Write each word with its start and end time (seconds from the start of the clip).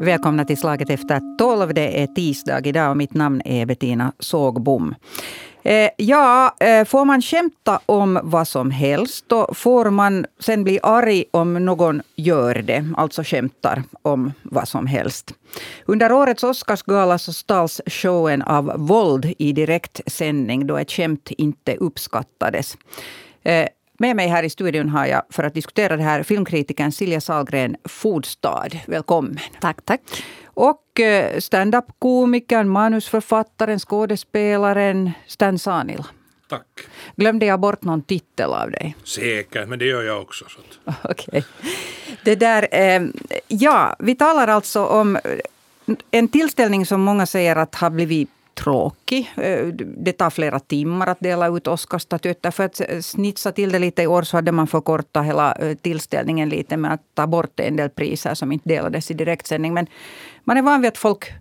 Välkomna 0.00 0.44
till 0.44 0.56
Slaget 0.56 0.90
efter 0.90 1.36
tolv. 1.38 1.74
Det 1.74 2.02
är 2.02 2.06
tisdag 2.06 2.66
idag 2.66 2.90
och 2.90 2.96
mitt 2.96 3.14
namn 3.14 3.42
är 3.44 3.66
Bettina 3.66 4.12
Sågbom. 4.18 4.94
Eh, 5.62 5.90
ja, 5.96 6.54
eh, 6.60 6.84
får 6.84 7.04
man 7.04 7.22
skämta 7.22 7.80
om 7.86 8.20
vad 8.22 8.48
som 8.48 8.70
helst, 8.70 9.24
då 9.28 9.54
får 9.54 9.90
man 9.90 10.26
sen 10.40 10.64
bli 10.64 10.80
arg 10.82 11.24
om 11.30 11.64
någon 11.64 12.02
gör 12.16 12.54
det, 12.54 12.84
alltså 12.96 13.22
skämtar 13.22 13.82
om 14.02 14.32
vad 14.42 14.68
som 14.68 14.86
helst. 14.86 15.34
Under 15.84 16.12
årets 16.12 16.44
Oscarsgala 16.44 17.18
så 17.18 17.32
stals 17.32 17.80
showen 17.86 18.42
av 18.42 18.72
våld 18.76 19.34
i 19.38 19.52
direktsändning 19.52 20.66
då 20.66 20.76
ett 20.76 20.90
skämt 20.90 21.30
inte 21.38 21.76
uppskattades. 21.76 22.76
Eh, 23.42 23.66
med 23.98 24.16
mig 24.16 24.28
här 24.28 24.42
i 24.42 24.50
studion 24.50 24.88
har 24.88 25.06
jag 25.06 25.22
för 25.30 25.44
att 25.44 25.54
diskutera 25.54 25.96
det 25.96 26.02
här 26.02 26.22
filmkritikern 26.22 26.92
Silja 26.92 27.20
Salgren 27.20 27.76
Fodstad. 27.84 28.68
Välkommen. 28.86 29.38
Tack, 29.60 29.84
tack. 29.84 30.00
Och 30.44 31.00
eh, 31.00 31.38
stand-up-komikern, 31.38 32.68
manusförfattaren, 32.68 33.78
skådespelaren 33.78 35.10
Stan 35.26 35.58
Sanil. 35.58 36.02
Tack. 36.48 36.66
Glömde 37.16 37.46
jag 37.46 37.60
bort 37.60 37.82
någon 37.82 38.02
titel 38.02 38.52
av 38.52 38.70
dig? 38.70 38.96
Säkert, 39.04 39.68
men 39.68 39.78
det 39.78 39.84
gör 39.84 40.02
jag 40.02 40.22
också. 40.22 40.44
Okej. 41.02 41.14
Okay. 41.28 41.42
Det 42.24 42.34
där, 42.34 42.68
eh, 42.70 43.02
ja, 43.48 43.96
vi 43.98 44.14
talar 44.14 44.48
alltså 44.48 44.84
om 44.84 45.18
en 46.10 46.28
tillställning 46.28 46.86
som 46.86 47.00
många 47.00 47.26
säger 47.26 47.56
att 47.56 47.74
har 47.74 47.90
blivit 47.90 48.30
tråkig. 48.56 49.32
Eh, 49.36 49.66
det 49.76 50.12
tar 50.12 50.30
flera 50.30 50.60
timmar 50.60 51.06
att 51.06 51.20
dela 51.20 51.48
ut 51.48 51.66
Oscarsstatyetter. 51.66 52.50
För 52.50 52.64
att 52.64 52.80
snitsa 53.04 53.52
till 53.52 53.72
det 53.72 53.78
lite 53.78 54.02
i 54.02 54.06
år 54.06 54.22
så 54.22 54.36
hade 54.36 54.52
man 54.52 54.66
förkortat 54.66 55.26
hela 55.26 55.52
eh, 55.52 55.76
tillställningen 55.76 56.48
lite 56.48 56.76
med 56.76 56.92
att 56.92 57.02
ta 57.14 57.26
bort 57.26 57.60
en 57.60 57.76
del 57.76 57.90
priser 57.90 58.34
som 58.34 58.52
inte 58.52 58.68
delades 58.68 59.10
i 59.10 59.14
direktsändning. 59.14 59.74
Men 59.74 59.86
man 60.44 60.56
är 60.56 60.62
van 60.62 60.80
vid 60.80 60.88
att 60.88 60.98
folk 60.98 61.32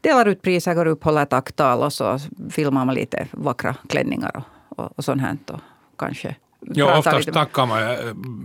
delar 0.00 0.28
ut 0.28 0.42
priser, 0.42 0.74
går 0.74 0.86
upp, 0.86 1.04
håller 1.04 1.24
tacktal 1.24 1.82
och 1.82 1.92
så 1.92 2.18
filmar 2.50 2.84
man 2.84 2.94
lite 2.94 3.26
vackra 3.30 3.76
klänningar 3.88 4.42
och, 4.68 4.78
och, 4.78 4.92
och 4.96 5.04
sånt 5.04 5.20
här. 5.20 5.36
Och 5.46 5.60
kanske 5.98 6.36
Ja, 6.60 6.98
oftast 6.98 7.32
tackar 7.32 7.66
man. 7.66 7.80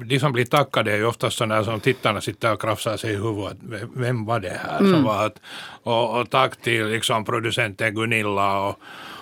De 0.05 0.19
som 0.19 0.33
blir 0.33 0.45
tackade 0.45 0.91
är 0.91 0.97
ju 0.97 1.05
oftast 1.05 1.37
sådana 1.37 1.63
som 1.63 1.79
tittarna 1.79 2.21
sitter 2.21 2.53
och 2.53 2.61
krafsar 2.61 2.97
sig 2.97 3.13
i 3.13 3.15
huvudet. 3.15 3.57
Vem 3.95 4.25
var 4.25 4.39
det 4.39 4.59
här? 4.63 4.79
Mm. 4.79 4.93
Som 4.93 5.03
var 5.03 5.25
att, 5.25 5.41
och, 5.83 6.19
och, 6.19 6.29
tack 6.29 6.61
till 6.61 6.87
liksom 6.87 7.25
producenten 7.25 7.95
Gunilla 7.95 8.59
och, 8.59 8.79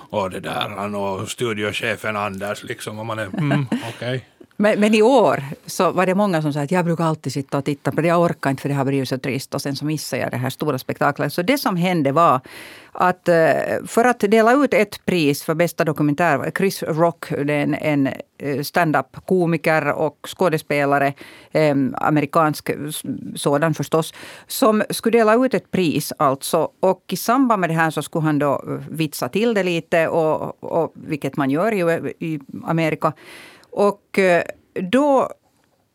och 0.10 0.30
det 0.30 0.40
där 0.40 0.96
och 0.96 1.30
studiochefen 1.30 2.18
Anders. 2.18 2.64
Liksom, 2.64 3.00
och 3.00 3.06
man 3.06 3.20
är, 3.20 3.28
mm, 3.38 3.66
okej. 3.72 3.90
Okay. 3.90 4.20
Men, 4.58 4.80
men, 4.80 4.94
i 4.94 5.02
år 5.02 5.44
så 5.66 5.92
var 5.92 6.06
det 6.06 6.16
många 6.16 6.42
som 6.42 6.54
sa 6.54 6.62
att 6.62 6.72
jag 6.72 6.86
brukar 6.86 7.04
alltid 7.04 7.34
sitta 7.34 7.58
och 7.58 7.66
titta 7.66 7.92
på 7.92 8.02
det. 8.02 8.08
Jag 8.08 8.22
orkar 8.22 8.50
inte 8.50 8.62
för 8.62 8.70
det 8.70 8.76
har 8.76 8.86
blivit 8.86 9.10
så 9.10 9.18
trist. 9.18 9.54
Och 9.54 9.62
sen 9.62 9.76
så 9.76 9.86
missade 9.86 10.22
jag 10.22 10.32
det 10.32 10.38
här 10.38 10.50
stora 10.50 10.80
spektaklet. 10.80 11.34
Så 11.34 11.42
det 11.42 11.58
som 11.58 11.76
hände 11.76 12.12
var 12.12 12.42
att 12.92 13.28
eh, 13.28 13.36
för 13.88 14.06
att 14.06 14.20
dela 14.20 14.54
ut 14.54 14.74
ett 14.74 15.06
pris 15.06 15.44
för 15.44 15.54
bästa 15.54 15.84
dokumentär, 15.84 16.52
Chris 16.58 16.84
Rock, 16.84 17.30
det 17.30 17.54
är 17.54 17.78
en, 17.82 18.10
en 18.38 18.64
stand-up-komiker 18.66 19.92
och 19.92 20.18
skådespelare, 20.28 21.14
eh, 21.52 21.76
amerikansk 21.94 22.70
sådan 23.36 23.74
förstås, 23.74 24.14
som 24.48 24.84
skulle 24.90 25.18
dela 25.18 25.46
ut 25.46 25.54
ett 25.54 25.72
pris 25.72 26.14
alltså. 26.18 26.70
Och 26.80 27.04
i 27.08 27.18
samband 27.18 27.60
med 27.60 27.70
det 27.70 27.74
här 27.74 27.92
så 27.92 28.02
skulle 28.02 28.26
han 28.26 28.40
då 28.40 28.80
vitsa 28.90 29.30
till 29.30 29.54
det 29.54 29.64
lite, 29.64 30.08
och, 30.08 30.64
och 30.64 30.94
vilket 30.96 31.38
man 31.38 31.50
gör 31.50 31.72
i, 31.72 32.14
i 32.20 32.40
Amerika. 32.64 33.14
Och 33.74 34.20
eh, 34.20 34.44
då 34.74 35.30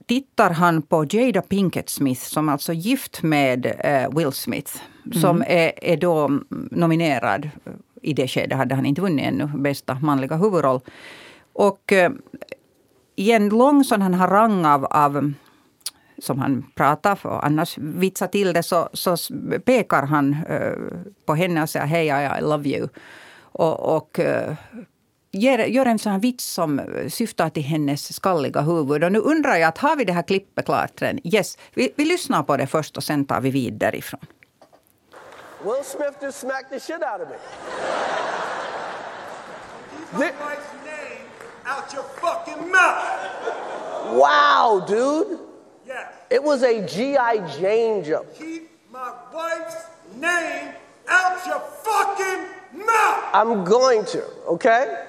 tittar 0.06 0.50
han 0.50 0.82
på 0.82 1.06
Jada 1.10 1.42
Pinkett 1.42 1.88
Smith 1.88 2.20
som 2.20 2.48
alltså 2.48 2.72
är 2.72 2.76
gift 2.76 3.22
med 3.22 3.66
eh, 3.66 4.16
Will 4.16 4.32
Smith. 4.32 4.72
Mm. 5.06 5.20
Som 5.20 5.42
är, 5.46 5.84
är 5.84 5.96
då 5.96 6.40
nominerad. 6.70 7.50
I 8.02 8.12
det 8.12 8.28
skedet 8.28 8.58
hade 8.58 8.74
han 8.74 8.86
inte 8.86 9.00
vunnit 9.00 9.26
ännu 9.26 9.46
bästa 9.46 9.94
manliga 9.94 10.36
huvudroll. 10.36 10.80
Och 11.52 11.92
eh, 11.92 12.12
i 13.16 13.32
en 13.32 13.48
lång 13.48 13.84
sån 13.84 14.02
här 14.02 14.12
harang 14.12 14.66
av, 14.66 14.84
av 14.84 15.32
som 16.18 16.38
han 16.38 16.64
pratar 16.74 17.16
för, 17.16 17.44
annars 17.44 17.78
vitsar 17.78 18.26
till 18.26 18.52
det, 18.52 18.62
så, 18.62 18.88
så 18.92 19.16
pekar 19.64 20.02
han 20.02 20.36
på 21.26 21.34
henne 21.34 21.62
och 21.62 21.70
säger 21.70 21.86
hej, 21.86 22.06
I, 22.06 22.38
I 22.38 22.40
love 22.42 22.68
you. 22.68 22.88
Och, 23.40 23.96
och 23.96 24.20
ger, 25.30 25.58
gör 25.58 25.86
en 25.86 25.98
sån 25.98 26.12
här 26.12 26.18
vits 26.18 26.44
som 26.44 26.80
syftar 27.10 27.50
till 27.50 27.62
hennes 27.62 28.14
skalliga 28.14 28.60
huvud. 28.60 29.04
Och 29.04 29.12
nu 29.12 29.18
undrar 29.18 29.56
jag, 29.56 29.68
att 29.68 29.78
har 29.78 29.96
vi 29.96 30.04
det 30.04 30.12
här 30.12 30.22
klippet 30.22 30.64
klart? 30.64 31.02
Yes, 31.24 31.58
vi, 31.74 31.92
vi 31.96 32.04
lyssnar 32.04 32.42
på 32.42 32.56
det 32.56 32.66
först 32.66 32.96
och 32.96 33.04
sen 33.04 33.24
tar 33.24 33.40
vi 33.40 33.50
vid 33.50 33.72
därifrån. 33.72 34.20
Will 35.64 35.84
Smith 35.84 36.22
just 36.22 36.38
smacked 36.38 36.70
the 36.70 36.80
shit 36.80 37.02
out 37.02 37.20
of 37.20 37.28
me. 37.28 37.36
my 40.12 40.30
wife's 40.30 40.72
name 40.84 41.26
out 41.66 41.92
your 41.92 42.04
fucking 42.04 42.70
mouth. 42.70 44.14
Wow, 44.14 44.84
dude. 44.86 45.38
Yes. 45.86 46.06
It 46.30 46.42
was 46.42 46.62
a 46.62 46.86
G.I. 46.86 47.58
Jane 47.58 48.04
joke. 48.04 48.38
Keep 48.38 48.70
my 48.92 49.12
wife's 49.34 49.86
name 50.16 50.74
out 51.08 51.46
your 51.46 51.60
fucking 51.82 52.86
mouth. 52.86 53.24
I'm 53.34 53.64
going 53.64 54.04
to, 54.06 54.22
okay? 54.46 55.06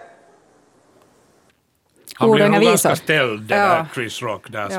Han 2.19 2.31
blir 2.31 2.49
nog 2.49 2.61
ganska 2.63 2.95
ställd, 2.95 3.41
den 3.41 3.59
ja. 3.59 3.85
Chris 3.93 4.21
Rock. 4.21 4.51
Där, 4.51 4.69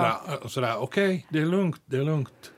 sådär, 0.48 0.74
okej, 0.78 1.04
okay, 1.04 1.22
det 1.28 1.38
är 1.38 1.46
lugnt, 1.46 1.82
det 1.86 1.96
är 1.96 2.04
lugnt. 2.04 2.50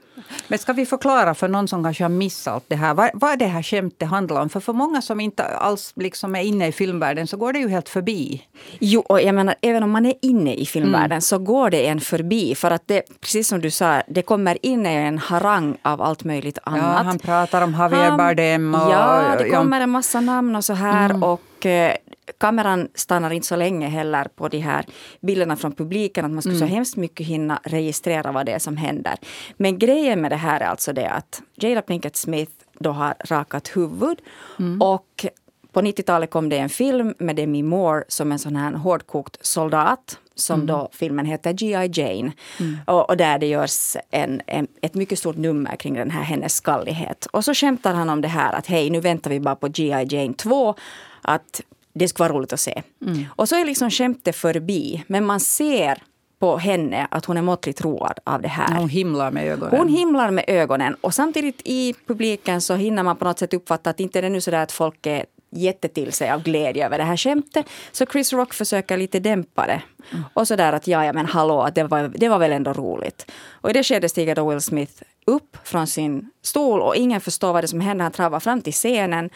Men 0.48 0.58
ska 0.58 0.72
vi 0.72 0.86
förklara 0.86 1.34
för 1.34 1.48
någon 1.48 1.68
som 1.68 1.84
kanske 1.84 2.04
har 2.04 2.08
missat 2.08 2.64
det 2.68 2.76
här, 2.76 2.94
vad, 2.94 3.10
vad 3.14 3.38
det 3.38 3.46
här 3.46 3.62
skämtet 3.62 4.08
handlar 4.08 4.42
om? 4.42 4.48
För 4.48 4.60
för 4.60 4.72
många 4.72 5.02
som 5.02 5.20
inte 5.20 5.44
alls 5.44 5.92
liksom 5.96 6.36
är 6.36 6.40
inne 6.40 6.66
i 6.66 6.72
filmvärlden 6.72 7.26
så 7.26 7.36
går 7.36 7.52
det 7.52 7.58
ju 7.58 7.68
helt 7.68 7.88
förbi. 7.88 8.42
Jo, 8.78 9.00
och 9.00 9.22
jag 9.22 9.34
menar, 9.34 9.54
även 9.62 9.82
om 9.82 9.90
man 9.90 10.06
är 10.06 10.14
inne 10.22 10.54
i 10.54 10.66
filmvärlden 10.66 11.12
mm. 11.12 11.20
så 11.20 11.38
går 11.38 11.70
det 11.70 11.86
en 11.86 12.00
förbi. 12.00 12.54
För 12.54 12.70
att 12.70 12.82
det, 12.88 13.02
precis 13.20 13.48
som 13.48 13.60
du 13.60 13.70
sa, 13.70 14.02
det 14.08 14.22
kommer 14.22 14.66
in 14.66 14.86
i 14.86 14.94
en 14.94 15.18
harang 15.18 15.76
av 15.82 16.02
allt 16.02 16.24
möjligt 16.24 16.58
annat. 16.62 16.82
Ja, 16.82 17.02
han 17.02 17.18
pratar 17.18 17.62
om 17.62 17.74
Javier 17.74 18.16
Bardem. 18.16 18.74
Och, 18.74 18.92
ja, 18.92 19.34
det 19.38 19.50
kommer 19.50 19.80
en 19.80 19.90
massa 19.90 20.20
namn 20.20 20.56
och 20.56 20.64
så 20.64 20.72
här. 20.72 21.10
Mm. 21.10 21.22
Och 21.22 21.66
eh, 21.66 21.96
kameran 22.38 22.88
stannar 22.94 23.30
inte 23.30 23.46
så 23.46 23.56
länge 23.56 23.88
heller 23.88 24.24
på 24.24 24.48
de 24.48 24.58
här 24.58 24.86
bilderna 25.20 25.56
från 25.56 25.72
publiken. 25.72 26.24
Att 26.24 26.30
man 26.30 26.42
skulle 26.42 26.56
mm. 26.56 26.68
så 26.68 26.74
hemskt 26.74 26.96
mycket 26.96 27.26
hinna 27.26 27.60
registrera 27.64 28.32
vad 28.32 28.46
det 28.46 28.52
är 28.52 28.58
som 28.58 28.76
händer. 28.76 29.14
Men 29.56 29.78
grejen 29.78 30.20
med 30.20 30.32
det 30.32 30.36
här 30.36 30.60
är 30.60 30.66
alltså 30.66 30.92
det 30.92 31.10
att 31.10 31.42
Jada 31.54 31.82
Pinkett 31.82 32.16
Smith 32.16 32.52
då 32.78 32.90
har 32.90 33.14
rakat 33.24 33.76
huvud. 33.76 34.18
Mm. 34.58 34.82
Och 34.82 35.26
på 35.72 35.80
90-talet 35.80 36.30
kom 36.30 36.48
det 36.48 36.58
en 36.58 36.68
film 36.68 37.14
med 37.18 37.36
Demi 37.36 37.62
Moore 37.62 38.04
som 38.08 38.32
en 38.32 38.38
sån 38.38 38.56
här 38.56 38.72
hårdkokt 38.72 39.46
soldat 39.46 40.18
som 40.34 40.54
mm. 40.54 40.66
då 40.66 40.88
filmen 40.92 41.26
heter 41.26 41.52
G.I. 41.52 41.90
Jane. 42.00 42.32
Mm. 42.60 42.78
Och, 42.86 43.10
och, 43.10 43.16
där 43.16 43.38
det 43.38 43.46
görs 43.46 43.96
en, 44.10 44.42
en, 44.46 44.66
ett 44.80 44.94
mycket 44.94 45.18
stort 45.18 45.36
nummer 45.36 45.76
kring 45.76 45.94
den 45.94 46.10
här 46.10 46.22
hennes 46.22 46.54
skallighet. 46.54 47.26
Och 47.26 47.44
så 47.44 47.54
skämtar 47.54 47.94
han 47.94 48.10
om 48.10 48.20
det 48.20 48.28
här 48.28 48.52
att 48.52 48.66
hej 48.66 48.90
nu 48.90 49.00
väntar 49.00 49.30
vi 49.30 49.40
bara 49.40 49.56
på 49.56 49.68
G.I. 49.68 50.06
Jane 50.14 50.34
2. 50.34 50.74
Att 51.22 51.60
det 51.92 52.08
skulle 52.08 52.28
vara 52.28 52.38
roligt 52.38 52.52
att 52.52 52.60
se. 52.60 52.82
Mm. 53.06 53.24
Och 53.36 53.48
så 53.48 53.56
är 53.56 53.64
liksom 53.64 53.90
skämtet 53.90 54.36
förbi. 54.36 55.04
Men 55.06 55.24
man 55.24 55.40
ser 55.40 56.02
på 56.38 56.56
henne 56.56 57.06
att 57.10 57.24
hon 57.24 57.36
är 57.36 57.42
måttligt 57.42 57.80
road 57.80 58.18
av 58.24 58.42
det 58.42 58.48
här. 58.48 58.74
Hon 58.74 58.88
himlar 58.88 59.30
med 59.30 59.46
ögonen. 59.46 59.78
Hon 59.78 59.88
himlar 59.88 60.30
med 60.30 60.44
ögonen. 60.48 60.96
Och 61.00 61.14
samtidigt 61.14 61.62
i 61.64 61.94
publiken 62.06 62.60
så 62.60 62.74
hinner 62.74 63.02
man 63.02 63.16
på 63.16 63.24
något 63.24 63.38
sätt 63.38 63.54
uppfatta 63.54 63.90
att 63.90 64.00
inte 64.00 64.18
är 64.18 64.22
det 64.22 64.28
nu 64.28 64.40
sådär 64.40 64.62
att 64.62 64.72
folk 64.72 65.06
är 65.06 65.24
jättetill 65.50 66.12
sig 66.12 66.30
av 66.30 66.42
glädje 66.42 66.86
över 66.86 66.98
det 66.98 67.04
här 67.04 67.16
skämtet. 67.16 67.66
Så 67.92 68.06
Chris 68.06 68.32
Rock 68.32 68.54
försöker 68.54 68.96
lite 68.96 69.20
dämpa 69.20 69.66
det. 69.66 69.82
Mm. 70.10 70.24
Och 70.34 70.48
sådär 70.48 70.72
att 70.72 70.86
ja, 70.86 71.04
ja 71.04 71.12
men 71.12 71.26
hallå, 71.26 71.68
det 71.74 71.82
var, 71.82 72.12
det 72.14 72.28
var 72.28 72.38
väl 72.38 72.52
ändå 72.52 72.72
roligt. 72.72 73.30
Och 73.50 73.70
i 73.70 73.72
det 73.72 73.82
skedet 73.82 74.10
stiger 74.10 74.34
då 74.34 74.50
Will 74.50 74.60
Smith 74.60 75.02
upp 75.26 75.56
från 75.64 75.86
sin 75.86 76.30
stol 76.42 76.80
och 76.80 76.96
ingen 76.96 77.20
förstår 77.20 77.52
vad 77.52 77.64
det 77.64 77.68
som 77.68 77.80
händer. 77.80 78.02
Han 78.02 78.12
travar 78.12 78.40
fram 78.40 78.62
till 78.62 78.72
scenen 78.72 79.30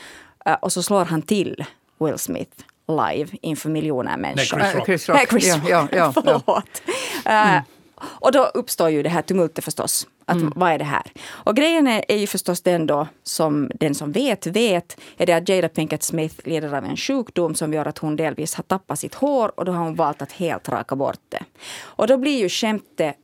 eh, 0.46 0.54
och 0.54 0.72
så 0.72 0.82
slår 0.82 1.04
han 1.04 1.22
till 1.22 1.64
Will 1.98 2.18
Smith 2.18 2.64
live 2.88 3.28
inför 3.42 3.68
miljoner 3.68 4.16
människor. 4.16 4.58
Nej, 4.58 4.82
Chris 4.86 5.08
Rock. 5.08 5.16
Nej, 5.16 5.26
Chris 5.26 5.54
Rock. 5.54 5.70
Ja, 5.70 5.88
ja, 5.92 5.98
ja, 5.98 6.12
Förlåt. 6.22 6.82
Mm. 7.24 7.56
Uh, 7.56 7.62
och 8.00 8.32
då 8.32 8.44
uppstår 8.44 8.90
ju 8.90 9.02
det 9.02 9.08
här 9.08 9.22
tumultet 9.22 9.64
förstås. 9.64 10.06
Att, 10.24 10.36
mm. 10.36 10.52
Vad 10.56 10.70
är 10.70 10.78
det 10.78 10.84
här? 10.84 11.12
Och 11.28 11.56
grejen 11.56 11.86
är, 11.86 12.04
är 12.08 12.16
ju 12.16 12.26
förstås 12.26 12.60
den 12.60 12.86
då, 12.86 13.08
som 13.22 13.70
den 13.74 13.94
som 13.94 14.12
vet 14.12 14.46
vet, 14.46 15.00
är 15.16 15.26
det 15.26 15.32
att 15.32 15.48
Jada 15.48 15.68
Pinkett 15.68 16.02
Smith 16.02 16.34
lider 16.44 16.74
av 16.74 16.84
en 16.84 16.96
sjukdom 16.96 17.54
som 17.54 17.72
gör 17.72 17.86
att 17.86 17.98
hon 17.98 18.16
delvis 18.16 18.54
har 18.54 18.62
tappat 18.62 18.98
sitt 18.98 19.14
hår 19.14 19.52
och 19.56 19.64
då 19.64 19.72
har 19.72 19.84
hon 19.84 19.94
valt 19.94 20.22
att 20.22 20.32
helt 20.32 20.68
raka 20.68 20.96
bort 20.96 21.20
det. 21.28 21.44
Och 21.78 22.06
då 22.06 22.16
blir 22.16 22.38
ju 22.38 22.48
skämtet 22.48 23.16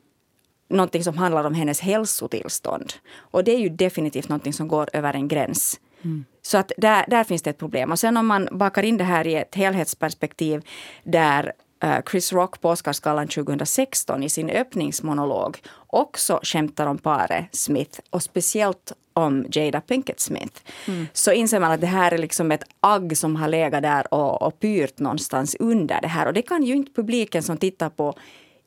någonting 0.68 1.04
som 1.04 1.18
handlar 1.18 1.44
om 1.44 1.54
hennes 1.54 1.80
hälsotillstånd. 1.80 2.92
Och 3.16 3.44
det 3.44 3.54
är 3.54 3.58
ju 3.58 3.68
definitivt 3.68 4.28
någonting 4.28 4.52
som 4.52 4.68
går 4.68 4.88
över 4.92 5.14
en 5.14 5.28
gräns. 5.28 5.80
Mm. 6.02 6.24
Så 6.42 6.58
att 6.58 6.72
där, 6.76 7.04
där 7.08 7.24
finns 7.24 7.42
det 7.42 7.50
ett 7.50 7.58
problem. 7.58 7.92
Och 7.92 7.98
sen 7.98 8.16
om 8.16 8.26
man 8.26 8.48
bakar 8.52 8.82
in 8.82 8.96
det 8.96 9.04
här 9.04 9.26
i 9.26 9.34
ett 9.34 9.54
helhetsperspektiv 9.54 10.62
där 11.04 11.52
eh, 11.82 11.98
Chris 12.10 12.32
Rock 12.32 12.60
på 12.60 12.68
Oscarsgalan 12.68 13.28
2016 13.28 14.22
i 14.22 14.28
sin 14.28 14.50
öppningsmonolog 14.50 15.58
också 15.86 16.40
skämtar 16.42 16.86
om 16.86 16.98
paret 16.98 17.44
Smith 17.52 18.00
och 18.10 18.22
speciellt 18.22 18.92
om 19.12 19.46
Jada 19.52 19.80
Pinkett 19.80 20.20
Smith. 20.20 20.60
Mm. 20.88 21.06
Så 21.12 21.32
inser 21.32 21.60
man 21.60 21.72
att 21.72 21.80
det 21.80 21.86
här 21.86 22.12
är 22.12 22.18
liksom 22.18 22.52
ett 22.52 22.64
agg 22.80 23.16
som 23.16 23.36
har 23.36 23.48
legat 23.48 23.82
där 23.82 24.14
och, 24.14 24.42
och 24.42 24.60
pyrt 24.60 24.98
någonstans 24.98 25.56
under 25.58 26.00
det 26.00 26.08
här. 26.08 26.26
Och 26.26 26.32
det 26.32 26.42
kan 26.42 26.62
ju 26.62 26.74
inte 26.74 26.92
publiken 26.92 27.42
som 27.42 27.56
tittar 27.56 27.90
på 27.90 28.14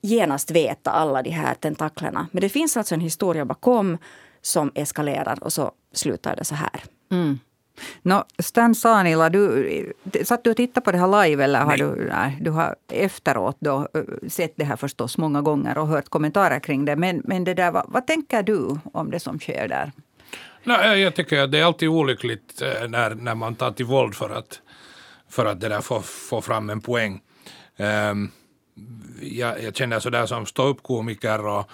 genast 0.01 0.51
veta 0.51 0.92
alla 0.92 1.22
de 1.22 1.30
här 1.30 1.54
tentaklerna. 1.54 2.27
Men 2.31 2.42
det 2.42 2.50
finns 2.50 2.77
alltså 2.77 2.95
en 2.95 3.01
historia 3.01 3.45
bakom 3.45 3.98
som 4.42 4.72
eskalerar 4.75 5.44
och 5.44 5.54
så 5.54 5.72
slutar 5.94 6.36
det 6.36 6.45
så 6.45 6.56
här. 6.56 6.83
Mm. 7.12 7.39
No, 8.01 8.24
Stan 8.39 8.75
Sanila, 8.75 9.30
du, 9.30 9.94
satt 10.24 10.44
du 10.44 10.50
och 10.50 10.57
tittade 10.57 10.86
på 10.86 10.92
det 10.92 10.98
här 10.98 11.24
live 11.24 11.44
eller 11.44 11.60
har 11.60 11.68
nej. 11.68 11.77
du, 11.77 12.10
nej, 12.10 12.38
du 12.42 12.51
har 12.51 12.75
efteråt 12.92 13.57
då 13.60 13.88
sett 14.27 14.54
det 14.56 14.63
här 14.63 14.75
förstås 14.75 15.18
många 15.18 15.42
gånger 15.42 15.77
och 15.77 15.88
hört 15.88 16.10
kommentarer 16.10 16.60
kring 16.60 16.86
det. 16.86 16.95
Men, 16.95 17.22
men 17.24 17.44
det 17.44 17.54
där, 17.54 17.72
vad, 17.72 17.86
vad 17.88 18.07
tänker 18.07 18.44
du 18.44 18.80
om 18.94 19.12
det 19.12 19.19
som 19.19 19.39
sker 19.39 19.68
där? 19.68 19.92
Nej, 20.63 21.00
jag 21.01 21.16
tycker 21.16 21.42
att 21.42 21.51
det 21.51 21.60
är 21.60 21.63
alltid 21.63 21.89
olyckligt 21.89 22.62
eh, 22.62 22.88
när, 22.88 23.16
när 23.16 23.36
man 23.36 23.56
tar 23.56 23.72
till 23.72 23.86
våld 23.86 24.16
för 24.16 24.30
att, 24.30 24.62
för 25.30 25.45
att 25.45 25.62
det 25.62 25.69
där 25.69 25.81
få, 25.81 26.01
få 26.01 26.42
fram 26.42 26.69
en 26.69 26.81
poäng. 26.81 27.22
Um, 27.77 28.31
jag, 29.22 29.63
jag 29.63 29.75
känner 29.75 30.00
sådär 30.00 30.25
som 30.25 30.45
ståuppkomiker 30.45 31.45
och, 31.45 31.69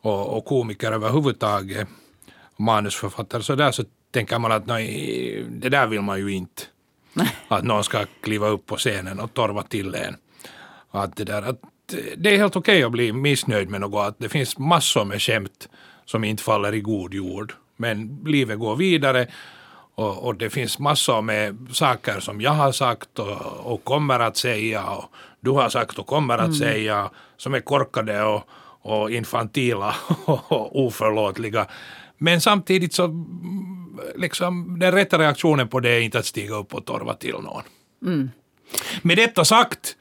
och, 0.00 0.36
och 0.36 0.44
komiker 0.44 0.92
överhuvudtaget, 0.92 1.88
manusförfattare, 2.56 3.42
så 3.42 3.54
där 3.54 3.72
så 3.72 3.84
tänker 4.12 4.38
man 4.38 4.52
att 4.52 4.66
nej, 4.66 5.46
det 5.48 5.68
där 5.68 5.86
vill 5.86 6.00
man 6.00 6.18
ju 6.18 6.32
inte. 6.32 6.62
Att 7.48 7.64
någon 7.64 7.84
ska 7.84 8.04
kliva 8.20 8.48
upp 8.48 8.66
på 8.66 8.76
scenen 8.76 9.20
och 9.20 9.34
torva 9.34 9.62
till 9.62 9.94
en. 9.94 10.16
Att 10.90 11.16
det, 11.16 11.24
där, 11.24 11.42
att 11.42 11.60
det 12.16 12.34
är 12.34 12.38
helt 12.38 12.56
okej 12.56 12.74
okay 12.74 12.82
att 12.82 12.92
bli 12.92 13.12
missnöjd 13.12 13.68
med 13.68 13.80
något. 13.80 14.08
Att 14.08 14.18
det 14.18 14.28
finns 14.28 14.58
massor 14.58 15.04
med 15.04 15.22
skämt 15.22 15.68
som 16.04 16.24
inte 16.24 16.42
faller 16.42 16.74
i 16.74 16.80
god 16.80 17.14
jord. 17.14 17.54
Men 17.76 18.22
livet 18.26 18.58
går 18.58 18.76
vidare 18.76 19.26
och, 19.94 20.26
och, 20.26 20.36
det 20.36 20.50
finns 20.50 20.78
massor 20.78 21.22
med 21.22 21.66
saker 21.72 22.20
som 22.20 22.40
jag 22.40 22.50
har 22.50 22.72
sagt 22.72 23.18
och, 23.18 23.72
och 23.72 23.84
kommer 23.84 24.20
att 24.20 24.36
säga 24.36 24.86
och 24.86 25.04
du 25.40 25.50
har 25.50 25.68
sagt 25.68 25.98
och 25.98 26.06
kommer 26.06 26.34
att 26.34 26.44
mm. 26.44 26.54
säga 26.54 27.10
som 27.36 27.54
är 27.54 27.60
korkade 27.60 28.22
och, 28.22 28.42
och 28.82 29.10
infantila 29.10 29.94
och 30.26 30.84
oförlåtliga. 30.86 31.66
Men 32.22 32.40
samtidigt 32.40 32.94
så 32.94 33.26
liksom 34.16 34.78
den 34.78 34.92
rätta 34.92 35.18
reaktionen 35.18 35.68
på 35.68 35.80
det 35.80 35.90
är 35.90 36.00
inte 36.00 36.18
att 36.18 36.26
stiga 36.26 36.54
upp 36.54 36.74
och 36.74 36.84
torva 36.84 37.14
till 37.14 37.32
någon. 37.32 37.62
Mm. 38.02 38.30
Med 39.02 39.16
detta 39.16 39.44
sagt 39.44 39.96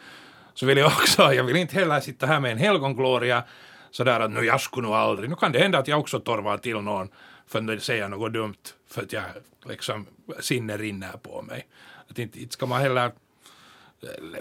så 0.53 0.65
vill 0.65 0.77
jag 0.77 0.87
också, 0.87 1.33
jag 1.33 1.43
vill 1.43 1.55
inte 1.55 1.75
heller 1.75 1.99
sitta 1.99 2.25
här 2.25 2.39
med 2.39 2.51
en 2.51 2.57
helgongloria 2.57 3.43
sådär 3.91 4.19
att 4.19 4.31
nu 4.31 4.45
jag 4.45 4.61
skulle 4.61 4.87
nog 4.87 4.95
aldrig, 4.95 5.29
nu 5.29 5.35
kan 5.35 5.51
det 5.51 5.59
hända 5.59 5.77
att 5.77 5.87
jag 5.87 5.99
också 5.99 6.19
torvar 6.19 6.57
till 6.57 6.81
någon 6.81 7.09
för 7.47 7.73
att 7.73 7.83
säga 7.83 8.07
något 8.07 8.33
dumt 8.33 8.63
för 8.89 9.01
att 9.01 9.13
jag 9.13 9.23
liksom 9.65 10.05
sinne 10.39 10.77
rinner 10.77 11.17
på 11.21 11.41
mig. 11.41 11.67
Att 12.09 12.19
inte, 12.19 12.41
inte 12.41 12.53
ska 12.53 12.65
man 12.65 12.81
heller 12.81 13.11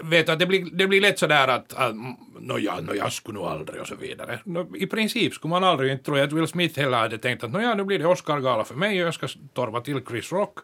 vet 0.01 0.29
att 0.29 0.39
det 0.39 0.45
blir, 0.45 0.65
det 0.71 0.87
blir 0.87 1.01
lätt 1.01 1.19
sådär 1.19 1.47
att, 1.47 1.73
att 1.73 1.95
no, 2.39 2.59
ja, 2.59 2.81
no, 2.81 2.93
jag 2.95 3.11
skulle 3.11 3.39
nog 3.39 3.47
aldrig 3.47 3.81
och 3.81 3.87
så 3.87 3.95
vidare. 3.95 4.39
No, 4.43 4.75
I 4.77 4.87
princip 4.87 5.33
skulle 5.33 5.49
man 5.49 5.63
aldrig, 5.63 5.91
inte 5.91 6.03
tror 6.03 6.17
jag 6.17 6.27
att 6.27 6.33
Will 6.33 6.47
Smith 6.47 6.79
heller 6.79 6.97
hade 6.97 7.17
tänkt 7.17 7.43
att 7.43 7.51
no, 7.51 7.59
ja, 7.59 7.73
nu 7.73 7.83
blir 7.83 7.99
det 7.99 8.05
Oscar-gala 8.05 8.63
för 8.63 8.75
mig 8.75 9.01
och 9.01 9.07
jag 9.07 9.13
ska 9.13 9.27
torva 9.53 9.81
till 9.81 10.01
Chris 10.07 10.31
Rock. 10.31 10.59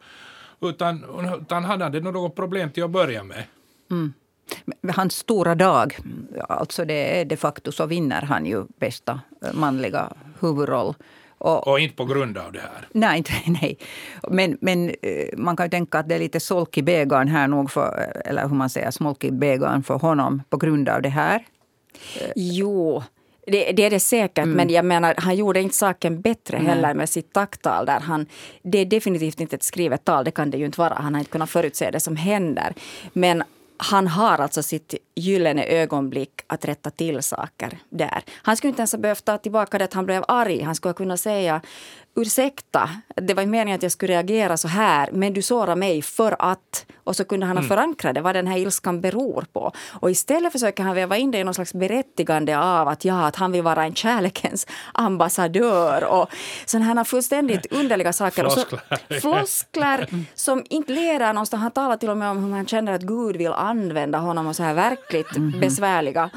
Utan, 0.62 1.06
utan 1.42 1.64
han 1.64 1.82
hade 1.82 2.00
nog 2.00 2.14
något 2.14 2.36
problem 2.36 2.72
till 2.72 2.84
att 2.84 2.92
börja 2.92 3.24
med. 3.24 3.44
Mm. 3.92 4.14
Hans 4.96 5.16
stora 5.16 5.56
dag, 5.56 5.98
alltså 6.50 6.86
det 6.86 7.22
är 7.22 7.26
de 7.26 7.38
facto 7.38 7.72
så 7.72 7.86
vinner 7.86 8.22
han 8.22 8.46
ju 8.46 8.66
bästa 8.80 9.22
manliga 9.54 10.14
huvudroll. 10.40 10.96
Och, 11.38 11.68
och, 11.68 11.80
inte 11.80 11.96
på 11.96 12.06
grund 12.06 12.38
av 12.38 12.52
det 12.52 12.60
här? 12.60 12.88
Nej, 12.92 13.18
inte, 13.18 13.32
nej. 13.62 13.78
Men, 14.30 14.58
men 14.62 14.90
eh, 14.90 15.38
man 15.38 15.56
kan 15.56 15.66
ju 15.66 15.70
tänka 15.70 16.00
att 16.00 16.10
det 16.10 16.16
är 16.16 16.20
lite 16.20 16.40
solk 16.40 16.78
i 16.78 16.84
bägaren 16.84 17.28
här 17.28 17.48
nog, 17.48 17.72
för, 17.72 18.12
eller 18.26 18.42
hur 18.42 18.56
man 18.56 18.70
säger, 18.70 18.92
smolk 18.92 19.24
i 19.24 19.32
bägaren 19.32 19.84
för 19.84 19.96
honom 19.96 20.44
på 20.50 20.58
grund 20.58 20.90
av 20.90 21.02
det 21.02 21.10
här. 21.10 21.46
Jo, 22.36 23.04
det, 23.48 23.72
det, 23.72 23.84
är 23.84 23.90
det 23.90 24.00
säkert, 24.00 24.44
mm. 24.44 24.58
men 24.58 24.70
jag 24.70 24.86
menar, 24.86 25.16
han 25.18 25.36
gjorde 25.36 25.62
inte 25.62 25.76
saken 25.76 26.22
bättre 26.22 26.58
heller 26.58 26.84
mm. 26.84 26.98
med 26.98 27.10
sitt 27.10 27.34
tacktal. 27.34 27.86
Där 27.86 28.00
han, 28.00 28.26
det 28.62 28.78
är 28.78 28.86
definitivt 28.86 29.40
inte 29.40 29.56
ett 29.56 29.64
skrivet 29.64 30.06
tal, 30.06 30.26
det 30.26 30.32
kan 30.32 30.52
det 30.52 30.58
ju 30.58 30.66
inte 30.66 30.80
vara. 30.80 30.94
Han 30.94 31.14
har 31.14 31.20
inte 31.20 31.32
kunnat 31.32 31.50
förutse 31.50 31.92
det 31.92 32.00
som 32.00 32.16
händer. 32.16 32.74
Men 33.14 33.44
han 33.78 34.08
har 34.08 34.38
alltså 34.38 34.64
sitt 34.64 34.96
gyllene 35.16 35.66
ögonblick 35.66 36.32
att 36.48 36.66
rätta 36.66 36.90
till 36.90 37.24
saker 37.24 37.80
där. 37.90 38.24
Han 38.34 38.58
skulle 38.58 38.70
inte 38.70 38.80
ens 38.80 38.92
ha 38.92 39.00
behövt 39.00 39.26
ta 39.26 39.38
tillbaka 39.38 39.78
det 39.78 39.86
att 39.86 39.94
han 39.94 40.06
blev 40.06 40.24
arg. 40.28 40.62
Han 40.62 40.76
skulle 40.76 40.94
kunna 40.94 41.18
säga 41.18 41.62
ursäkta, 42.18 42.90
det 43.16 43.34
var 43.34 43.46
meningen 43.46 43.76
att 43.76 43.84
jag 43.84 43.92
skulle 43.92 44.14
reagera 44.14 44.58
så 44.58 44.68
här, 44.68 45.10
men 45.12 45.34
du 45.34 45.42
sårar 45.42 45.76
mig 45.76 46.02
för 46.02 46.36
att... 46.40 46.86
Och 47.04 47.16
så 47.16 47.24
kunde 47.24 47.46
han 47.46 47.58
ha 47.58 47.64
mm. 47.64 47.70
förankrat 47.70 48.16
det, 48.16 48.22
vad 48.22 48.36
den 48.36 48.48
här 48.48 48.58
ilskan 48.58 49.02
beror 49.02 49.46
på. 49.54 49.72
Och 49.90 50.12
istället 50.12 50.52
försöker 50.52 50.84
han 50.84 50.96
väva 50.96 51.18
in 51.18 51.32
det 51.32 51.38
i 51.38 51.44
någon 51.44 51.54
slags 51.54 51.74
berättigande 51.74 52.58
av 52.58 52.88
att, 52.88 53.06
ja, 53.06 53.28
att 53.28 53.36
han 53.36 53.52
vill 53.52 53.62
vara 53.62 53.84
en 53.84 53.96
kärlekens 53.96 54.68
ambassadör 54.94 56.04
och 56.04 56.30
sådana 56.66 56.86
här 56.86 57.04
fullständigt 57.04 57.66
underliga 57.72 58.14
saker. 58.14 58.44
Floskler. 58.44 58.82
Så, 59.08 59.20
floskler 59.20 60.10
som 60.36 60.66
inte 60.70 60.92
leder 60.92 61.34
någonstans. 61.34 61.62
Han 61.62 61.72
talar 61.72 61.98
till 61.98 62.10
och 62.10 62.18
med 62.18 62.30
om 62.30 62.38
hur 62.38 62.50
man 62.50 62.68
känner 62.68 62.94
att 62.94 63.02
Gud 63.02 63.38
vill 63.38 63.54
använda 63.54 64.18
honom 64.18 64.48
och 64.48 64.56
så 64.56 64.64
här 64.64 64.74
verkligt 64.74 65.36
mm 65.36 65.60
besvärliga. 65.60 66.30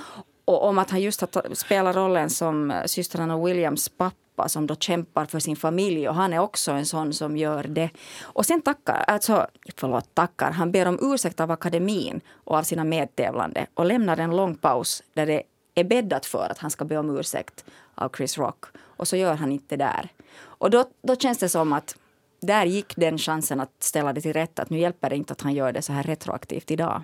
Och 0.50 0.64
om 0.64 0.78
att 0.78 0.90
han 0.90 1.00
just 1.00 1.20
har 1.20 1.54
spelat 1.54 1.96
rollen 1.96 2.30
som 2.30 2.70
eh, 2.70 2.84
systrarna 2.84 3.44
Williams 3.44 3.88
pappa 3.88 4.48
som 4.48 4.66
då 4.66 4.74
kämpar 4.74 5.26
för 5.26 5.38
sin 5.38 5.56
familj 5.56 6.08
och 6.08 6.14
han 6.14 6.32
är 6.32 6.38
också 6.38 6.72
en 6.72 6.86
sån 6.86 7.12
som 7.12 7.36
gör 7.36 7.64
det. 7.64 7.90
Och 8.22 8.46
sen 8.46 8.62
tackar, 8.62 9.04
alltså, 9.06 9.46
förlåt, 9.76 10.14
tackar, 10.14 10.50
han 10.50 10.72
ber 10.72 10.88
om 10.88 10.98
ursäkt 11.02 11.40
av 11.40 11.50
akademin 11.50 12.20
och 12.44 12.56
av 12.56 12.62
sina 12.62 12.84
medtävlande 12.84 13.66
och 13.74 13.84
lämnar 13.84 14.16
en 14.16 14.36
lång 14.36 14.54
paus 14.54 15.02
där 15.14 15.26
det 15.26 15.42
är 15.74 15.84
bäddat 15.84 16.26
för 16.26 16.48
att 16.50 16.58
han 16.58 16.70
ska 16.70 16.84
be 16.84 16.96
om 16.96 17.18
ursäkt 17.18 17.64
av 17.94 18.10
Chris 18.16 18.38
Rock. 18.38 18.64
Och 18.78 19.08
så 19.08 19.16
gör 19.16 19.34
han 19.34 19.52
inte 19.52 19.76
det 19.76 19.84
där. 19.84 20.08
Och 20.42 20.70
då, 20.70 20.84
då 21.02 21.16
känns 21.16 21.38
det 21.38 21.48
som 21.48 21.72
att 21.72 21.96
där 22.40 22.66
gick 22.66 22.96
den 22.96 23.18
chansen 23.18 23.60
att 23.60 23.82
ställa 23.82 24.12
det 24.12 24.20
till 24.20 24.32
rätta. 24.32 24.62
Att 24.62 24.70
nu 24.70 24.78
hjälper 24.78 25.10
det 25.10 25.16
inte 25.16 25.32
att 25.32 25.40
han 25.40 25.54
gör 25.54 25.72
det 25.72 25.82
så 25.82 25.92
här 25.92 26.02
retroaktivt 26.02 26.70
idag. 26.70 27.02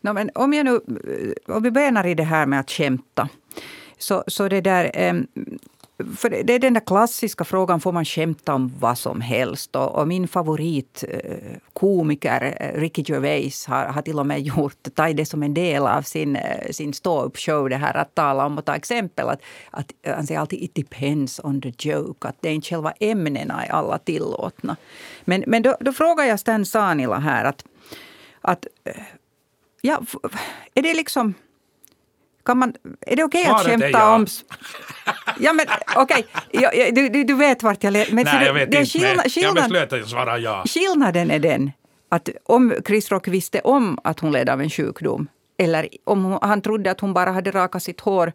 No, 0.00 0.12
men 0.12 0.30
om, 0.34 0.52
jag 0.52 0.64
nu, 0.64 0.80
om 1.46 1.62
vi 1.62 1.70
börjar 1.70 2.06
i 2.06 2.14
det 2.14 2.22
här 2.22 2.46
med 2.46 2.60
att 2.60 2.70
skämta. 2.70 3.28
Så, 3.98 4.24
så 4.26 4.48
det 4.48 4.60
där, 4.60 4.90
ehm, 4.94 5.26
för 6.16 6.30
det 6.30 6.54
är 6.54 6.58
den 6.58 6.74
där 6.74 6.80
klassiska 6.80 7.44
frågan, 7.44 7.80
får 7.80 7.92
man 7.92 8.04
skämta 8.04 8.54
om 8.54 8.72
vad 8.78 8.98
som 8.98 9.20
helst? 9.20 9.76
Och, 9.76 9.94
och 9.94 10.08
min 10.08 10.28
favoritkomiker 10.28 12.42
eh, 12.42 12.68
eh, 12.68 12.80
Ricky 12.80 13.04
Gervais 13.06 13.66
har, 13.66 13.86
har 13.86 14.02
till 14.02 14.18
och 14.18 14.26
med 14.26 14.40
gjort, 14.40 14.94
tagit 14.94 15.16
det 15.16 15.26
som 15.26 15.42
en 15.42 15.54
del 15.54 15.86
av 15.86 16.02
sin, 16.02 16.36
eh, 16.36 16.70
sin 16.70 16.92
ståuppshow, 16.92 17.68
det 17.68 17.76
här 17.76 17.96
att 17.96 18.14
tala 18.14 18.46
om 18.46 18.58
och 18.58 18.64
ta 18.64 18.76
exempel. 18.76 19.28
Att, 19.28 19.40
att, 19.70 19.92
han 20.06 20.26
säger 20.26 20.40
alltid 20.40 20.62
it 20.62 20.74
depends 20.74 21.40
on 21.44 21.60
the 21.60 21.72
joke, 21.78 22.28
att 22.28 22.36
det 22.40 22.48
är 22.48 22.52
inte 22.52 22.68
själva 22.68 22.92
ämnena 23.00 23.64
är 23.64 23.72
alla 23.72 23.98
tillåtna. 23.98 24.76
Men, 25.24 25.44
men 25.46 25.62
då, 25.62 25.76
då 25.80 25.92
frågar 25.92 26.24
jag 26.24 26.40
Stan 26.40 26.66
Sanila 26.66 27.18
här 27.18 27.44
att, 27.44 27.64
att 28.40 28.66
ja, 29.86 30.02
är 30.74 30.82
det 30.82 30.94
liksom 30.94 31.34
kan 32.46 32.58
man, 32.58 32.74
är 33.00 33.16
det 33.16 33.24
okej 33.24 33.42
okay 33.42 33.52
att 33.52 33.66
skämta 33.66 33.90
ja. 33.90 34.14
om... 34.14 34.26
Ja, 35.38 35.52
men 35.52 35.66
okej. 35.96 36.26
Okay. 36.52 36.90
Du, 36.90 37.08
du, 37.08 37.24
du, 37.24 37.34
vet 37.34 37.62
vart 37.62 37.84
jag 37.84 37.92
letar. 37.92 38.14
Nej, 38.14 38.46
jag 38.46 38.54
vet 38.54 38.68
inte. 38.68 38.86
Skillnad, 38.86 39.32
skillnad, 39.32 39.56
jag 39.56 39.64
beslöt 39.64 39.92
att 39.92 39.98
jag 39.98 40.08
svarar 40.08 40.38
ja. 40.38 40.64
Skillnaden 40.66 41.30
är 41.30 41.38
den 41.38 41.72
att 42.08 42.28
om 42.44 42.74
Chris 42.86 43.10
Rock 43.10 43.28
visste 43.28 43.60
om 43.60 43.98
att 44.04 44.20
hon 44.20 44.32
led 44.32 44.48
av 44.48 44.60
en 44.60 44.70
sjukdom 44.70 45.28
eller 45.58 45.88
om 46.04 46.38
han 46.42 46.62
trodde 46.62 46.90
att 46.90 47.00
hon 47.00 47.14
bara 47.14 47.30
hade 47.30 47.50
rakat 47.50 47.82
sitt 47.82 48.00
hår 48.00 48.32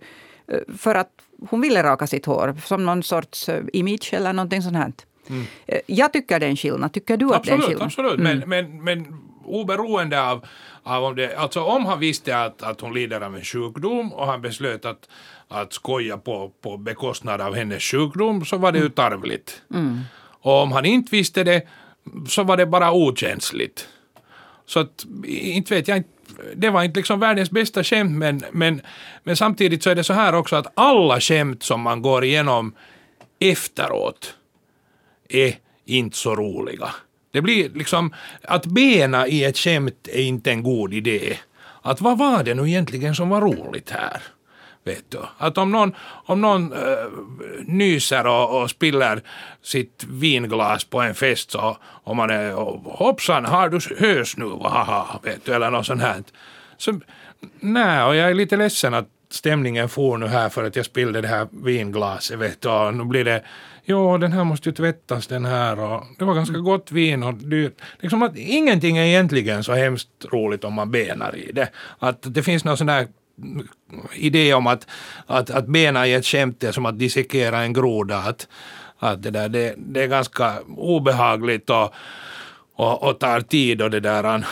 eh, 0.48 0.60
för 0.78 0.96
att 0.96 1.12
hon 1.50 1.62
ville 1.62 1.84
raka 1.84 2.08
sitt 2.08 2.26
hår 2.26 2.56
som 2.66 2.86
någon 2.86 3.04
sorts 3.04 3.50
eh, 3.50 3.64
image 3.74 4.14
eller 4.14 4.34
någonting 4.34 4.62
sånt 4.62 4.78
här. 4.78 4.92
Mm. 5.30 5.46
Eh, 5.66 5.80
jag 5.86 6.14
tycker 6.14 6.40
det 6.40 6.46
är 6.46 6.50
en 6.50 6.56
skillnad. 6.56 6.94
Tycker 6.94 7.18
du 7.18 7.34
absolut, 7.34 7.40
att 7.40 7.46
det 7.46 7.52
är 7.52 7.56
en 7.56 7.62
skillnad? 7.62 7.86
Absolut, 7.86 8.20
mm. 8.20 8.40
men, 8.40 8.50
men, 8.50 8.84
men 8.84 9.18
oberoende 9.46 10.24
av, 10.24 10.46
av 10.84 11.04
om 11.04 11.16
det, 11.16 11.36
alltså 11.36 11.62
om 11.62 11.86
han 11.86 12.00
visste 12.00 12.38
att, 12.38 12.64
att 12.64 12.82
hon 12.82 12.94
lider 12.94 13.22
av 13.22 13.36
en 13.36 13.44
sjukdom 13.44 14.14
och 14.14 14.28
han 14.28 14.42
beslöt 14.42 14.86
att, 14.86 15.10
att 15.48 15.74
skoja 15.74 16.18
på, 16.18 16.52
på 16.62 16.78
bekostnad 16.78 17.42
av 17.42 17.56
hennes 17.56 17.84
sjukdom 17.84 18.46
så 18.46 18.58
var 18.58 18.72
det 18.72 18.78
ju 18.78 18.86
mm. 18.86 18.94
tarvligt. 18.94 19.62
Mm. 19.74 20.00
Och 20.42 20.62
om 20.62 20.72
han 20.72 20.86
inte 20.86 21.16
visste 21.16 21.44
det 21.44 21.68
så 22.28 22.44
var 22.44 22.58
det 22.58 22.66
bara 22.66 22.92
okänsligt. 22.92 23.88
Så 24.66 24.80
att, 24.80 25.06
inte 25.26 25.76
vet 25.76 25.88
jag 25.88 26.04
det 26.56 26.70
var 26.70 26.84
inte 26.84 27.00
liksom 27.00 27.20
världens 27.20 27.52
bästa 27.52 27.84
skämt 27.84 28.12
men, 28.12 28.44
men, 28.52 28.82
men 29.24 29.36
samtidigt 29.36 29.84
så 29.84 29.90
är 29.90 29.96
det 29.96 30.04
så 30.04 30.14
här 30.14 30.36
också 30.36 30.56
att 30.56 30.72
alla 30.74 31.20
skämt 31.20 31.64
som 31.64 31.82
man 31.82 32.02
går 32.02 32.24
igenom 32.24 32.76
efteråt 33.40 34.36
är 35.30 35.56
inte 35.86 36.18
så 36.18 36.36
roliga. 36.36 36.90
Det 37.32 37.42
blir 37.42 37.70
liksom, 37.70 38.14
att 38.44 38.66
bena 38.66 39.28
i 39.28 39.44
ett 39.44 39.58
skämt 39.58 40.08
är 40.12 40.22
inte 40.22 40.52
en 40.52 40.64
god 40.64 40.94
idé. 40.94 41.38
att 41.82 42.02
vad 42.02 42.18
var 42.18 42.44
det 42.44 42.54
nu 42.54 42.68
egentligen 42.68 43.16
som 43.16 43.30
var 43.30 43.42
roligt 43.42 43.90
här? 43.90 44.22
Vet 44.84 45.12
du? 45.12 45.20
Att 45.38 45.58
om 45.58 45.72
någon, 45.72 45.96
om 46.26 46.42
någon 46.42 46.74
äh, 46.74 46.80
nyser 47.66 48.28
och, 48.28 48.62
och 48.62 48.70
spiller 48.70 49.22
sitt 49.62 50.06
vinglas 50.10 50.84
på 50.84 51.02
en 51.02 51.16
fest 51.16 51.52
så 51.52 51.78
om 52.04 52.18
man 52.18 52.30
är 52.30 52.54
hoppsan 52.84 53.46
har 53.46 53.70
du 53.70 53.80
hös 53.98 54.38
nu, 54.38 54.46
haha, 54.46 55.20
vet 55.24 55.46
du, 55.46 55.54
eller 55.54 55.72
något 55.72 55.86
sånt 55.86 56.02
här. 56.02 56.24
Så, 56.78 57.00
nej, 57.60 58.04
och 58.04 58.16
jag 58.16 58.30
är 58.30 58.34
lite 58.34 58.58
ledsen 58.58 58.94
att 58.94 59.08
stämningen 59.30 59.90
får 59.90 60.18
nu 60.18 60.28
här 60.28 60.50
för 60.50 60.64
att 60.64 60.76
jag 60.76 60.86
spillde 60.86 61.22
det 61.22 61.28
här 61.28 61.48
vinglaset, 61.52 62.40
vet 62.40 62.62
du, 62.62 62.70
och 62.70 62.94
nu 62.94 63.04
blir 63.04 63.26
det 63.26 63.44
jo 63.92 64.18
den 64.18 64.32
här 64.32 64.44
måste 64.44 64.70
ju 64.70 64.76
tvättas 64.76 65.28
den 65.28 65.46
här 65.46 65.80
och 65.80 66.04
det 66.20 66.26
var 66.26 66.34
ganska 66.34 66.58
gott 66.58 66.92
vin 66.92 67.24
och 67.24 67.34
dyrt. 67.34 67.82
Liksom 68.00 68.24
att 68.24 68.38
ingenting 68.38 68.98
är 68.98 69.06
egentligen 69.06 69.64
så 69.64 69.74
hemskt 69.74 70.10
roligt 70.32 70.64
om 70.64 70.74
man 70.74 70.92
benar 70.92 71.36
i 71.36 71.52
det. 71.52 71.70
Att 72.00 72.18
det 72.22 72.44
finns 72.44 72.64
någon 72.64 72.78
sån 72.78 72.88
där 72.88 73.08
idé 74.14 74.54
om 74.54 74.68
att, 74.68 74.88
att, 75.26 75.50
att 75.50 75.68
bena 75.68 76.08
i 76.08 76.14
ett 76.14 76.26
skämt 76.26 76.64
är 76.64 76.72
som 76.72 76.86
att 76.86 77.00
dissekera 77.00 77.62
en 77.62 77.74
groda. 77.74 78.18
Att, 78.18 78.48
att 79.00 79.24
det, 79.24 79.32
där, 79.32 79.50
det, 79.50 79.76
det 79.78 80.04
är 80.04 80.08
ganska 80.08 80.54
obehagligt 80.78 81.70
och, 81.70 81.94
och, 82.76 83.04
och 83.04 83.20
tar 83.20 83.42
tid 83.42 83.82
och 83.82 83.92
det 83.92 84.00
där 84.00 84.46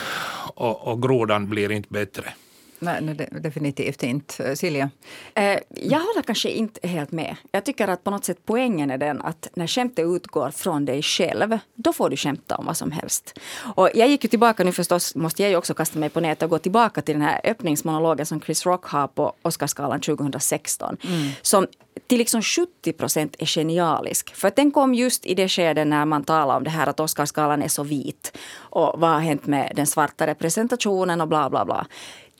och, 0.55 0.87
och 0.87 1.01
grodan 1.01 1.49
blir 1.49 1.71
inte 1.71 1.89
bättre. 1.89 2.33
Nej, 2.79 3.01
nej, 3.01 3.29
definitivt 3.31 4.03
inte. 4.03 4.55
Silja? 4.55 4.89
Eh, 5.33 5.59
jag 5.69 5.99
håller 5.99 6.21
kanske 6.21 6.49
inte 6.49 6.87
helt 6.87 7.11
med. 7.11 7.35
Jag 7.51 7.65
tycker 7.65 7.87
att 7.87 8.03
på 8.03 8.11
något 8.11 8.25
sätt 8.25 8.37
poängen 8.45 8.91
är 8.91 8.97
den 8.97 9.21
att 9.21 9.49
när 9.53 9.67
skämtet 9.67 10.05
utgår 10.05 10.51
från 10.51 10.85
dig 10.85 11.01
själv, 11.01 11.59
då 11.75 11.93
får 11.93 12.09
du 12.09 12.17
skämta 12.17 12.55
om 12.55 12.65
vad 12.65 12.77
som 12.77 12.91
helst. 12.91 13.39
Och 13.75 13.89
jag 13.93 14.07
gick 14.07 14.23
ju 14.23 14.29
tillbaka, 14.29 14.63
nu 14.63 14.71
förstås 14.71 15.15
måste 15.15 15.43
jag 15.43 15.49
ju 15.49 15.57
också 15.57 15.73
kasta 15.73 15.99
mig 15.99 16.09
på 16.09 16.19
nätet 16.19 16.43
och 16.43 16.49
gå 16.49 16.59
tillbaka 16.59 17.01
till 17.01 17.15
den 17.15 17.21
här 17.21 17.41
öppningsmonologen 17.43 18.25
som 18.25 18.41
Chris 18.41 18.65
Rock 18.65 18.85
har 18.85 19.07
på 19.07 19.33
Oscarsgalan 19.41 20.01
2016. 20.01 20.97
Mm. 21.01 21.29
Som 21.41 21.67
till 22.07 22.17
liksom 22.17 22.41
70 22.41 22.93
procent 22.93 23.35
är 23.39 23.45
genialisk. 23.45 24.35
För 24.35 24.47
att 24.47 24.55
den 24.55 24.71
kom 24.71 24.93
just 24.93 25.25
i 25.25 25.35
det 25.35 25.49
skede 25.49 25.85
när 25.85 26.05
man 26.05 26.23
talar 26.23 26.57
om 26.57 26.63
det 26.63 26.69
här 26.69 26.87
att 26.87 26.99
Oscarsgalan 26.99 27.61
är 27.61 27.67
så 27.67 27.83
vit. 27.83 28.37
Och 28.57 28.99
vad 28.99 29.09
har 29.09 29.19
hänt 29.19 29.47
med 29.47 29.73
den 29.75 29.87
svarta 29.87 30.27
representationen 30.27 31.21
och 31.21 31.27
bla 31.27 31.49
bla 31.49 31.65
bla 31.65 31.87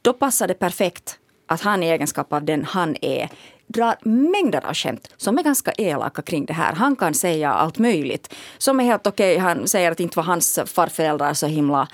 då 0.02 0.14
passar 0.14 0.48
det 0.48 0.54
perfekt 0.54 1.20
att 1.48 1.62
han 1.62 1.84
i 1.84 1.90
egenskap 1.90 2.34
av 2.34 2.44
den 2.44 2.66
han 2.66 2.96
är 3.02 3.30
drar 3.70 3.96
mängder 4.02 4.66
av 4.66 4.74
skämt 4.74 5.14
som 5.18 5.38
är 5.38 5.44
ganska 5.44 5.72
elaka 5.72 6.22
kring 6.22 6.46
det 6.46 6.54
här. 6.54 6.74
Han 6.74 6.96
kan 6.96 7.14
säga 7.14 7.54
allt 7.54 7.78
möjligt 7.78 8.36
som 8.58 8.80
är 8.80 8.84
helt 8.84 9.08
okej. 9.08 9.36
Okay. 9.36 9.44
Han 9.44 9.68
säger 9.68 9.92
att 9.92 10.00
inte 10.00 10.18
var 10.18 10.24
hans 10.24 10.60
farföräldrar 10.66 11.34
så 11.34 11.48
himla 11.48 11.88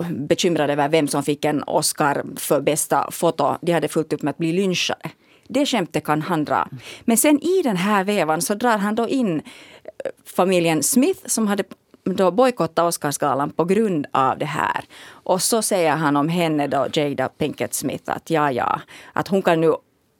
eh, 0.00 0.08
bekymrade 0.10 0.72
över 0.72 0.88
vem 0.88 1.08
som 1.08 1.22
fick 1.22 1.44
en 1.44 1.62
Oscar 1.62 2.24
för 2.36 2.60
bästa 2.60 3.10
foto. 3.10 3.56
De 3.60 3.72
hade 3.72 3.88
fullt 3.88 4.12
upp 4.12 4.22
med 4.22 4.30
att 4.30 4.38
bli 4.38 4.52
lynchade. 4.52 5.10
Det 5.48 5.66
skämtet 5.66 6.04
kan 6.04 6.22
han 6.22 6.44
dra. 6.44 6.68
Men 7.04 7.16
sen 7.16 7.40
i 7.40 7.62
den 7.62 7.76
här 7.76 8.04
vevan 8.04 8.42
så 8.42 8.54
drar 8.54 8.78
han 8.78 8.94
då 8.94 9.08
in 9.08 9.36
eh, 9.38 10.10
familjen 10.36 10.82
Smith 10.82 11.20
som 11.26 11.46
hade 11.46 11.64
då 12.04 12.30
bojkotta 12.30 12.84
Oscarsgalan 12.84 13.50
på 13.50 13.64
grund 13.64 14.06
av 14.12 14.38
det 14.38 14.44
här. 14.44 14.84
Och 15.08 15.42
så 15.42 15.62
säger 15.62 15.96
han 15.96 16.16
om 16.16 16.28
henne 16.28 16.66
då, 16.66 16.86
Jada 16.92 17.28
Pinkett 17.28 17.74
Smith, 17.74 18.12
att 18.12 18.30
ja, 18.30 18.52
ja, 18.52 18.80
att 19.12 19.28
hon 19.28 19.42
kan 19.42 19.60
nu 19.60 19.74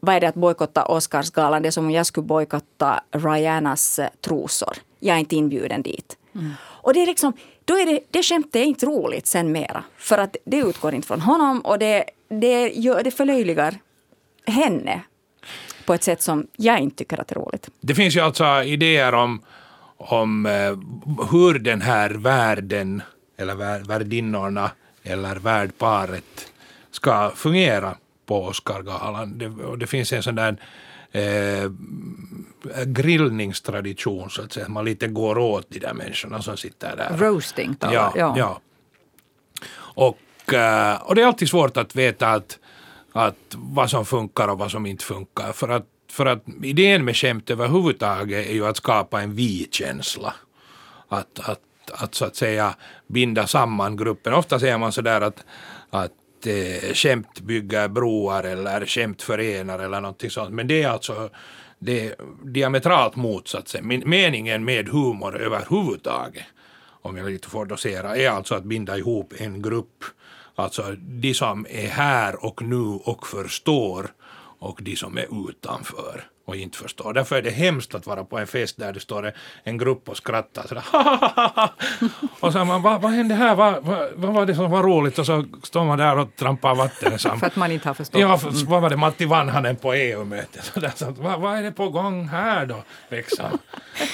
vad 0.05 0.15
är 0.15 0.21
det 0.21 0.29
att 0.29 0.35
bojkotta 0.35 0.85
Oscarsgalan? 0.85 1.63
Det 1.63 1.69
är 1.69 1.71
som 1.71 1.85
om 1.85 1.91
jag 1.91 2.07
skulle 2.07 2.27
bojkotta 2.27 3.03
Ryanas 3.11 3.99
eh, 3.99 4.09
trosor. 4.21 4.77
Jag 5.01 5.17
är 5.17 5.21
inte 5.21 5.37
inbjuden 5.37 5.83
dit. 5.83 6.17
Mm. 6.35 6.53
Och 6.63 6.95
det 6.95 7.03
är 7.03 7.07
liksom, 7.07 7.33
då 7.65 7.75
är 7.75 7.87
det, 7.87 8.01
det 8.11 8.23
skämtet 8.23 8.57
är 8.57 8.65
inte 8.65 8.87
roligt 8.87 9.27
sen 9.27 9.53
mera. 9.53 9.85
För 9.97 10.19
att 10.19 10.37
det 10.45 10.57
utgår 10.57 10.95
inte 10.95 11.07
från 11.07 11.21
honom 11.21 11.61
och 11.61 11.79
det, 11.79 12.05
det, 12.29 12.69
gör, 12.69 13.03
det 13.03 13.11
förlöjligar 13.11 13.75
henne 14.47 15.01
på 15.87 15.95
ett 15.95 16.03
sätt 16.03 16.23
som 16.23 16.47
jag 16.57 16.79
inte 16.81 16.97
tycker 16.97 17.21
att 17.21 17.29
det 17.29 17.33
är 17.33 17.41
roligt. 17.41 17.69
Det 17.81 17.95
finns 17.95 18.17
ju 18.17 18.21
alltså 18.21 18.63
idéer 18.63 19.15
om 19.15 19.41
om 19.97 20.47
eh, 20.47 20.77
hur 21.31 21.59
den 21.59 21.81
här 21.81 22.11
världen 22.11 23.03
eller 23.37 23.85
värdinnorna 23.85 24.71
eller 25.03 25.37
värdparet 25.37 26.53
ska 26.91 27.31
fungera 27.35 27.97
på 28.27 28.45
Oscargalan. 28.45 29.39
Det, 29.39 29.77
det 29.77 29.87
finns 29.87 30.13
en 30.13 30.23
sån 30.23 30.35
där 30.35 30.57
eh, 31.13 31.71
grillningstradition 32.87 34.31
så 34.31 34.43
att 34.43 34.53
säga. 34.53 34.69
Man 34.69 34.85
lite 34.85 35.07
går 35.07 35.39
åt 35.39 35.67
de 35.69 35.79
där 35.79 35.95
människorna 35.95 36.43
som 36.43 36.57
sitter 36.57 36.97
där. 36.97 37.17
Roasting 37.19 37.75
talar, 37.75 37.95
ja, 37.95 38.13
ja. 38.17 38.35
ja. 38.39 38.61
Och, 39.77 40.55
eh, 40.55 41.03
och 41.03 41.15
det 41.15 41.23
är 41.23 41.27
alltid 41.27 41.49
svårt 41.49 41.77
att 41.77 41.97
veta 41.97 42.29
att, 42.29 42.59
att 43.13 43.37
vad 43.53 43.91
som 43.91 44.07
funkar 44.07 44.49
och 44.49 44.59
vad 44.59 44.71
som 44.71 44.87
inte 44.87 45.05
funkar. 45.05 45.53
För 45.53 45.69
att 45.69 45.87
för 46.15 46.27
att 46.27 46.45
idén 46.63 47.05
med 47.05 47.17
skämt 47.17 47.51
överhuvudtaget 47.51 48.47
är 48.47 48.53
ju 48.53 48.67
att 48.67 48.77
skapa 48.77 49.23
en 49.23 49.35
vi-känsla. 49.35 50.35
Att, 51.09 51.41
att, 51.41 51.61
att 51.93 52.15
så 52.15 52.25
att 52.25 52.37
säga 52.37 52.75
binda 53.07 53.47
samman 53.47 53.97
gruppen. 53.97 54.35
Ofta 54.35 54.61
säger 54.61 54.79
man 54.79 54.93
sådär 54.93 55.21
att, 55.21 55.45
att 55.91 56.47
eh, 56.47 56.95
skämt 56.95 57.41
bygger 57.41 57.89
broar 57.89 58.45
eller 58.45 58.87
skämt 58.87 59.23
förenar 59.23 59.79
eller 59.79 60.01
någonting 60.01 60.31
sånt. 60.31 60.51
Men 60.51 60.67
det 60.67 60.83
är 60.83 60.89
alltså 60.89 61.31
det 61.79 62.07
är 62.07 62.15
diametralt 62.45 63.17
motsatt. 63.17 63.75
Meningen 63.83 64.65
med 64.65 64.89
humor 64.89 65.37
överhuvudtaget, 65.37 66.45
om 67.03 67.17
jag 67.17 67.31
lite 67.31 67.49
får 67.49 67.67
dosera, 67.67 68.17
är 68.17 68.31
alltså 68.31 68.55
att 68.55 68.65
binda 68.65 68.99
ihop 68.99 69.33
en 69.39 69.63
grupp. 69.63 70.05
Alltså 70.55 70.83
de 70.99 71.35
som 71.35 71.67
är 71.71 71.89
här 71.89 72.45
och 72.45 72.63
nu 72.63 72.85
och 73.05 73.27
förstår 73.27 74.11
och 74.65 74.83
de 74.83 74.97
som 74.97 75.17
är 75.17 75.49
utanför 75.49 76.34
och 76.45 76.57
inte 76.57 76.79
förstår. 76.79 77.13
Därför 77.13 77.37
är 77.37 77.43
det 77.43 77.51
hemskt 77.51 77.95
att 77.95 78.07
vara 78.07 78.25
på 78.25 78.39
en 78.39 78.47
fest 78.47 78.77
där 78.77 78.93
det 78.93 79.01
står 79.01 79.33
en 79.63 79.79
grupp 79.79 80.09
och 80.09 80.17
skrattar 80.17 80.67
sådär 80.67 80.85
Och 82.41 82.53
så 82.53 82.65
man, 82.65 82.83
vad, 82.83 83.03
vad 83.03 83.13
hände 83.13 83.35
här, 83.35 83.55
vad, 83.55 83.85
vad, 83.85 84.13
vad, 84.15 84.35
var 84.35 84.47
det 84.47 84.55
som 84.55 84.71
var 84.71 84.83
roligt? 84.83 85.19
Och 85.19 85.27
så 85.27 85.45
står 85.63 85.85
man 85.85 85.99
där 85.99 86.19
och 86.19 86.37
trampar 86.37 86.75
vatten. 86.75 87.19
Så, 87.19 87.29
för 87.39 87.47
att 87.47 87.57
man 87.57 87.73
inte 87.73 87.89
har 87.89 87.95
förstått. 87.95 88.21
Ja, 88.21 88.39
för, 88.39 88.49
mm. 88.49 88.67
vad 88.67 88.83
var 88.83 88.91
det, 88.91 88.97
Matti 88.97 89.25
Vanhanen 89.25 89.77
på 89.77 89.95
EU-mötet. 89.95 90.65
Så 90.75 90.81
så, 90.95 91.23
vad, 91.23 91.41
vad 91.41 91.59
är 91.59 91.63
det 91.63 91.73
på 91.73 91.89
gång 91.89 92.29
här 92.29 92.67
då? 92.67 92.83
Liksom. 93.09 93.59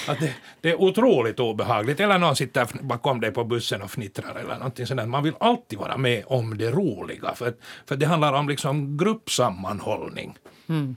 Att 0.09 0.21
det, 0.21 0.35
det, 0.61 0.71
är 0.71 0.81
otroligt 0.81 1.41
obehagligt. 1.41 2.01
Eller 2.01 2.19
någon 2.19 2.37
sitter 2.37 2.67
bakom 2.81 3.21
dig 3.21 3.31
på 3.31 3.45
bussen 3.45 3.83
och 3.83 3.91
fnittrar 3.91 4.35
eller 4.35 4.55
någonting 4.55 4.87
sådant. 4.87 5.09
Man 5.09 5.23
vill 5.23 5.35
alltid 5.41 5.79
vara 5.79 5.97
med 5.97 6.25
om 6.27 6.59
det 6.59 6.71
roliga. 6.71 7.35
För, 7.35 7.55
för 7.87 7.97
det 7.97 8.07
handlar 8.07 8.33
om 8.33 8.49
liksom 8.49 8.97
gruppsammanhållning. 8.97 10.35
Mm. 10.69 10.97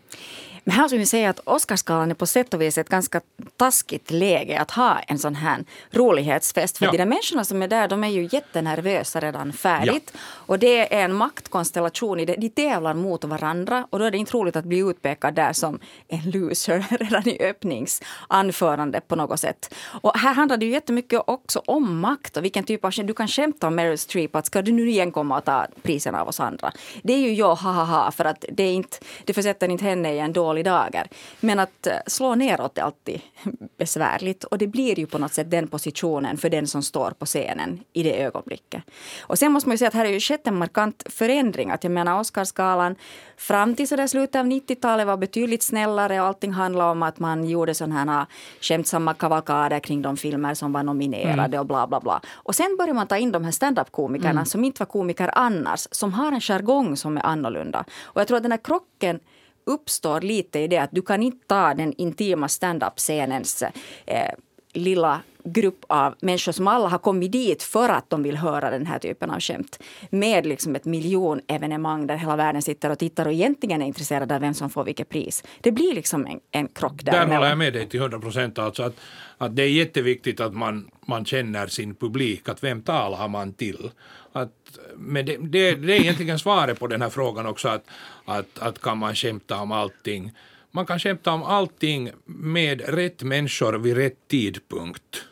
Men 0.64 0.76
här 0.76 0.88
skulle 0.88 1.00
vi 1.00 1.06
säga 1.06 1.30
att 1.30 1.40
Oscarsgalan 1.44 2.12
är 2.12 2.16
på 2.16 2.26
sätt 2.26 2.54
och 2.54 2.62
vis 2.62 2.78
ett 2.78 2.90
ganska 2.90 3.22
taskigt 3.58 4.12
läge 4.12 4.60
att 4.60 4.72
ha 4.72 5.00
en 5.00 5.20
sån 5.20 5.36
här 5.36 5.66
rolighetsfest. 5.92 6.78
För 6.78 6.86
ja. 6.86 6.92
de 6.92 6.98
där 6.98 7.06
människorna 7.06 7.44
som 7.44 7.62
är 7.62 7.68
där, 7.68 7.88
de 7.88 8.04
är 8.04 8.08
ju 8.08 8.30
jättenervösa 8.32 9.20
redan 9.20 9.54
färdigt. 9.54 10.12
Ja. 10.14 10.20
Och 10.46 10.60
det 10.60 10.94
är 10.94 11.04
en 11.04 11.14
maktkonstellation 11.14 12.20
i 12.20 12.26
det. 12.26 12.36
De 12.36 12.50
tävlar 12.50 12.94
mot 12.94 13.24
varandra 13.24 13.88
och 13.90 14.00
då 14.00 14.06
är 14.06 14.12
det 14.12 14.18
inte 14.18 14.34
roligt 14.34 14.56
att 14.56 14.66
bli 14.66 14.78
utpekad 14.78 15.34
där 15.34 15.54
som 15.54 15.80
en 16.08 16.32
loser 16.32 16.86
redan 17.00 17.28
i 17.28 17.44
öppningsanförande 17.44 19.02
på 19.02 19.16
något 19.16 19.40
sätt. 19.40 19.76
Och 20.02 20.18
här 20.18 20.34
handlar 20.34 20.58
det 20.58 20.66
ju 20.66 20.72
jättemycket 20.72 21.22
också 21.28 21.62
om 21.66 22.00
makt 22.00 22.38
och 22.38 22.44
vilken 22.44 22.64
typ 22.64 22.86
av... 22.86 22.92
Du 23.04 23.14
kan 23.14 23.28
skämta 23.28 23.68
om 23.68 23.76
Meryl 23.76 23.98
Streep 23.98 24.36
att 24.36 24.46
ska 24.46 24.62
du 24.62 24.72
nu 24.72 24.90
igen 24.90 25.12
komma 25.12 25.38
och 25.38 25.46
ta 25.46 25.68
priserna 25.82 26.22
av 26.22 26.28
oss 26.28 26.40
andra? 26.40 26.72
Det 27.04 27.14
är 27.14 27.18
ju 27.18 27.34
jag, 27.34 27.56
ha 27.56 27.72
ha 27.72 27.84
ha, 27.84 28.12
för 28.12 28.26
att 28.26 28.46
det, 28.52 28.64
är 28.64 28.74
inte, 28.74 28.98
det 29.26 29.34
försätter 29.34 29.70
inte 29.70 29.86
henne 29.86 30.14
i 30.14 30.20
en 30.20 30.34
dålig 30.34 30.53
dålig 30.54 30.66
dager. 30.66 31.08
Men 31.40 31.60
att 31.60 31.88
eh, 31.88 31.94
slå 32.08 32.36
neråt 32.36 32.78
är 32.78 32.82
alltid 32.82 33.22
besvärligt 33.78 34.44
och 34.44 34.58
det 34.58 34.68
blir 34.68 35.00
ju 35.00 35.06
på 35.06 35.18
något 35.18 35.34
sätt 35.34 35.52
den 35.52 35.68
positionen 35.68 36.38
för 36.38 36.50
den 36.50 36.68
som 36.68 36.84
står 36.84 37.12
på 37.12 37.26
scenen 37.26 37.84
i 37.94 38.04
det 38.04 38.24
ögonblicket. 38.24 38.84
Och 39.22 39.40
sen 39.40 39.52
måste 39.52 39.70
man 39.70 39.74
ju 39.74 39.78
säga 39.78 39.88
att 39.88 39.94
här 39.94 40.06
är 40.06 40.10
ju 40.10 40.20
skett 40.20 40.48
en 40.48 40.58
markant 40.58 41.04
förändring. 41.10 41.72
Att 41.72 41.84
jag 41.84 41.92
menar 41.92 42.20
Oscarsgalan 42.20 42.96
fram 43.38 43.76
till 43.76 43.88
så 43.88 43.96
där 43.96 44.08
slutet 44.08 44.40
av 44.40 44.46
90-talet 44.46 45.08
var 45.08 45.18
betydligt 45.18 45.64
snällare 45.64 46.22
och 46.22 46.28
allting 46.28 46.52
handlade 46.52 46.92
om 46.92 47.04
att 47.04 47.20
man 47.20 47.50
gjorde 47.50 47.74
sådana 47.74 47.96
här 47.96 48.26
skämtsamma 48.62 49.14
kavalkader 49.14 49.80
kring 49.80 50.02
de 50.02 50.18
filmer 50.18 50.54
som 50.54 50.74
var 50.74 50.84
nominerade 50.84 51.58
mm. 51.58 51.60
och 51.60 51.66
bla 51.66 51.88
bla 51.88 52.00
bla. 52.00 52.22
Och 52.34 52.56
sen 52.56 52.78
började 52.78 52.94
man 52.94 53.08
ta 53.08 53.18
in 53.18 53.32
de 53.32 53.44
här 53.44 53.52
standup-komikerna 53.52 54.30
mm. 54.30 54.46
som 54.46 54.64
inte 54.64 54.80
var 54.80 54.86
komiker 54.86 55.30
annars, 55.34 55.88
som 55.92 56.14
har 56.14 56.32
en 56.32 56.42
jargong 56.42 56.98
som 56.98 57.18
är 57.18 57.26
annorlunda. 57.26 57.86
Och 58.04 58.22
jag 58.22 58.28
tror 58.28 58.38
att 58.38 58.44
den 58.44 58.52
här 58.52 58.64
krocken 58.64 59.20
uppstår 59.66 60.22
lite 60.22 60.60
i 60.60 60.68
det 60.68 60.78
att 60.78 60.92
du 60.92 61.02
kan 61.02 61.24
inte 61.24 61.48
ta 61.48 61.74
den 61.74 61.94
intima 61.98 62.48
stand-up-scenens 62.48 63.64
eh, 64.06 64.34
lilla 64.74 65.22
grupp 65.44 65.86
av 65.88 66.16
människor 66.20 66.52
som 66.52 66.68
alla 66.68 66.88
har 66.88 66.98
kommit 66.98 67.32
dit 67.32 67.64
för 67.64 67.90
att 67.90 68.10
de 68.10 68.24
vill 68.24 68.38
höra 68.38 68.70
den 68.72 68.86
här 68.86 69.00
typen 69.00 69.30
av 69.30 69.40
skämt. 69.40 69.80
Med 70.10 70.46
liksom 70.46 70.76
ett 70.76 70.86
miljonevenemang 70.86 72.08
där 72.08 72.16
hela 72.16 72.36
världen 72.36 72.62
sitter 72.62 72.90
och 72.90 73.00
tittar 73.00 73.26
och 73.26 73.34
egentligen 73.34 73.82
är 73.82 73.86
intresserade 73.86 74.36
av 74.36 74.42
vem 74.42 74.54
som 74.54 74.70
får 74.70 74.84
vilket 74.84 75.10
pris. 75.10 75.44
Det 75.62 75.72
blir 75.72 75.96
liksom 75.96 76.26
en, 76.26 76.40
en 76.52 76.68
krock 76.68 77.04
där. 77.04 77.12
Där 77.12 77.36
håller 77.36 77.50
jag 77.50 77.58
med 77.58 77.74
dig 77.74 77.90
till 77.90 78.00
100 78.00 78.20
procent. 78.20 78.60
Alltså 78.60 78.84
att, 78.84 79.00
att 79.38 79.56
det 79.56 79.64
är 79.64 79.70
jätteviktigt 79.70 80.40
att 80.40 80.54
man, 80.54 80.90
man 81.08 81.26
känner 81.26 81.68
sin 81.68 81.96
publik, 81.96 82.50
att 82.50 82.64
vem 82.64 82.82
talar 82.82 83.28
man 83.28 83.54
till? 83.54 83.92
Att, 84.34 84.52
men 84.96 85.26
det, 85.26 85.38
det, 85.38 85.76
det 85.76 85.94
är 85.94 86.02
egentligen 86.02 86.40
svaret 86.40 86.80
på 86.80 86.88
den 86.88 87.02
här 87.02 87.10
frågan 87.10 87.46
också, 87.46 87.68
att, 87.68 87.84
att, 88.26 88.60
att 88.60 88.82
kan 88.82 88.98
man 88.98 89.16
skämta 89.16 89.58
om 89.60 89.72
allting? 89.72 90.32
Man 90.76 90.86
kan 90.86 91.00
skämta 91.00 91.32
om 91.32 91.44
allting 91.44 92.12
med 92.26 92.82
rätt 92.82 93.24
människor 93.24 93.74
vid 93.74 93.98
rätt 93.98 94.28
tidpunkt. 94.28 95.26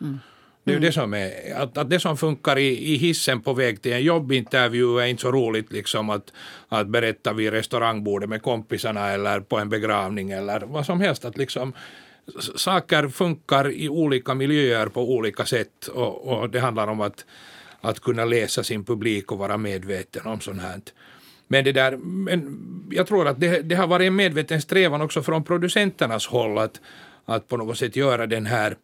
Mm. 0.00 0.18
Det 0.64 0.70
är 0.70 0.74
ju 0.74 0.80
det 0.80 0.92
som 0.92 1.14
är, 1.14 1.54
att, 1.54 1.78
att 1.78 1.90
det 1.90 2.00
som 2.00 2.16
funkar 2.16 2.58
i, 2.58 2.94
i 2.94 2.96
hissen 2.96 3.40
på 3.40 3.52
väg 3.52 3.82
till 3.82 3.92
en 3.92 4.02
jobbintervju 4.02 4.98
är 4.98 5.06
inte 5.06 5.22
så 5.22 5.32
roligt 5.32 5.72
liksom 5.72 6.10
att, 6.10 6.32
att 6.68 6.88
berätta 6.88 7.32
vid 7.32 7.50
restaurangbordet 7.50 8.28
med 8.28 8.42
kompisarna 8.42 9.08
eller 9.08 9.40
på 9.40 9.58
en 9.58 9.68
begravning 9.68 10.30
eller 10.30 10.60
vad 10.60 10.86
som 10.86 11.00
helst. 11.00 11.24
Att 11.24 11.36
liksom, 11.36 11.72
saker 12.56 13.08
funkar 13.08 13.70
i 13.70 13.88
olika 13.88 14.34
miljöer 14.34 14.86
på 14.86 15.14
olika 15.14 15.46
sätt 15.46 15.86
och, 15.86 16.28
och 16.28 16.50
det 16.50 16.60
handlar 16.60 16.88
om 16.88 17.00
att, 17.00 17.24
att 17.80 18.00
kunna 18.00 18.24
läsa 18.24 18.62
sin 18.62 18.84
publik 18.84 19.32
och 19.32 19.38
vara 19.38 19.56
medveten 19.56 20.26
om 20.26 20.40
sånt 20.40 20.62
här. 20.62 20.80
Men, 21.48 21.64
det 21.64 21.72
där, 21.72 21.96
men 21.96 22.60
jag 22.90 23.06
tror 23.06 23.28
att 23.28 23.40
det, 23.40 23.62
det 23.62 23.74
har 23.74 23.86
varit 23.86 24.06
en 24.06 24.16
medveten 24.16 24.62
strävan 24.62 25.02
också 25.02 25.22
från 25.22 25.44
producenternas 25.44 26.26
håll 26.26 26.58
att, 26.58 26.80
att 27.24 27.48
på 27.48 27.56
något 27.56 27.78
sätt 27.78 27.96
göra 27.96 28.26
den 28.26 28.46
här 28.46 28.76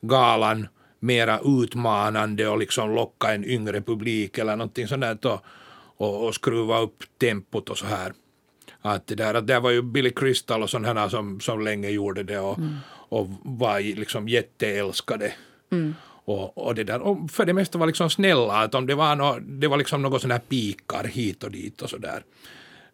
galan 0.00 0.68
mera 1.00 1.40
utmanande 1.44 2.48
och 2.48 2.58
liksom 2.58 2.94
locka 2.94 3.34
en 3.34 3.44
yngre 3.44 3.80
publik 3.80 4.38
eller 4.38 4.56
någonting 4.56 4.88
sånt 4.88 5.00
där 5.00 5.26
och, 5.26 5.44
och, 5.96 6.26
och 6.26 6.34
skruva 6.34 6.80
upp 6.80 7.04
tempot 7.20 7.70
och 7.70 7.78
så 7.78 7.86
här. 7.86 8.12
Att 8.80 9.06
det 9.06 9.14
där, 9.14 9.34
att 9.34 9.46
det 9.46 9.60
var 9.60 9.70
ju 9.70 9.82
Billy 9.82 10.10
Crystal 10.10 10.62
och 10.62 10.70
sådana 10.70 11.10
som, 11.10 11.40
som 11.40 11.60
länge 11.60 11.90
gjorde 11.90 12.22
det 12.22 12.38
och, 12.38 12.58
mm. 12.58 12.76
och 12.86 13.28
var 13.42 13.80
liksom 13.80 14.28
jätteälskade. 14.28 15.32
Mm. 15.72 15.94
Och, 16.28 16.66
och, 16.66 16.74
det 16.74 16.84
där, 16.84 17.00
och 17.00 17.30
för 17.30 17.46
det 17.46 17.52
mesta 17.52 17.78
var 17.78 17.86
liksom 17.86 18.10
snälla, 18.10 18.52
att 18.52 18.74
om 18.74 18.86
det 18.86 18.94
var, 18.94 19.16
no, 19.16 19.38
det 19.40 19.68
var 19.68 19.76
liksom 19.76 20.02
något 20.02 20.22
sådana 20.22 20.34
här 20.34 20.42
pikar 20.48 21.04
hit 21.04 21.44
och 21.44 21.50
dit 21.50 21.82
och 21.82 21.90
sådär. 21.90 22.22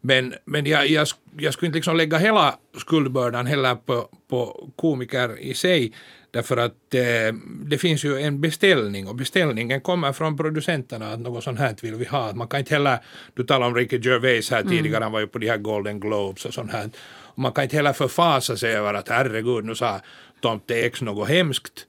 Men, 0.00 0.34
men 0.44 0.66
jag, 0.66 0.88
jag, 0.88 1.06
jag 1.38 1.52
skulle 1.52 1.66
inte 1.66 1.76
liksom 1.76 1.96
lägga 1.96 2.18
hela 2.18 2.58
skuldbördan 2.78 3.46
heller 3.46 3.74
på, 3.74 4.08
på 4.28 4.70
komiker 4.76 5.38
i 5.38 5.54
sig, 5.54 5.92
därför 6.30 6.56
att 6.56 6.94
eh, 6.94 7.34
det 7.64 7.78
finns 7.78 8.04
ju 8.04 8.20
en 8.20 8.40
beställning 8.40 9.08
och 9.08 9.14
beställningen 9.14 9.80
kommer 9.80 10.12
från 10.12 10.36
producenterna 10.36 11.12
att 11.12 11.20
något 11.20 11.44
sånt 11.44 11.58
här 11.58 11.74
vill 11.82 11.94
vi 11.94 12.04
ha. 12.04 12.34
Man 12.34 12.48
kan 12.48 12.60
inte 12.60 12.74
heller, 12.74 12.98
du 13.34 13.44
talade 13.44 13.66
om 13.66 13.74
Ricky 13.74 13.98
Gervais 13.98 14.50
här 14.50 14.62
tidigare, 14.62 14.96
mm. 14.96 15.02
han 15.02 15.12
var 15.12 15.20
ju 15.20 15.26
på 15.26 15.38
de 15.38 15.48
här 15.48 15.58
Golden 15.58 16.00
Globes 16.00 16.44
och 16.44 16.54
sånt 16.54 16.72
här. 16.72 16.90
Och 17.06 17.38
man 17.38 17.52
kan 17.52 17.64
inte 17.64 17.76
heller 17.76 17.92
förfasa 17.92 18.56
sig 18.56 18.74
över 18.74 18.94
att 18.94 19.08
herregud, 19.08 19.64
nu 19.64 19.74
sa 19.74 20.00
Tomte 20.40 20.74
X 20.74 21.02
något 21.02 21.28
hemskt 21.28 21.86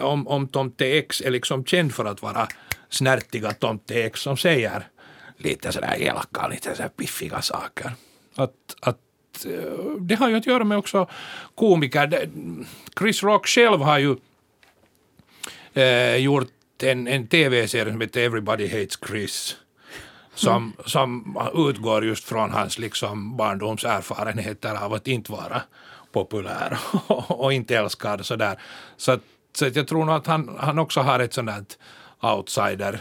om, 0.00 0.28
om 0.28 0.48
Tomte 0.48 0.86
X 0.86 1.20
är 1.20 1.30
liksom 1.30 1.64
känd 1.64 1.94
för 1.94 2.04
att 2.04 2.22
vara 2.22 2.48
snärtiga 2.88 3.52
Tomte 3.52 4.02
X 4.02 4.20
som 4.20 4.36
säger 4.36 4.88
lite 5.36 5.72
sådär 5.72 5.96
elaka, 6.02 6.48
lite 6.48 6.76
sådär 6.76 6.88
piffiga 6.88 7.42
saker. 7.42 7.92
Att, 8.34 8.76
att 8.80 9.46
eh, 9.46 10.00
det 10.00 10.14
har 10.14 10.28
ju 10.28 10.36
att 10.36 10.46
göra 10.46 10.64
med 10.64 10.78
också 10.78 11.08
komiker. 11.54 12.28
Chris 12.98 13.22
Rock 13.22 13.46
själv 13.46 13.80
har 13.80 13.98
ju 13.98 14.16
eh, 15.74 16.16
gjort 16.16 16.52
en, 16.82 17.08
en 17.08 17.26
tv-serie 17.26 17.92
som 17.92 18.00
heter 18.00 18.20
Everybody 18.20 18.66
Hates 18.66 18.98
Chris. 19.08 19.56
Som, 20.34 20.56
mm. 20.56 20.72
som 20.86 21.38
utgår 21.54 22.04
just 22.04 22.24
från 22.24 22.50
hans 22.50 22.78
liksom 22.78 23.36
barndomserfarenheter 23.36 24.84
av 24.84 24.92
att 24.92 25.08
inte 25.08 25.32
vara 25.32 25.62
populär 26.12 26.78
och, 27.06 27.40
och 27.44 27.52
inte 27.52 27.76
älskad. 27.76 28.26
Sådär. 28.26 28.58
Så 28.96 29.12
att 29.12 29.20
så 29.56 29.70
jag 29.74 29.88
tror 29.88 30.04
nog 30.04 30.14
att 30.14 30.26
han, 30.26 30.56
han 30.58 30.78
också 30.78 31.00
har 31.00 31.20
ett 31.20 31.34
sådant 31.34 31.78
outsider 32.20 33.00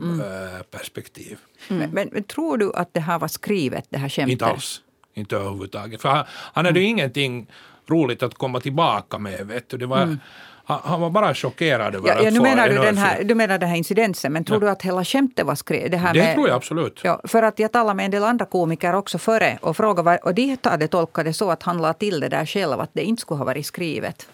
mm. 0.00 0.20
Äh, 0.20 0.62
perspektiv. 0.70 1.38
Mm. 1.68 1.80
Men, 1.80 1.90
men, 1.90 2.08
men, 2.12 2.22
tror 2.22 2.58
du 2.58 2.72
att 2.74 2.94
det 2.94 3.00
här 3.00 3.18
var 3.18 3.28
skrivet, 3.28 3.84
det 3.90 3.98
här 3.98 4.08
skämtet? 4.08 4.32
Inte 4.32 4.46
alls. 4.46 4.82
Inte 5.14 5.36
överhuvudtaget. 5.36 6.02
För 6.02 6.08
han, 6.08 6.24
han 6.28 6.64
hade 6.64 6.80
mm. 6.80 6.90
ingenting 6.90 7.46
roligt 7.86 8.22
att 8.22 8.34
komma 8.34 8.60
tillbaka 8.60 9.18
med. 9.18 9.46
Vet 9.46 9.68
du. 9.68 9.76
Det 9.76 9.86
var, 9.86 10.02
mm. 10.02 10.18
han, 10.64 10.80
han, 10.84 11.00
var 11.00 11.10
bara 11.10 11.34
chockerad 11.34 11.94
över 11.94 12.08
ja, 12.08 12.14
att 12.14 12.24
ja, 12.24 12.30
nu 12.30 12.36
få 12.36 12.42
menar 12.42 12.68
du, 12.68 12.74
den 12.74 12.96
här, 12.96 13.24
du 13.24 13.34
menar 13.34 13.58
den 13.58 13.68
här 13.68 13.76
incidenten, 13.76 14.32
men 14.32 14.44
tror 14.44 14.62
ja. 14.62 14.66
du 14.66 14.70
att 14.70 14.82
hela 14.82 15.04
skämtet 15.04 15.46
var 15.46 15.54
skrivet? 15.54 15.90
Det, 15.90 15.96
här 15.96 16.14
det 16.14 16.20
med, 16.20 16.34
tror 16.34 16.48
jag 16.48 16.56
absolut. 16.56 17.00
Ja, 17.04 17.20
för 17.24 17.42
att 17.42 17.58
jag 17.58 17.72
talade 17.72 17.94
med 17.94 18.04
en 18.04 18.10
del 18.10 18.24
andra 18.24 18.44
komiker 18.44 18.94
också 18.94 19.18
före 19.18 19.58
och 19.62 19.76
frågade, 19.76 20.16
och 20.16 20.34
de 20.34 20.56
hade 20.62 20.88
tolkat 20.88 21.24
det 21.24 21.32
så 21.32 21.50
att 21.50 21.62
han 21.62 21.78
la 21.78 21.92
till 21.92 22.20
det 22.20 22.28
där 22.28 22.46
själv, 22.46 22.80
att 22.80 22.90
det 22.92 23.02
inte 23.02 23.20
skulle 23.20 23.38
ha 23.38 23.44
varit 23.44 23.66
skrivet. 23.66 24.28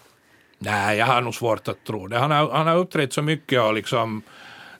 Nej, 0.65 0.97
jag 0.97 1.05
har 1.05 1.21
nog 1.21 1.35
svårt 1.35 1.67
att 1.67 1.85
tro 1.85 2.07
det. 2.07 2.17
Han 2.17 2.31
har, 2.31 2.51
han 2.51 2.67
har 2.67 2.77
uppträtt 2.77 3.13
så 3.13 3.21
mycket 3.21 3.61
och 3.61 3.73
liksom 3.73 4.21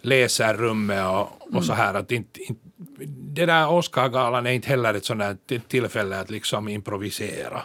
läser 0.01 0.53
rummet 0.53 1.05
och, 1.05 1.55
och 1.55 1.65
så 1.65 1.73
här 1.73 1.93
att 1.93 2.11
inte, 2.11 2.39
inte 2.39 2.65
det 3.35 3.45
där 3.45 3.69
Oscargalan 3.69 4.47
är 4.47 4.51
inte 4.51 4.67
heller 4.67 4.93
ett 4.93 5.05
sånt 5.05 5.51
tillfälle 5.67 6.19
att 6.19 6.29
liksom 6.29 6.67
improvisera. 6.67 7.61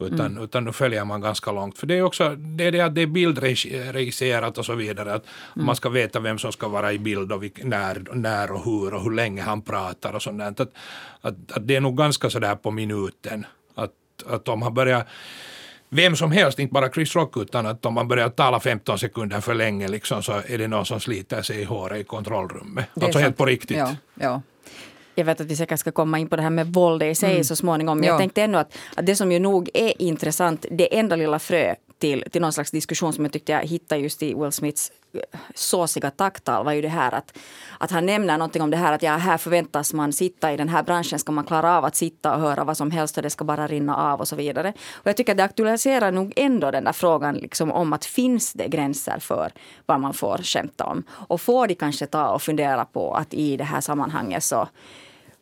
Utan, 0.00 0.26
mm. 0.26 0.44
utan 0.44 0.64
nu 0.64 0.72
följer 0.72 1.04
man 1.04 1.20
ganska 1.20 1.52
långt. 1.52 1.78
För 1.78 1.86
det 1.86 1.94
är 1.94 2.02
också 2.02 2.34
det, 2.36 2.64
är 2.64 2.72
det 2.72 2.80
att 2.80 2.94
det 2.94 3.02
är 3.02 3.06
bildregisserat 3.06 4.58
och 4.58 4.64
så 4.64 4.74
vidare. 4.74 5.14
Att 5.14 5.26
mm. 5.56 5.66
Man 5.66 5.76
ska 5.76 5.88
veta 5.88 6.20
vem 6.20 6.38
som 6.38 6.52
ska 6.52 6.68
vara 6.68 6.92
i 6.92 6.98
bild 6.98 7.32
och 7.32 7.42
vilk, 7.42 7.64
när, 7.64 8.02
när 8.12 8.52
och 8.52 8.64
hur 8.64 8.94
och 8.94 9.02
hur 9.02 9.10
länge 9.10 9.42
han 9.42 9.62
pratar 9.62 10.12
och 10.12 10.22
sånt 10.22 10.42
att, 10.42 10.60
att, 10.60 11.52
att 11.52 11.66
det 11.66 11.76
är 11.76 11.80
nog 11.80 11.96
ganska 11.96 12.30
sådär 12.30 12.54
på 12.54 12.70
minuten. 12.70 13.46
Att, 13.74 13.92
att 14.26 14.48
om 14.48 14.62
han 14.62 14.74
börjar 14.74 15.04
vem 15.90 16.16
som 16.16 16.32
helst, 16.32 16.58
inte 16.58 16.72
bara 16.72 16.90
Chris 16.90 17.16
Rock, 17.16 17.36
utan 17.36 17.66
att 17.66 17.86
om 17.86 17.94
man 17.94 18.08
börjar 18.08 18.28
tala 18.28 18.60
15 18.60 18.98
sekunder 18.98 19.40
för 19.40 19.54
länge 19.54 19.88
liksom, 19.88 20.22
så 20.22 20.32
är 20.46 20.58
det 20.58 20.68
någon 20.68 20.86
som 20.86 21.00
sliter 21.00 21.42
sig 21.42 21.60
i 21.60 21.64
håret 21.64 22.00
i 22.00 22.04
kontrollrummet. 22.04 22.86
Alltså 22.94 23.12
sant. 23.12 23.22
helt 23.22 23.36
på 23.36 23.46
riktigt. 23.46 23.76
Ja, 23.76 23.96
ja. 24.14 24.42
Jag 25.14 25.24
vet 25.24 25.40
att 25.40 25.46
vi 25.46 25.56
säkert 25.56 25.80
ska 25.80 25.92
komma 25.92 26.18
in 26.18 26.28
på 26.28 26.36
det 26.36 26.42
här 26.42 26.50
med 26.50 26.66
våld 26.66 27.02
i 27.02 27.14
sig 27.14 27.30
mm. 27.30 27.44
så 27.44 27.56
småningom. 27.56 27.98
Men 27.98 28.06
ja. 28.06 28.12
jag 28.12 28.18
tänkte 28.18 28.42
ändå 28.42 28.58
att, 28.58 28.78
att 28.96 29.06
det 29.06 29.16
som 29.16 29.32
ju 29.32 29.38
nog 29.38 29.70
är 29.74 30.02
intressant, 30.02 30.66
det 30.70 30.98
enda 30.98 31.16
lilla 31.16 31.38
frö 31.38 31.74
till, 31.98 32.24
till 32.32 32.40
någon 32.40 32.52
slags 32.52 32.70
diskussion 32.70 33.12
som 33.12 33.24
jag 33.24 33.32
tyckte 33.32 33.52
jag 33.52 33.60
hittade 33.60 34.00
just 34.00 34.22
i 34.22 34.34
Will 34.34 34.52
Smiths 34.52 34.92
eh, 35.12 35.40
såsiga 35.54 36.10
tacktal 36.10 36.64
var 36.64 36.72
ju 36.72 36.82
det 36.82 36.88
här 36.88 37.14
att, 37.14 37.38
att 37.78 37.90
han 37.90 38.06
nämner 38.06 38.38
någonting 38.38 38.62
om 38.62 38.70
det 38.70 38.76
här 38.76 38.92
att 38.92 39.02
ja, 39.02 39.16
här 39.16 39.38
förväntas 39.38 39.92
man 39.92 40.12
sitta 40.12 40.52
i 40.52 40.56
den 40.56 40.68
här 40.68 40.82
branschen 40.82 41.18
ska 41.18 41.32
man 41.32 41.44
klara 41.44 41.78
av 41.78 41.84
att 41.84 41.96
sitta 41.96 42.34
och 42.34 42.40
höra 42.40 42.64
vad 42.64 42.76
som 42.76 42.90
helst 42.90 43.16
och 43.16 43.22
det 43.22 43.30
ska 43.30 43.44
bara 43.44 43.66
rinna 43.66 43.96
av 43.96 44.20
och 44.20 44.28
så 44.28 44.36
vidare. 44.36 44.72
Och 44.92 45.06
jag 45.06 45.16
tycker 45.16 45.32
att 45.32 45.38
det 45.38 45.44
aktualiserar 45.44 46.12
nog 46.12 46.32
ändå 46.36 46.70
den 46.70 46.84
där 46.84 46.92
frågan 46.92 47.34
liksom 47.34 47.72
om 47.72 47.92
att 47.92 48.04
finns 48.04 48.52
det 48.52 48.68
gränser 48.68 49.18
för 49.18 49.52
vad 49.86 50.00
man 50.00 50.14
får 50.14 50.38
skämta 50.38 50.84
om? 50.84 51.02
Och 51.10 51.40
får 51.40 51.66
de 51.66 51.74
kanske 51.74 52.06
ta 52.06 52.28
och 52.28 52.42
fundera 52.42 52.84
på 52.84 53.14
att 53.14 53.34
i 53.34 53.56
det 53.56 53.64
här 53.64 53.80
sammanhanget 53.80 54.44
så 54.44 54.68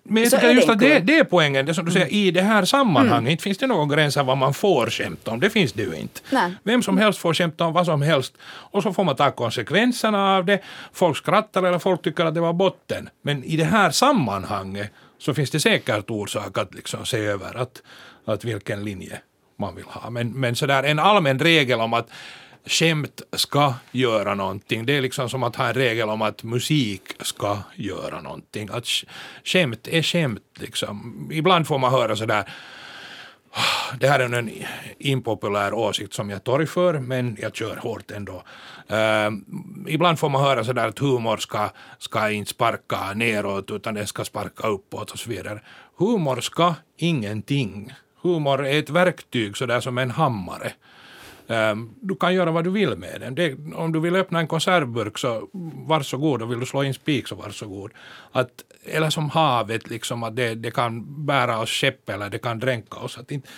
men 0.08 0.22
jag 0.22 0.32
tycker 0.32 0.50
just 0.50 0.68
att 0.68 0.78
det, 0.78 0.98
det 0.98 1.18
är 1.18 1.24
poängen, 1.24 1.66
det 1.66 1.74
som 1.74 1.84
du 1.84 1.92
säger, 1.92 2.12
i 2.12 2.30
det 2.30 2.42
här 2.42 2.64
sammanhanget 2.64 3.30
mm. 3.30 3.38
finns 3.38 3.58
det 3.58 3.66
någon 3.66 3.88
gräns 3.88 4.16
vad 4.16 4.38
man 4.38 4.54
får 4.54 4.86
skämta 4.90 5.30
om, 5.30 5.40
det 5.40 5.50
finns 5.50 5.72
det 5.72 5.82
ju 5.82 5.94
inte. 5.94 6.20
Nej. 6.30 6.54
Vem 6.62 6.82
som 6.82 6.98
helst 6.98 7.18
får 7.18 7.34
skämta 7.34 7.64
om 7.64 7.72
vad 7.72 7.86
som 7.86 8.02
helst 8.02 8.34
och 8.72 8.82
så 8.82 8.92
får 8.92 9.04
man 9.04 9.16
ta 9.16 9.30
konsekvenserna 9.30 10.36
av 10.36 10.44
det. 10.44 10.60
Folk 10.92 11.16
skrattar 11.16 11.62
eller 11.62 11.78
folk 11.78 12.02
tycker 12.02 12.24
att 12.24 12.34
det 12.34 12.40
var 12.40 12.52
botten. 12.52 13.08
Men 13.22 13.44
i 13.44 13.56
det 13.56 13.64
här 13.64 13.90
sammanhanget 13.90 14.90
så 15.18 15.34
finns 15.34 15.50
det 15.50 15.60
säkert 15.60 16.10
orsak 16.10 16.58
att 16.58 16.74
liksom 16.74 17.06
se 17.06 17.18
över 17.18 17.54
att, 17.54 17.82
att 18.24 18.44
vilken 18.44 18.84
linje 18.84 19.20
man 19.58 19.74
vill 19.74 19.84
ha. 19.84 20.10
Men, 20.10 20.32
men 20.32 20.56
sådär 20.56 20.82
en 20.82 20.98
allmän 20.98 21.38
regel 21.38 21.80
om 21.80 21.92
att 21.92 22.08
skämt 22.66 23.22
ska 23.32 23.74
göra 23.90 24.34
någonting. 24.34 24.86
Det 24.86 24.96
är 24.96 25.00
liksom 25.00 25.28
som 25.28 25.42
att 25.42 25.56
ha 25.56 25.68
en 25.68 25.74
regel 25.74 26.08
om 26.08 26.22
att 26.22 26.42
musik 26.42 27.02
ska 27.20 27.58
göra 27.74 28.20
någonting. 28.20 28.68
Att 28.72 28.86
skämt 29.44 29.88
är 29.88 30.02
skämt. 30.02 30.42
Liksom. 30.58 31.28
Ibland 31.32 31.66
får 31.66 31.78
man 31.78 31.92
höra 31.92 32.16
sådär 32.16 32.44
ah, 33.56 33.96
det 34.00 34.08
här 34.08 34.20
är 34.20 34.34
en 34.34 34.50
impopulär 34.98 35.74
åsikt 35.74 36.14
som 36.14 36.30
jag 36.30 36.44
torgför, 36.44 36.98
men 36.98 37.36
jag 37.40 37.56
kör 37.56 37.76
hårt 37.76 38.10
ändå. 38.10 38.42
Uh, 38.90 39.30
ibland 39.86 40.18
får 40.18 40.28
man 40.28 40.42
höra 40.42 40.64
sådär 40.64 40.88
att 40.88 40.98
humor 40.98 41.36
ska, 41.36 41.70
ska 41.98 42.30
inte 42.30 42.50
sparka 42.50 43.12
neråt 43.14 43.70
utan 43.70 43.94
den 43.94 44.06
ska 44.06 44.24
sparka 44.24 44.66
uppåt 44.66 45.10
och 45.10 45.18
så 45.18 45.30
vidare. 45.30 45.60
Humor 45.98 46.40
ska 46.40 46.74
ingenting. 46.96 47.92
Humor 48.22 48.66
är 48.66 48.78
ett 48.78 48.90
verktyg 48.90 49.56
sådär 49.56 49.80
som 49.80 49.98
en 49.98 50.10
hammare. 50.10 50.72
Um, 51.48 51.94
du 52.00 52.16
kan 52.16 52.34
göra 52.34 52.50
vad 52.50 52.64
du 52.64 52.70
vill 52.70 52.96
med 52.96 53.20
den. 53.20 53.34
Det, 53.34 53.54
om 53.74 53.92
du 53.92 54.00
vill 54.00 54.16
öppna 54.16 54.40
en 54.40 54.46
konservburk 54.46 55.18
så 55.18 55.48
varsågod 55.86 56.42
och 56.42 56.50
vill 56.50 56.60
du 56.60 56.66
slå 56.66 56.84
in 56.84 56.94
spik 56.94 57.28
så 57.28 57.34
varsågod. 57.34 57.90
Att, 58.32 58.50
eller 58.84 59.10
som 59.10 59.30
havet, 59.30 59.90
liksom, 59.90 60.22
att 60.22 60.36
det, 60.36 60.54
det 60.54 60.70
kan 60.70 61.26
bära 61.26 61.58
oss 61.58 61.70
skepp 61.70 62.08
eller 62.08 62.30
det 62.30 62.38
kan 62.38 62.58
dränka 62.58 62.98
oss. 62.98 63.18
Att 63.18 63.30
inte, 63.30 63.48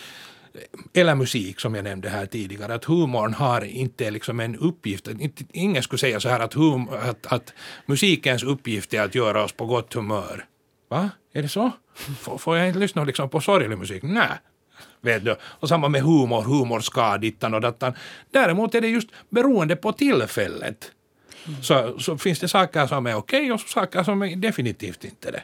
eller 0.95 1.15
musik 1.15 1.61
som 1.61 1.75
jag 1.75 1.85
nämnde 1.85 2.09
här 2.09 2.27
tidigare, 2.27 2.75
att 2.75 2.85
humorn 2.85 3.35
har 3.35 3.65
inte 3.65 4.11
liksom 4.11 4.41
en 4.41 4.57
uppgift, 4.57 5.09
inte, 5.09 5.45
ingen 5.53 5.83
skulle 5.83 5.99
säga 5.99 6.21
så 6.21 6.29
här 6.29 6.41
att, 6.41 6.55
hum, 6.55 6.89
att, 6.89 7.27
att 7.27 7.55
musikens 7.87 8.43
uppgift 8.43 8.95
är 8.95 9.03
att 9.03 9.15
göra 9.15 9.45
oss 9.45 9.53
på 9.53 9.67
gott 9.67 9.95
humör. 9.95 10.45
Va? 10.91 11.11
Är 11.33 11.43
det 11.43 11.49
så? 11.49 11.71
Får, 11.95 12.39
får 12.39 12.57
jag 12.57 12.67
inte 12.67 12.79
lyssna 12.79 13.05
liksom 13.05 13.29
på 13.29 13.41
sorglig 13.41 13.79
musik? 13.79 14.03
Nej. 14.03 14.39
Vet 15.01 15.25
du? 15.25 15.37
Och 15.43 15.69
samma 15.69 15.89
med 15.89 16.03
humor, 16.03 16.43
humor 16.43 16.81
ska 16.81 17.19
dittan 17.19 17.55
och 17.55 17.61
dattan. 17.61 17.93
Däremot 18.31 18.75
är 18.75 18.81
det 18.81 18.89
just 18.89 19.09
beroende 19.31 19.77
på 19.77 19.93
tillfället. 19.93 20.91
Så, 21.63 21.99
så 21.99 22.19
finns 22.19 22.41
det 22.41 22.49
saker 22.49 22.87
som 22.87 23.07
är 23.07 23.15
okej 23.15 23.53
och 23.53 23.61
saker 23.61 24.03
som 24.03 24.23
är 24.23 24.37
definitivt 24.37 25.05
inte 25.05 25.31
det 25.31 25.43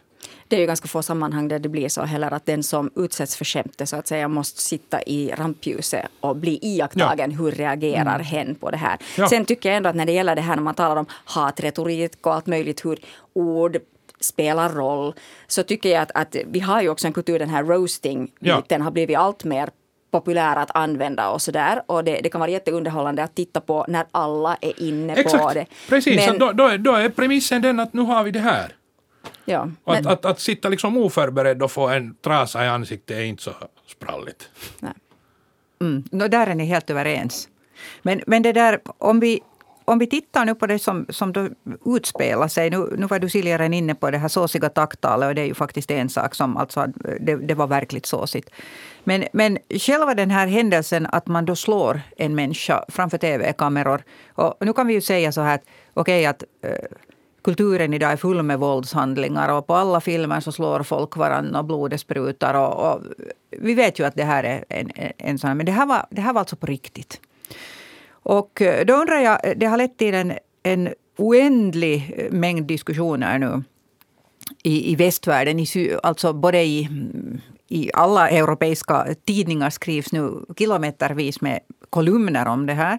det 0.49 0.57
är 0.57 0.61
ju 0.61 0.67
ganska 0.67 0.89
få 0.89 1.03
sammanhang 1.03 1.49
där 1.49 1.59
det 1.59 1.69
blir 1.69 1.89
så 1.89 2.03
heller 2.03 2.31
att 2.31 2.47
den 2.47 2.63
som 2.63 2.91
utsätts 2.97 3.37
för 3.37 3.45
skämtet 3.45 3.89
så 3.89 3.97
att 3.97 4.07
säga 4.07 4.29
måste 4.29 4.63
sitta 4.63 5.03
i 5.03 5.33
rampljuset 5.37 6.07
och 6.21 6.37
bli 6.37 6.59
iakttagen. 6.63 7.31
Ja. 7.31 7.37
Hur 7.37 7.51
reagerar 7.51 8.15
mm. 8.15 8.27
hen 8.27 8.55
på 8.55 8.71
det 8.71 8.77
här? 8.77 8.99
Ja. 9.17 9.29
Sen 9.29 9.45
tycker 9.45 9.69
jag 9.69 9.77
ändå 9.77 9.89
att 9.89 9.97
när 9.97 10.07
det 10.07 10.13
gäller 10.13 10.35
det 10.35 10.43
här 10.43 10.57
när 10.57 10.63
man 10.63 10.75
talar 10.75 10.97
om 10.97 11.07
hatretorik 11.25 12.27
och 12.27 12.35
allt 12.35 12.47
möjligt 12.47 12.85
hur 12.85 12.99
ord 13.33 13.77
spelar 14.25 14.69
roll 14.69 15.15
så 15.47 15.63
tycker 15.63 15.89
jag 15.89 16.03
att, 16.03 16.11
att 16.15 16.37
vi 16.47 16.61
har 16.61 16.83
ju 16.83 16.89
också 16.89 17.07
en 17.07 17.13
kultur, 17.13 17.39
den 17.39 17.51
här 17.51 17.65
roasting 17.65 18.33
ja. 18.39 18.63
den 18.69 18.83
har 18.83 18.91
blivit 18.91 19.19
allt 19.19 19.45
mer 19.45 19.69
populär 20.11 20.57
att 20.57 20.77
använda 20.77 21.31
och 21.31 21.43
sådär. 21.43 21.83
Och 21.87 22.05
det, 22.05 22.21
det, 22.23 22.29
kan 22.29 22.41
vara 22.41 22.51
jätteunderhållande 22.51 23.23
att 23.23 23.35
titta 23.35 23.61
på 23.61 23.85
när 23.89 24.07
alla 24.13 24.57
är 24.61 24.83
inne 24.83 25.13
Exakt. 25.13 25.43
på 25.43 25.53
det. 25.53 25.67
Precis, 25.89 26.27
Men, 26.27 26.39
då, 26.39 26.53
då, 26.53 26.67
är, 26.67 26.79
då 26.79 26.93
är 26.93 27.09
premissen 27.09 27.63
den 27.63 27.81
att 27.81 27.93
nu 27.93 28.03
har 28.03 28.25
vi 28.25 28.31
det 28.31 28.41
här. 28.41 28.73
Ja, 29.45 29.65
men... 29.65 29.97
att, 29.97 30.07
att, 30.07 30.25
att, 30.25 30.41
sitta 30.41 30.69
liksom 30.69 30.97
oförberedd 30.97 31.63
och 31.63 31.73
få 31.73 31.89
en 31.89 32.15
trasa 32.15 32.65
i 32.65 32.69
ansiktet 32.69 33.17
är 33.17 33.23
inte 33.23 33.43
så 33.43 33.51
spralligt. 33.87 34.49
Nej. 34.79 34.93
Mm, 35.81 36.05
no, 36.11 36.29
där 36.29 36.47
är 36.47 36.55
ni 36.55 36.65
helt 36.65 36.91
överens. 36.91 37.49
Men, 38.03 38.23
men 38.27 38.43
det 38.43 38.53
där, 38.53 38.81
om 38.99 39.21
vi, 39.21 39.41
om 39.85 39.99
vi 39.99 40.07
tittar 40.07 40.45
nu 40.45 40.55
på 40.55 40.67
det 40.67 40.79
som, 40.79 41.07
som 41.09 41.33
då 41.33 41.49
utspelar 41.87 42.49
sig. 42.49 42.71
Nu, 42.71 42.95
nu 42.99 43.07
var 43.07 43.19
du 43.19 43.29
Siljaren 43.29 43.75
inne 43.75 43.95
på 43.95 44.11
det 44.11 44.19
här 44.19 44.29
såsiga 44.29 44.69
taktalet 44.69 45.29
och 45.29 45.35
det 45.35 45.41
är 45.41 45.47
ju 45.47 45.55
faktiskt 45.55 45.91
en 45.91 46.09
sak 46.09 46.35
som 46.35 46.57
alltså, 46.57 46.87
det, 47.21 47.37
det 47.37 47.55
var 47.55 47.67
verkligt 47.67 48.07
såsigt. 48.07 48.51
Men, 49.05 49.25
men 49.33 49.59
själva 49.69 50.15
den 50.15 50.31
här 50.31 50.47
händelsen 50.47 51.07
att 51.07 51.27
man 51.27 51.45
då 51.45 51.57
slår 51.57 52.01
en 52.17 52.35
människa 52.35 52.85
framför 52.89 53.19
tv-kameror. 53.19 54.03
Och 54.35 54.55
nu 54.61 54.73
kan 54.73 54.87
vi 54.87 54.95
ju 54.95 55.01
säga 55.01 55.33
så 55.33 55.41
här 55.41 55.55
att 55.55 55.65
okej 55.95 56.21
okay, 56.21 56.27
att 56.27 56.45
eh, 56.63 56.87
kulturen 57.45 57.95
idag 57.95 58.13
är 58.13 58.17
full 58.17 58.43
med 58.43 58.59
våldshandlingar 58.59 59.49
och 59.49 59.67
på 59.67 59.75
alla 59.75 60.01
filmer 60.01 60.41
så 60.41 60.53
slår 60.53 60.83
folk 60.83 61.17
varandra 61.17 61.59
och 61.59 61.65
blodet 61.65 62.01
sprutar. 62.01 62.55
Och, 62.55 62.93
och, 62.93 63.03
vi 63.51 63.75
vet 63.75 63.99
ju 63.99 64.07
att 64.07 64.15
det 64.15 64.25
här 64.25 64.45
är 64.45 64.65
en, 64.69 64.91
en 65.19 65.39
sån 65.39 65.57
men 65.57 65.67
det 65.67 65.73
här, 65.73 65.87
var, 65.87 66.07
det 66.11 66.21
här 66.21 66.33
var 66.33 66.41
alltså 66.41 66.57
på 66.57 66.67
riktigt. 66.67 67.21
Och 68.25 68.63
eh, 68.63 68.85
då 68.85 68.95
undrar 68.95 69.21
jag, 69.21 69.47
eh, 69.47 69.53
det 69.57 69.67
har 69.67 69.77
lett 69.77 69.97
till 69.97 70.15
en, 70.15 70.33
en 70.63 70.89
oändlig 71.17 72.15
eh, 72.17 72.33
mängd 72.33 72.67
diskussioner 72.67 73.39
nu 73.39 73.63
i, 74.63 74.93
i 74.93 74.97
västvärlden, 74.97 75.59
i, 75.59 75.97
alltså 76.03 76.33
både 76.33 76.63
i, 76.63 76.89
i 77.69 77.91
alla 77.95 78.31
europeiska 78.31 79.07
tidningar 79.25 79.71
skrivs 79.71 80.13
nu 80.13 80.45
kilometervis 80.59 81.41
med 81.41 81.61
kolumner 81.91 82.47
om 82.47 82.67
det 82.67 82.75
här. 82.75 82.99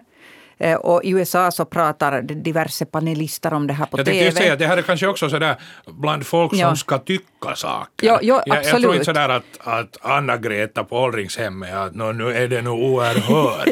Eh, 0.58 0.76
och 0.76 1.04
i 1.04 1.10
USA 1.10 1.50
så 1.50 1.64
pratar 1.64 2.22
diverse 2.22 2.84
panelister 2.84 3.52
om 3.52 3.66
det 3.66 3.72
här 3.72 3.86
på 3.86 3.98
jag 3.98 4.06
TV. 4.06 4.24
Jag 4.24 4.34
säga 4.34 4.52
att 4.52 4.58
det 4.58 4.66
här 4.66 4.76
är 4.76 4.82
kanske 4.82 5.06
också 5.06 5.30
sådär 5.30 5.56
bland 5.86 6.26
folk 6.26 6.50
som 6.50 6.60
ja. 6.60 6.76
ska 6.76 6.98
tycka 6.98 7.54
saker. 7.54 8.06
Ja, 8.06 8.18
ja, 8.22 8.42
jag, 8.46 8.64
jag, 8.64 8.80
tror 8.80 8.92
inte 8.92 9.04
sådär 9.04 9.28
att, 9.28 9.44
att 9.58 9.96
Anna-Greta 10.00 10.84
på 10.84 10.96
åldringshemmet, 10.96 11.74
att 11.74 11.94
no, 11.94 12.12
nu 12.12 12.32
är 12.32 12.48
det 12.48 12.62
nog 12.62 12.78
oerhört. 12.78 13.68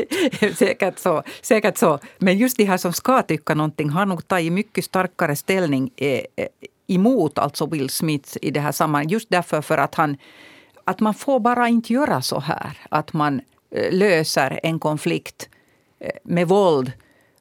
säkert, 0.58 0.98
så, 0.98 1.22
säkert 1.42 1.78
så. 1.78 1.98
Men 2.18 2.38
just 2.38 2.56
de 2.56 2.64
här 2.64 2.76
som 2.76 2.92
ska 2.92 3.22
tycka 3.22 3.54
någonting 3.54 3.90
har 3.90 4.06
nog 4.06 4.28
tagit 4.28 4.52
mycket 4.52 4.84
starkare 4.84 5.36
ställning 5.36 5.90
eh, 5.96 6.08
eh 6.12 6.46
emot 6.86 7.38
alltså 7.38 7.66
Will 7.66 7.90
Smith 7.90 8.36
i 8.42 8.50
det 8.50 8.60
här 8.60 8.72
sammanhanget. 8.72 9.12
Just 9.12 9.30
därför 9.30 9.62
för 9.62 9.78
att 9.78 9.94
han 9.94 10.16
att 10.84 11.00
man 11.00 11.14
får 11.14 11.40
bara 11.40 11.68
inte 11.68 11.92
göra 11.92 12.22
så 12.22 12.40
här. 12.40 12.78
Att 12.88 13.12
man 13.12 13.40
löser 13.90 14.60
en 14.62 14.78
konflikt 14.78 15.48
med 16.22 16.48
våld. 16.48 16.92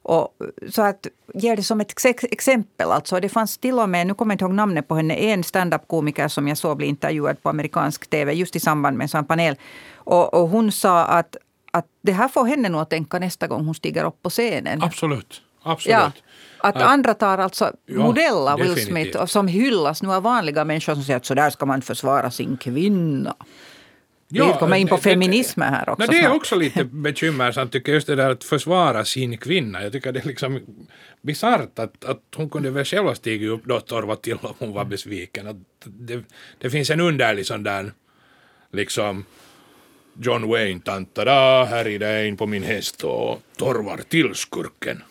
Och, 0.03 0.35
så 0.69 0.81
att 0.81 1.07
ger 1.33 1.55
det 1.55 1.63
som 1.63 1.81
ett 1.81 2.05
exempel. 2.31 2.91
Alltså, 2.91 3.19
det 3.19 3.29
fanns 3.29 3.57
till 3.57 3.79
och 3.79 3.89
med, 3.89 4.07
nu 4.07 4.13
kommer 4.13 4.31
jag 4.31 4.35
inte 4.35 4.45
ihåg 4.45 4.53
namnet 4.53 4.87
på 4.87 4.95
henne, 4.95 5.15
en 5.15 5.43
standup-komiker 5.43 6.27
som 6.27 6.47
jag 6.47 6.57
såg 6.57 6.77
bli 6.77 6.87
intervjuad 6.87 7.43
på 7.43 7.49
amerikansk 7.49 8.09
tv 8.09 8.33
just 8.33 8.55
i 8.55 8.59
samband 8.59 8.97
med 8.97 9.05
en 9.05 9.09
sån 9.09 9.25
panel. 9.25 9.55
Och, 9.95 10.33
och 10.33 10.49
hon 10.49 10.71
sa 10.71 11.05
att, 11.05 11.35
att 11.71 11.85
det 12.01 12.11
här 12.11 12.27
får 12.27 12.45
henne 12.45 12.69
nog 12.69 12.81
att 12.81 12.89
tänka 12.89 13.19
nästa 13.19 13.47
gång 13.47 13.65
hon 13.65 13.75
stiger 13.75 14.03
upp 14.03 14.21
på 14.21 14.29
scenen. 14.29 14.83
Absolut. 14.83 15.41
Absolut. 15.63 15.97
Ja, 15.97 16.11
att 16.57 16.81
andra 16.81 17.13
tar 17.13 17.37
alltså 17.37 17.71
ja, 17.85 17.99
modell 17.99 18.47
av 18.47 18.59
Will 18.59 18.85
Smith 18.85 19.25
som 19.25 19.47
hyllas 19.47 20.03
nu 20.03 20.13
av 20.13 20.23
vanliga 20.23 20.65
människor 20.65 20.93
som 20.93 21.03
säger 21.03 21.17
att 21.17 21.25
så 21.25 21.33
där 21.33 21.49
ska 21.49 21.65
man 21.65 21.81
försvara 21.81 22.31
sin 22.31 22.57
kvinna. 22.57 23.35
Ja, 24.35 24.53
vi 24.53 24.59
kommer 24.59 24.77
in 24.77 24.87
på 24.87 24.97
feminismen 24.97 25.73
här 25.73 25.89
också. 25.89 26.11
det 26.11 26.19
är 26.19 26.33
också 26.33 26.55
lite 26.55 26.83
bekymmersamt 26.91 27.71
tycker 27.71 27.91
jag, 27.91 27.95
just 27.95 28.07
det 28.07 28.15
där 28.15 28.29
att 28.29 28.43
försvara 28.43 29.05
sin 29.05 29.37
kvinna. 29.37 29.83
Jag 29.83 29.91
tycker 29.91 30.11
det 30.11 30.19
är 30.19 30.27
liksom 30.27 30.59
bisarrt 31.21 31.79
att, 31.79 32.05
att 32.05 32.21
hon 32.35 32.49
kunde 32.49 32.69
väl 32.69 32.85
själv 32.85 33.13
stiga 33.13 33.49
upp 33.49 33.65
då 33.65 33.79
torva 33.79 34.15
till 34.15 34.37
om 34.41 34.53
hon 34.59 34.73
var 34.73 34.85
besviken. 34.85 35.47
Att 35.47 35.55
det, 35.85 36.23
det 36.57 36.69
finns 36.69 36.89
en 36.89 36.99
underlig 36.99 37.45
sån 37.45 37.63
där 37.63 37.91
liksom 38.71 39.25
John 40.19 40.47
Wayne, 40.47 40.79
tantada, 40.79 41.65
här 41.65 41.87
är 41.87 41.99
det 41.99 42.27
in 42.27 42.37
på 42.37 42.45
min 42.45 42.63
häst 42.63 43.03
och 43.03 43.41
torvar 43.57 43.99
till 44.09 44.35
skurken. 44.35 45.03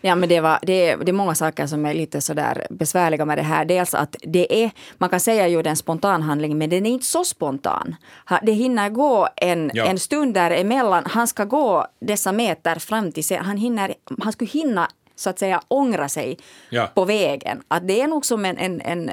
Ja, 0.00 0.14
men 0.14 0.28
det, 0.28 0.40
var, 0.40 0.58
det, 0.62 0.88
är, 0.88 0.96
det 0.96 1.10
är 1.10 1.12
många 1.12 1.34
saker 1.34 1.66
som 1.66 1.86
är 1.86 1.94
lite 1.94 2.20
sådär 2.20 2.66
besvärliga 2.70 3.24
med 3.24 3.38
det 3.38 3.42
här. 3.42 3.64
Dels 3.64 3.94
att 3.94 4.16
det 4.22 4.64
är, 4.64 4.70
man 4.98 5.08
kan 5.08 5.20
säga 5.20 5.48
ju 5.48 5.62
en 5.62 5.76
spontan 5.76 6.22
handling, 6.22 6.58
men 6.58 6.70
den 6.70 6.86
är 6.86 6.90
inte 6.90 7.06
så 7.06 7.24
spontan. 7.24 7.96
Det 8.42 8.52
hinner 8.52 8.88
gå 8.88 9.28
en, 9.36 9.70
ja. 9.74 9.84
en 9.84 9.98
stund 9.98 10.34
däremellan. 10.34 11.04
Han 11.06 11.26
ska 11.26 11.44
gå 11.44 11.86
dessa 12.00 12.32
meter 12.32 12.78
fram 12.78 13.12
till 13.12 13.24
sig. 13.24 13.36
Han, 13.36 13.56
hinner, 13.56 13.94
han 14.22 14.32
skulle 14.32 14.50
hinna 14.50 14.88
så 15.20 15.30
att 15.30 15.38
säga 15.38 15.62
ångra 15.68 16.08
sig 16.08 16.38
ja. 16.70 16.88
på 16.94 17.04
vägen. 17.04 17.62
Att 17.68 17.88
det 17.88 18.00
är 18.00 18.06
nog 18.06 18.26
som 18.26 18.44
en, 18.44 18.58
en, 18.58 18.80
en 18.80 19.10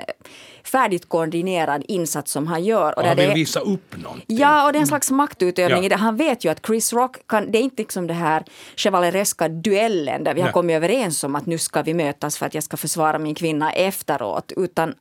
färdigt 0.64 1.10
koordinerad 1.10 1.84
insats 1.88 2.32
som 2.32 2.48
han 2.48 2.64
gör. 2.64 2.92
Och, 2.92 2.98
och 2.98 3.08
han 3.08 3.18
vill 3.18 3.30
det, 3.30 3.34
visa 3.34 3.60
upp 3.60 3.98
någonting. 3.98 4.38
Ja, 4.38 4.66
och 4.66 4.74
det 4.74 4.80
är 4.80 4.82
en 4.82 4.88
slags 4.88 5.12
maktutövning 5.12 5.90
ja. 5.90 5.98
Han 5.98 6.18
vet 6.18 6.46
ju 6.46 6.50
att 6.52 6.66
Chris 6.66 6.94
Rock 6.94 7.28
kan, 7.28 7.52
det 7.52 7.58
är 7.58 7.62
inte 7.62 7.82
liksom 7.82 8.08
det 8.08 8.14
här 8.14 8.44
chevalereska 8.76 9.48
duellen 9.48 10.24
där 10.24 10.34
vi 10.34 10.42
har 10.42 10.52
kommit 10.52 10.76
överens 10.76 11.24
om 11.24 11.36
att 11.36 11.46
nu 11.46 11.58
ska 11.58 11.82
vi 11.82 11.94
mötas 11.94 12.38
för 12.38 12.46
att 12.46 12.54
jag 12.54 12.64
ska 12.64 12.78
försvara 12.78 13.20
min 13.20 13.36
kvinna 13.36 13.72
efteråt. 13.72 14.52
Utan 14.56 14.94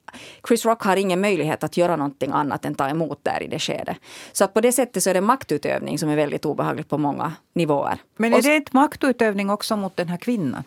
Chris 0.49 0.65
Rock 0.65 0.83
har 0.83 0.97
ingen 0.97 1.21
möjlighet 1.21 1.65
att 1.65 1.77
göra 1.77 1.97
någonting 1.97 2.31
annat 2.33 2.65
än 2.65 2.75
ta 2.75 2.89
emot 2.89 3.19
där 3.23 3.43
i 3.43 3.49
det 3.49 3.59
skedet. 3.59 3.97
Så 4.33 4.45
att 4.45 4.55
på 4.55 4.61
det 4.61 4.73
sättet 4.73 5.03
så 5.03 5.11
är 5.11 5.15
det 5.15 5.21
maktutövning 5.21 5.99
som 5.99 6.09
är 6.09 6.17
väldigt 6.17 6.45
obehagligt 6.45 6.89
på 6.89 6.99
många 6.99 7.33
nivåer. 7.55 7.99
Men 8.17 8.35
är 8.35 8.43
det 8.43 8.57
inte 8.57 8.71
maktutövning 8.77 9.51
också 9.51 9.77
mot 9.77 9.97
den 9.97 10.09
här 10.09 10.17
kvinnan? 10.17 10.63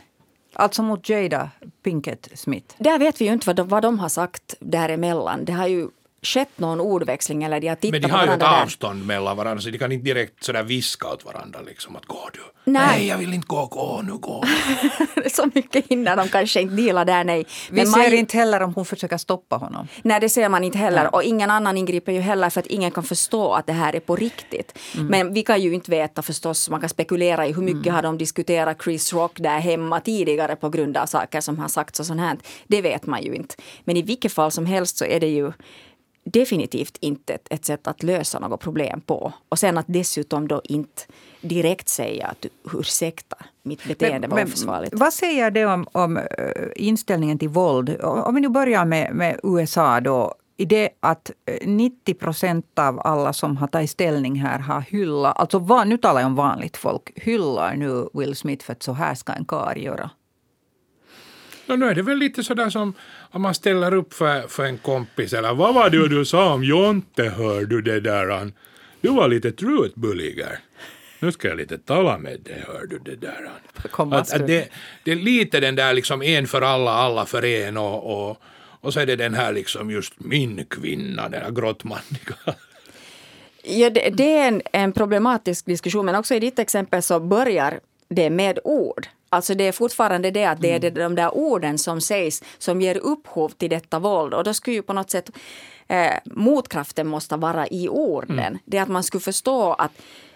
Alltså 0.53 0.83
mot 0.83 1.09
Jada 1.09 1.49
Pinkett 1.83 2.29
Smith? 2.35 2.75
Där 2.77 2.99
vet 2.99 3.21
vi 3.21 3.25
ju 3.25 3.33
inte 3.33 3.47
vad 3.47 3.55
de, 3.55 3.67
vad 3.67 3.81
de 3.83 3.99
har 3.99 4.09
sagt 4.09 4.55
däremellan. 4.59 5.45
Det 5.45 5.51
har 5.53 5.67
ju 5.67 5.89
skett 6.21 6.60
någon 6.60 6.79
ordväxling 6.79 7.43
eller 7.43 7.60
de 7.60 7.67
har 7.67 7.75
tittat 7.75 7.91
Men 7.91 8.01
de 8.01 8.12
har 8.12 8.25
ju 8.25 8.32
ett 8.32 8.43
avstånd 8.43 8.99
där. 8.99 9.05
mellan 9.05 9.38
varandra 9.38 9.62
så 9.62 9.69
de 9.69 9.77
kan 9.77 9.91
inte 9.91 10.05
direkt 10.05 10.43
sådär 10.43 10.63
viska 10.63 11.08
åt 11.08 11.25
varandra 11.25 11.60
liksom 11.62 11.95
att 11.95 12.05
gå 12.05 12.29
du. 12.34 12.39
Nej, 12.71 12.88
nej 12.88 13.08
jag 13.08 13.17
vill 13.17 13.34
inte 13.34 13.47
gå, 13.47 13.65
gå 13.65 14.01
nu, 14.01 14.13
gå. 14.13 14.43
så 15.32 15.49
mycket 15.53 15.86
hinner 15.88 16.15
de 16.15 16.29
kanske 16.29 16.62
inte 16.62 16.75
dela 16.75 17.05
där, 17.05 17.23
nej. 17.23 17.45
Vi 17.71 17.86
ser 17.86 17.97
man... 17.97 18.13
inte 18.13 18.38
heller 18.38 18.62
om 18.62 18.73
hon 18.73 18.86
försöker 18.86 19.17
stoppa 19.17 19.55
honom. 19.55 19.88
Nej, 20.01 20.19
det 20.19 20.29
ser 20.29 20.49
man 20.49 20.63
inte 20.63 20.77
heller. 20.77 21.03
Nej. 21.03 21.10
Och 21.13 21.23
ingen 21.23 21.51
annan 21.51 21.77
ingriper 21.77 22.12
ju 22.12 22.19
heller 22.19 22.49
för 22.49 22.60
att 22.60 22.67
ingen 22.67 22.91
kan 22.91 23.03
förstå 23.03 23.53
att 23.53 23.67
det 23.67 23.73
här 23.73 23.95
är 23.95 23.99
på 23.99 24.15
riktigt. 24.15 24.79
Mm. 24.95 25.08
Men 25.08 25.34
vi 25.34 25.43
kan 25.43 25.62
ju 25.62 25.73
inte 25.73 25.91
veta 25.91 26.21
förstås, 26.21 26.69
man 26.69 26.79
kan 26.79 26.89
spekulera 26.89 27.47
i 27.47 27.53
hur 27.53 27.62
mycket 27.62 27.86
mm. 27.86 27.95
har 27.95 28.01
de 28.01 28.17
diskuterat 28.17 28.84
Chris 28.84 29.13
Rock 29.13 29.39
där 29.39 29.60
hemma 29.60 29.99
tidigare 29.99 30.55
på 30.55 30.69
grund 30.69 30.97
av 30.97 31.05
saker 31.05 31.41
som 31.41 31.60
har 31.60 31.67
sagts 31.67 31.99
och 31.99 32.05
sånt 32.05 32.21
här. 32.21 32.38
Det 32.67 32.82
vet 32.82 33.05
man 33.05 33.23
ju 33.23 33.36
inte. 33.36 33.55
Men 33.84 33.97
i 33.97 34.01
vilket 34.01 34.34
fall 34.34 34.51
som 34.51 34.65
helst 34.65 34.97
så 34.97 35.05
är 35.05 35.19
det 35.19 35.27
ju 35.27 35.51
definitivt 36.31 36.97
inte 36.99 37.33
ett, 37.33 37.47
ett 37.49 37.65
sätt 37.65 37.87
att 37.87 38.03
lösa 38.03 38.39
något 38.39 38.59
problem 38.59 39.01
på. 39.01 39.33
Och 39.49 39.59
sen 39.59 39.77
att 39.77 39.85
dessutom 39.87 40.47
då 40.47 40.61
inte 40.63 41.01
direkt 41.41 41.89
säga 41.89 42.27
att 42.27 42.45
ursäkta, 42.73 43.37
mitt 43.63 43.87
beteende 43.87 44.27
men, 44.27 44.37
var 44.37 44.43
oförsvarligt. 44.43 44.93
Vad 44.95 45.13
säger 45.13 45.51
det 45.51 45.65
om, 45.65 45.87
om 45.91 46.17
uh, 46.17 46.23
inställningen 46.75 47.39
till 47.39 47.49
våld? 47.49 48.01
Om 48.01 48.35
vi 48.35 48.41
nu 48.41 48.49
börjar 48.49 48.85
med, 48.85 49.15
med 49.15 49.39
USA 49.43 49.99
då. 49.99 50.35
I 50.57 50.65
det 50.65 50.89
att 50.99 51.31
90 51.61 52.13
procent 52.13 52.79
av 52.79 52.99
alla 52.99 53.33
som 53.33 53.57
har 53.57 53.67
tagit 53.67 53.89
ställning 53.89 54.35
här 54.35 54.59
har 54.59 54.81
hyllat, 54.81 55.39
alltså 55.39 55.59
van, 55.59 55.89
nu 55.89 55.97
talar 55.97 56.21
jag 56.21 56.27
om 56.27 56.35
vanligt 56.35 56.77
folk, 56.77 57.11
hyllar 57.15 57.75
nu 57.75 58.09
Will 58.13 58.35
Smith 58.35 58.65
för 58.65 58.73
att 58.73 58.83
så 58.83 58.93
här 58.93 59.15
ska 59.15 59.33
en 59.33 59.45
karl 59.45 59.77
göra. 59.77 60.09
No, 61.69 61.75
nu 61.75 61.86
är 61.86 61.95
det 61.95 62.01
väl 62.01 62.17
lite 62.17 62.43
sådär 62.43 62.69
som 62.69 62.93
om 63.32 63.41
man 63.41 63.55
ställer 63.55 63.93
upp 63.93 64.13
för, 64.13 64.47
för 64.47 64.65
en 64.65 64.77
kompis 64.77 65.34
eller 65.34 65.53
vad 65.53 65.73
var 65.73 65.89
det 65.89 66.08
du 66.08 66.25
sa 66.25 66.53
om 66.53 66.63
Jonte, 66.63 67.23
hör 67.23 67.65
du 67.65 67.82
det 67.82 67.99
där? 67.99 68.51
du 69.01 69.10
var 69.10 69.27
lite 69.27 69.51
trutbulliger. 69.51 70.60
Nu 71.19 71.32
ska 71.32 71.47
jag 71.47 71.58
lite 71.58 71.77
tala 71.77 72.17
med 72.17 72.39
dig, 72.39 72.63
hör 72.67 72.86
du 72.86 72.99
det 72.99 73.15
där. 73.15 73.49
Kom, 73.91 74.13
Att, 74.13 74.34
att 74.34 74.47
det, 74.47 74.69
det 75.03 75.12
är 75.12 75.15
lite 75.15 75.60
den 75.60 75.75
där 75.75 75.93
liksom 75.93 76.21
en 76.21 76.47
för 76.47 76.62
alla, 76.62 76.91
alla 76.91 77.25
för 77.25 77.45
en 77.45 77.77
och, 77.77 78.29
och, 78.29 78.38
och 78.82 78.93
så 78.93 78.99
är 78.99 79.05
det 79.05 79.15
den 79.15 79.34
här 79.34 79.53
liksom 79.53 79.91
just 79.91 80.19
min 80.19 80.65
kvinna, 80.65 81.29
den 81.29 81.41
här 81.41 81.51
grottmanliga. 81.51 82.36
Ja, 83.63 83.89
det, 83.89 84.10
det 84.10 84.38
är 84.38 84.47
en, 84.47 84.62
en 84.73 84.91
problematisk 84.91 85.65
diskussion, 85.65 86.05
men 86.05 86.15
också 86.15 86.36
i 86.36 86.39
ditt 86.39 86.60
exempel 86.60 87.01
så 87.01 87.19
börjar 87.19 87.79
det 88.10 88.29
med 88.29 88.60
ord. 88.63 89.08
Alltså 89.29 89.55
det 89.55 89.67
är 89.67 89.71
fortfarande 89.71 90.31
det 90.31 90.45
att 90.45 90.61
det 90.61 90.71
är 90.71 90.91
de 90.91 91.15
där 91.15 91.37
orden 91.37 91.77
som 91.77 92.01
sägs 92.01 92.43
som 92.57 92.81
ger 92.81 92.97
upphov 92.97 93.49
till 93.49 93.69
detta 93.69 93.99
våld. 93.99 94.33
Och 94.33 94.43
då 94.43 94.53
skulle 94.53 94.75
ju 94.75 94.81
på 94.81 94.93
något 94.93 95.11
sätt 95.11 95.29
eh, 95.87 96.13
motkraften 96.25 97.07
måste 97.07 97.35
vara 97.35 97.67
i 97.67 97.89
orden. 97.89 98.39
Mm. 98.39 98.57
Det 98.65 98.77
att 98.79 98.89
man 98.89 99.03
skulle 99.03 99.21
förstå 99.21 99.73
att 99.73 99.91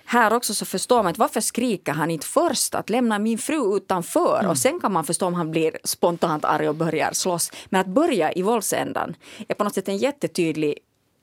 här 0.06 0.34
också 0.34 0.54
så 0.54 0.66
förstår 0.66 1.04
man 1.04 1.10
inte 1.10 1.20
varför 1.20 1.42
skriker 1.42 1.94
han 1.94 2.12
inte 2.12 2.28
först 2.28 2.76
att 2.76 2.90
lämna 2.90 3.20
min 3.20 3.38
fru 3.38 3.78
utanför 3.78 4.40
Mm. 4.40 4.52
och 4.52 4.58
sen 4.58 4.80
kan 4.80 4.94
man 4.94 5.04
förstå 5.04 5.28
om 5.28 5.34
han 5.34 5.52
blir 5.52 5.78
spontant 5.84 6.46
arg 6.46 6.70
och 6.70 6.76
börjar 6.76 7.10
slåss. 7.14 7.52
Men 7.70 7.82
att 7.82 7.88
börja 7.88 8.34
i 8.34 8.42
våldsändan 8.42 9.16
är 9.48 9.54
på 9.54 9.64
något 9.64 9.74
sätt 9.74 9.88
en 9.88 9.98
jättetydlig 9.98 10.78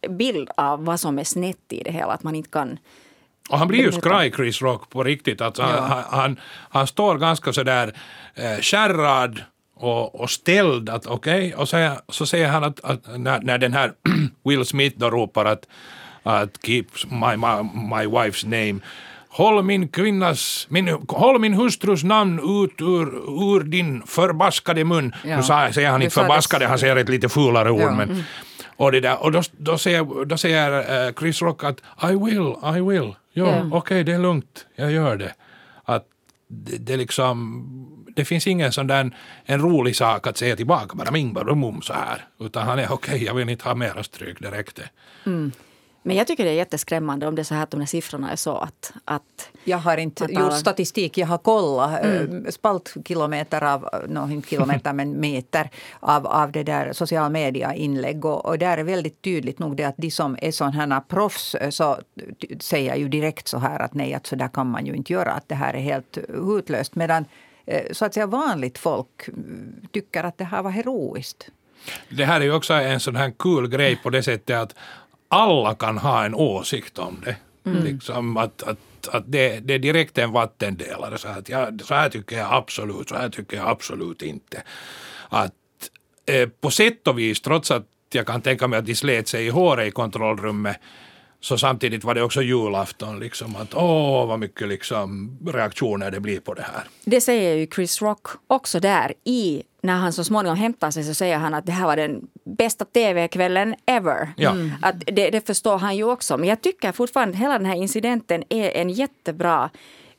bild 0.09 0.51
av 0.57 0.85
vad 0.85 1.01
som 1.01 1.19
är 1.19 1.25
snett 1.25 1.73
i 1.73 1.83
det 1.83 1.93
hela. 1.93 2.13
Att 2.13 2.23
man 2.23 2.35
inte 2.35 2.51
kan 2.51 2.79
Och 3.49 3.59
han 3.59 3.69
blir 3.69 3.79
ju 3.79 3.93
skraj, 3.93 4.33
Chris 4.33 4.63
Rock, 4.63 4.91
på 4.91 5.05
riktigt. 5.05 5.41
Alltså, 5.41 5.63
han, 5.63 5.83
han, 5.91 6.05
han, 6.11 6.41
han 6.71 6.87
står 6.87 7.19
ganska 7.19 7.53
sådär 7.53 7.93
eh, 8.35 8.61
skärrad 8.61 9.43
och, 9.77 10.21
och 10.21 10.31
ställd. 10.31 10.89
Att, 10.89 11.07
okay, 11.07 11.53
och 11.53 11.69
så, 11.69 11.97
så 12.09 12.27
säger 12.27 12.49
han 12.49 12.65
att, 12.65 12.85
att 12.85 13.19
när, 13.19 13.41
när 13.41 13.59
den 13.59 13.73
här 13.73 13.93
Will 14.45 14.65
Smith 14.65 14.99
då 14.99 15.11
ropar 15.11 15.45
att, 15.45 15.67
att 16.23 16.51
keep 16.67 16.85
my, 17.09 17.37
my, 17.37 17.63
my 17.73 18.07
wife's 18.07 18.45
name 18.45 18.81
Håll 19.33 19.63
min 19.63 19.89
kvinnas, 19.89 20.67
min, 20.71 20.89
håll 21.09 21.39
min 21.39 21.55
hustrus 21.55 22.05
namn 22.05 22.39
ut 22.39 22.81
ur, 22.81 23.07
ur 23.43 23.61
din 23.61 24.03
förbaskade 24.07 24.85
mun. 24.85 25.13
Ja. 25.25 25.37
Nu 25.37 25.43
sa- 25.43 25.73
säger 25.73 25.91
han 25.91 26.03
inte 26.03 26.15
förbaskade, 26.15 26.67
han 26.67 26.79
säger 26.79 26.97
ett 26.97 27.09
lite 27.09 27.29
fulare 27.29 27.71
ord. 27.71 27.81
Ja. 27.81 27.91
Men, 27.91 28.25
och 28.77 28.93
det 28.93 29.01
där, 29.01 29.23
och 29.23 29.33
då, 29.33 29.43
då 29.53 29.79
säger, 29.79 30.25
då 30.25 30.37
säger 30.37 31.07
eh, 31.07 31.13
Chris 31.19 31.43
Rock 31.43 31.65
att 31.65 31.79
I 32.03 32.07
will, 32.07 32.55
I 32.77 32.81
will. 32.81 33.15
Ja, 33.33 33.57
Ja. 33.57 33.69
okej, 33.73 34.05
det 34.05 34.13
är 34.13 34.19
lugnt, 34.19 34.67
jag 34.75 34.93
gör 34.93 35.17
det. 35.17 35.35
Att 35.85 36.07
det, 36.49 36.77
det 36.79 36.97
liksom, 36.97 38.07
det 38.17 38.25
finns 38.25 38.47
ingen 38.47 38.73
sån 38.73 38.87
där 38.87 39.17
en 39.45 39.61
rolig 39.61 39.97
sak 39.97 40.27
att 40.27 40.37
säga 40.37 40.57
tillbaka, 40.57 40.95
bara 40.95 41.11
ming, 41.11 41.33
bara 41.33 41.55
mum 41.55 41.83
så 41.83 41.93
här. 41.93 42.25
Utan 42.41 42.67
han 42.67 42.79
är 42.79 42.93
okej, 42.93 43.25
jag 43.25 43.35
vill 43.35 43.49
inte 43.49 43.69
ha 43.69 43.75
mera 43.75 44.03
stryk 44.03 44.41
direkt. 44.41 44.81
Men 46.03 46.17
jag 46.17 46.27
tycker 46.27 46.45
det 46.45 46.51
är 46.51 46.55
jätteskrämmande 46.55 47.27
om 47.27 47.35
det 47.35 47.43
är 47.43 47.45
så 47.45 47.55
här 47.55 47.63
att 47.63 47.71
de 47.71 47.81
här 47.81 47.87
siffrorna 47.87 48.31
är 48.31 48.37
så 48.37 48.57
att, 48.57 48.93
att 49.05 49.51
Jag 49.65 49.79
har 49.79 49.97
inte 49.97 50.25
Att 50.25 50.31
gjort 50.31 50.53
statistik, 50.53 51.19
jag 51.19 51.27
har 51.27 51.39
kollat 51.39 52.05
mm. 52.05 52.53
spaltkilometer 52.53 53.65
av, 53.65 53.89
no, 54.09 54.31
inte 54.31 54.49
kilometer 54.49 54.93
men 54.93 55.21
meter 55.21 55.71
av, 56.01 56.27
av 56.27 56.53
det 56.53 56.63
där 56.63 56.93
social 56.93 57.33
media-inlägg. 57.33 58.25
Och, 58.25 58.47
och 58.47 58.59
där 58.59 58.79
är 58.79 58.85
väldigt 58.85 59.23
tydligt 59.23 59.59
nog 59.59 59.77
det 59.77 59.85
att 59.85 59.97
de 59.97 60.11
som 60.11 60.37
är 60.43 60.51
sådana 60.51 60.95
här 60.95 61.01
proffs 61.01 61.55
eh, 61.55 61.71
så 61.71 61.99
säger 62.61 62.97
ju 62.97 63.09
direkt 63.09 63.49
så 63.49 63.59
här 63.59 63.81
att 63.81 63.95
nej, 63.95 64.15
att 64.15 64.27
så 64.27 64.37
där 64.37 64.49
kan 64.49 64.67
man 64.67 64.87
ju 64.87 64.95
inte 64.95 65.13
göra, 65.13 65.33
att 65.33 65.49
det 65.49 65.55
här 65.55 65.75
är 65.75 65.81
helt 65.81 66.19
hutlöst. 66.29 66.95
Medan 66.95 67.25
eh, 67.67 67.83
så 67.93 68.05
att 68.05 68.15
säga 68.15 68.27
vanligt 68.27 68.79
folk 68.79 69.29
mm, 69.29 69.73
tycker 69.93 70.25
att 70.25 70.39
det 70.39 70.45
här 70.45 70.63
var 70.63 70.71
heroiskt. 70.71 71.51
Det 72.09 72.25
här 72.25 72.41
är 72.41 72.45
ju 72.45 72.53
också 72.53 72.75
en 72.75 73.01
sån 73.01 73.17
här 73.17 73.33
kul 73.39 73.69
grej 73.69 73.97
på 73.97 74.11
det 74.11 74.23
sättet 74.23 74.57
att 74.57 74.75
alla 75.31 75.75
kan 75.75 75.99
ha 75.99 76.25
en 76.25 76.35
åsikt 76.35 76.99
om 76.99 77.23
det. 77.25 77.37
Liksom 77.65 78.37
att, 78.37 78.63
att, 78.63 79.09
att 79.09 79.25
det, 79.27 79.61
det 79.61 79.75
är 79.75 79.79
direkt 79.79 80.19
en 80.19 80.33
vattendelare. 80.33 81.19
Så, 81.19 81.29
att 81.29 81.49
jag, 81.49 81.81
så 81.85 81.95
här 81.95 82.09
tycker 82.09 82.39
jag 82.39 82.53
absolut, 82.53 83.09
så 83.09 83.15
här 83.15 83.29
tycker 83.29 83.57
jag 83.57 83.69
absolut 83.69 84.23
inte. 84.23 84.63
Att 85.29 85.55
eh, 86.27 86.49
på 86.49 86.71
sätt 86.71 87.09
och 87.09 87.19
vis, 87.19 87.41
trots 87.41 87.71
att 87.71 87.87
jag 88.13 88.27
kan 88.27 88.43
tänka 88.43 88.69
mig 88.69 88.79
att 88.79 88.87
de 88.87 88.95
slet 88.95 89.29
sig 89.29 89.47
i 89.47 89.51
håret 89.51 89.89
i 89.89 89.91
kontrollrummet, 89.91 90.77
så 91.41 91.59
samtidigt 91.59 92.05
var 92.05 92.15
det 92.15 92.23
också 92.23 92.43
julafton. 92.43 93.21
Liksom, 93.21 93.57
att 93.57 93.75
åh, 93.75 94.27
vad 94.27 94.39
mycket 94.39 94.69
liksom, 94.69 95.39
reaktioner 95.47 96.11
det 96.11 96.21
blir 96.21 96.41
på 96.41 96.55
det 96.55 96.63
här. 96.63 96.85
Det 97.05 97.21
säger 97.21 97.57
ju 97.57 97.67
Chris 97.67 98.03
Rock 98.03 98.27
också 98.47 98.81
där 98.81 99.15
i 99.25 99.63
när 99.83 99.95
han 99.97 100.13
så 100.13 100.25
småningom 100.25 100.59
hämtar 100.59 100.91
sig 100.91 101.05
så 101.05 101.15
säger 101.15 101.39
han 101.39 101.55
att 101.55 101.67
det 101.67 101.73
här 101.73 101.87
var 101.87 101.97
den 101.97 102.27
bästa 102.45 102.85
tv-kvällen 102.85 103.75
ever. 103.87 104.29
Ja. 104.37 104.51
Mm. 104.51 104.71
Att 104.83 104.95
det, 105.07 105.31
det 105.31 105.47
förstår 105.47 105.79
han 105.79 105.97
ju 105.97 106.05
också. 106.05 106.37
Men 106.39 106.49
jag 106.49 106.61
tycker 106.61 106.93
fortfarande 106.93 107.35
att 107.35 107.41
hela 107.43 107.59
den 107.59 107.67
här 107.67 107.75
incidenten 107.77 108.43
är 108.49 108.71
en 108.71 108.91
jättebra 108.91 109.71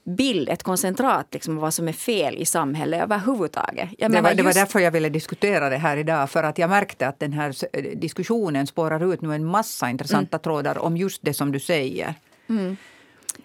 bild, 0.03 0.49
ett 0.49 0.63
koncentrat 0.63 1.27
liksom, 1.31 1.55
vad 1.57 1.73
som 1.73 1.87
är 1.87 1.93
fel 1.93 2.37
i 2.37 2.45
samhället 2.45 3.03
överhuvudtaget. 3.03 3.89
Jag 3.97 4.11
Det 4.11 4.15
var, 4.15 4.21
menar 4.21 4.35
det 4.35 4.43
var 4.43 4.49
just- 4.49 4.59
därför 4.59 4.79
jag 4.79 4.91
ville 4.91 5.09
diskutera 5.09 5.69
det 5.69 5.77
här 5.77 5.97
idag. 5.97 6.29
För 6.29 6.43
att 6.43 6.57
jag 6.57 6.69
märkte 6.69 7.07
att 7.07 7.19
den 7.19 7.33
här 7.33 7.49
s- 7.49 7.65
diskussionen 7.95 8.67
spårar 8.67 9.13
ut 9.13 9.21
nu 9.21 9.35
en 9.35 9.45
massa 9.45 9.89
intressanta 9.89 10.39
trådar 10.39 10.77
om 10.77 10.97
just 10.97 11.21
det 11.25 11.33
som 11.33 11.51
du 11.51 11.59
säger. 11.59 12.13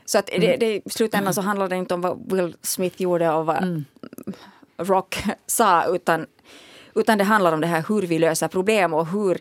Så 0.05 0.19
att 0.19 0.27
det, 0.27 0.57
det, 0.57 0.75
i 0.75 0.83
slutändan 0.91 1.35
så 1.35 1.41
handlar 1.41 1.69
det 1.69 1.77
inte 1.77 1.95
om 1.95 2.01
vad 2.01 2.33
Will 2.33 2.57
Smith 2.63 3.03
gjorde 3.03 3.31
och 3.31 3.47
vad 3.47 3.85
Rock 4.79 5.25
sa 5.47 5.85
utan, 5.85 6.27
utan 6.95 7.19
det 7.19 7.25
handlar 7.25 7.53
om 7.53 7.61
det 7.61 7.67
här 7.67 7.85
hur 7.89 8.03
vi 8.03 8.19
löser 8.19 8.49
problem 8.49 8.95
och 8.95 9.07
hur 9.07 9.39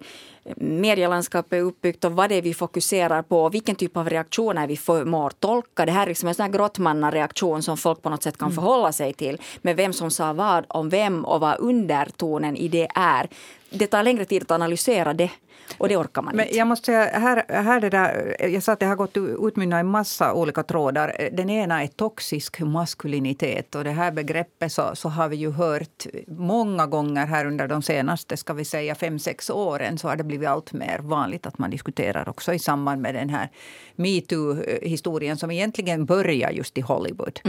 medielandskapet 0.55 1.53
är 1.53 1.61
uppbyggt 1.61 2.03
och 2.03 2.11
vad 2.11 2.29
det 2.29 2.35
är 2.35 2.41
vi 2.41 2.53
fokuserar 2.53 3.21
på 3.21 3.43
och 3.43 3.53
vilken 3.53 3.75
typ 3.75 3.97
av 3.97 4.09
reaktioner 4.09 4.67
vi 4.67 4.77
förmår 4.77 5.29
tolka. 5.29 5.85
Det 5.85 5.91
här 5.91 6.03
är 6.03 6.07
liksom 6.07 6.29
en 6.29 6.35
sån 6.35 6.45
här 6.45 6.51
grottmannareaktion 6.51 7.63
som 7.63 7.77
folk 7.77 8.01
på 8.01 8.09
något 8.09 8.23
sätt 8.23 8.37
kan 8.37 8.51
förhålla 8.51 8.91
sig 8.91 9.13
till. 9.13 9.41
med 9.61 9.75
vem 9.75 9.93
som 9.93 10.11
sa 10.11 10.33
vad 10.33 10.65
om 10.67 10.89
vem 10.89 11.25
och 11.25 11.39
vad 11.39 11.59
undertonen 11.59 12.55
i 12.55 12.67
det 12.67 12.87
är. 12.95 13.29
Det 13.69 13.87
tar 13.87 14.03
längre 14.03 14.25
tid 14.25 14.41
att 14.41 14.51
analysera 14.51 15.13
det 15.13 15.31
och 15.77 15.89
det 15.89 15.97
orkar 15.97 16.21
man 16.21 16.35
Men 16.35 16.45
inte. 16.45 16.57
jag 16.57 16.67
måste 16.67 16.85
säga, 16.85 17.19
här, 17.19 17.45
här 17.49 17.81
det 17.81 17.89
där, 17.89 18.35
jag 18.39 18.63
sa 18.63 18.71
att 18.71 18.79
det 18.79 18.85
har 18.85 18.95
gått 18.95 19.17
utmynna 19.17 19.79
i 19.79 19.83
massa 19.83 20.33
olika 20.33 20.63
trådar. 20.63 21.29
Den 21.31 21.49
ena 21.49 21.83
är 21.83 21.87
toxisk 21.87 22.59
maskulinitet. 22.59 23.75
Och 23.75 23.83
det 23.83 23.91
här 23.91 24.11
begreppet 24.11 24.71
så, 24.71 24.91
så 24.93 25.09
har 25.09 25.29
vi 25.29 25.35
ju 25.35 25.51
hört 25.51 26.05
många 26.27 26.85
gånger 26.85 27.25
här 27.25 27.45
under 27.45 27.67
de 27.67 27.81
senaste, 27.81 28.37
ska 28.37 28.53
vi 28.53 28.65
säga 28.65 28.95
fem, 28.95 29.19
sex 29.19 29.49
åren. 29.49 29.97
Så 29.97 30.07
har 30.07 30.15
det 30.15 30.23
blivit 30.23 30.49
allt 30.49 30.73
mer 30.73 30.99
vanligt 30.99 31.45
att 31.45 31.57
man 31.57 31.69
diskuterar 31.69 32.29
också 32.29 32.53
i 32.53 32.59
samband 32.59 33.01
med 33.01 33.15
den 33.15 33.29
här 33.29 33.49
metoo-historien 33.95 35.37
som 35.37 35.51
egentligen 35.51 36.05
börjar 36.05 36.51
just 36.51 36.77
i 36.77 36.81
Hollywood. 36.81 37.39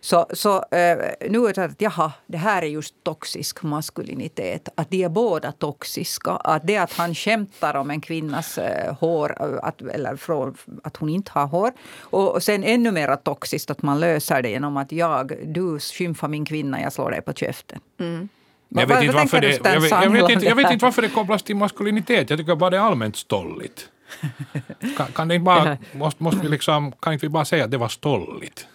Så, 0.00 0.26
så 0.32 0.56
eh, 0.56 0.98
nu 1.30 1.46
är 1.46 1.54
det 1.54 1.64
att 1.64 1.80
jaha, 1.80 2.12
det 2.26 2.38
här 2.38 2.62
är 2.62 2.66
just 2.66 2.94
toxisk 3.04 3.62
maskulinitet. 3.62 4.68
Att 4.74 4.90
de 4.90 5.04
är 5.04 5.08
båda 5.08 5.52
toxiska. 5.60 6.30
Att 6.30 6.66
det 6.66 6.76
att 6.76 6.92
han 6.92 7.14
skämtar 7.14 7.74
om 7.74 7.90
en 7.90 8.00
kvinnas 8.00 8.58
eh, 8.58 8.94
hår, 9.00 9.36
eh, 9.40 9.58
att, 9.62 9.82
eller 9.82 10.16
från, 10.16 10.56
att 10.84 10.96
hon 10.96 11.08
inte 11.08 11.30
har 11.34 11.46
hår. 11.46 11.70
Och, 12.00 12.42
sen 12.42 12.64
ännu 12.64 12.90
mer 12.90 13.16
toxiskt 13.16 13.70
att 13.70 13.82
man 13.82 14.00
löser 14.00 14.42
det 14.42 14.50
genom 14.50 14.76
att 14.76 14.92
jag, 14.92 15.32
du 15.44 15.78
skymfar 15.78 16.28
min 16.28 16.44
kvinna, 16.44 16.80
jag 16.80 16.92
slår 16.92 17.10
dig 17.10 17.22
på 17.22 17.32
käften. 17.32 17.80
Jag 17.96 18.86
Vad- 18.86 18.88
vet, 18.88 19.02
inte 19.02 19.14
vad 19.14 19.22
varför 19.22 19.40
det, 19.40 19.60
jag, 19.64 19.80
vet, 19.80 19.90
jag, 19.90 20.10
vet 20.10 20.30
inte, 20.30 20.46
jag 20.46 20.56
det 20.56 20.62
vet 20.62 20.72
inte 20.72 20.84
varför 20.84 21.02
det 21.02 21.08
kopplas 21.08 21.42
till 21.42 21.56
maskulinitet. 21.56 22.30
Jag 22.30 22.38
tycker 22.38 22.56
bara 22.56 22.70
det 22.70 22.76
är 22.76 22.80
allmänt 22.80 23.16
stolligt. 23.16 23.88
Kan, 24.96 25.06
kan, 25.06 25.28
det 25.28 25.34
inte 25.34 25.44
bara, 25.44 25.78
måste, 25.92 26.22
måste 26.22 26.40
vi 26.42 26.48
liksom, 26.48 26.92
kan 26.92 27.12
inte 27.12 27.26
vi 27.26 27.30
bara 27.30 27.44
säga 27.44 27.64
att 27.64 27.70
det 27.70 27.78
var 27.78 27.88
stolligt? 27.88 28.66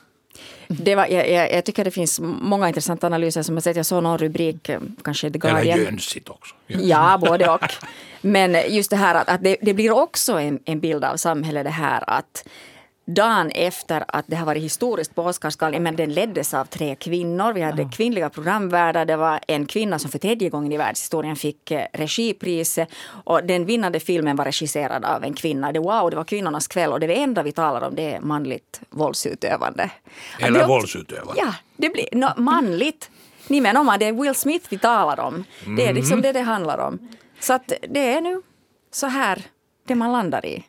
Det 0.67 0.95
var, 0.95 1.07
jag, 1.07 1.29
jag, 1.29 1.53
jag 1.53 1.65
tycker 1.65 1.83
det 1.83 1.91
finns 1.91 2.19
många 2.21 2.67
intressanta 2.67 3.07
analyser 3.07 3.41
som 3.43 3.55
jag 3.55 3.63
sett. 3.63 3.75
Jag 3.77 3.85
såg 3.85 4.03
någon 4.03 4.17
rubrik, 4.17 4.69
eh, 4.69 4.79
kanske 5.03 5.31
The 5.31 5.39
Eller 5.43 5.53
Guardian. 5.53 5.79
jönsigt 5.79 6.29
också. 6.29 6.55
Jönsigt. 6.67 6.89
Ja, 6.89 7.17
både 7.17 7.49
och. 7.49 7.71
Men 8.21 8.57
just 8.69 8.89
det 8.89 8.95
här 8.95 9.15
att, 9.15 9.29
att 9.29 9.43
det, 9.43 9.57
det 9.61 9.73
blir 9.73 9.91
också 9.91 10.33
en, 10.33 10.59
en 10.65 10.79
bild 10.79 11.03
av 11.03 11.17
samhället 11.17 11.63
det 11.63 11.69
här 11.69 12.09
att 12.09 12.47
dagen 13.05 13.51
efter 13.51 14.03
att 14.07 14.25
det 14.27 14.35
har 14.35 14.45
varit 14.45 14.63
historiskt 14.63 15.15
på 15.15 15.23
Oscarsgalan, 15.23 15.83
men 15.83 15.95
den 15.95 16.13
leddes 16.13 16.53
av 16.53 16.65
tre 16.65 16.95
kvinnor. 16.95 17.53
Vi 17.53 17.61
hade 17.61 17.89
kvinnliga 17.93 18.29
programvärdar. 18.29 19.05
Det 19.05 19.15
var 19.17 19.39
en 19.47 19.65
kvinna 19.65 19.99
som 19.99 20.11
för 20.11 20.19
tredje 20.19 20.49
gången 20.49 20.71
i 20.71 20.77
världshistorien 20.77 21.35
fick 21.35 21.71
eh, 21.71 21.85
regipriset. 21.93 22.89
Och 23.07 23.43
den 23.43 23.65
vinnande 23.65 23.99
filmen 23.99 24.35
var 24.35 24.45
regisserad 24.45 25.05
av 25.05 25.23
en 25.23 25.33
kvinna. 25.33 25.71
Det, 25.71 25.79
wow, 25.79 26.09
det 26.09 26.15
var 26.15 26.23
kvinnornas 26.23 26.67
kväll 26.67 26.91
och 26.91 26.99
det 26.99 27.15
enda 27.15 27.43
vi 27.43 27.51
talar 27.51 27.87
om 27.87 27.95
det 27.95 28.13
är 28.13 28.19
manligt 28.19 28.81
våldsutövande. 28.89 29.89
Det 30.39 30.45
Eller 30.45 30.59
också- 30.59 30.67
våldsutövare. 30.67 31.35
Ja, 31.37 31.53
det 31.77 31.89
blir 31.89 32.07
no, 32.11 32.27
manligt. 32.41 33.09
Ni 33.47 33.61
menar 33.61 33.81
om 33.81 33.95
det 33.99 34.05
är 34.05 34.13
Will 34.13 34.35
Smith 34.35 34.65
vi 34.69 34.77
talar 34.77 35.19
om. 35.19 35.43
Det 35.77 35.87
är 35.87 35.93
liksom 35.93 36.21
det 36.21 36.31
det 36.31 36.41
handlar 36.41 36.77
om. 36.77 36.99
Så 37.39 37.53
att 37.53 37.73
det 37.89 38.13
är 38.13 38.21
nu 38.21 38.41
så 38.91 39.07
här 39.07 39.41
det 39.87 39.95
man 39.95 40.11
landar 40.11 40.45
i. 40.45 40.63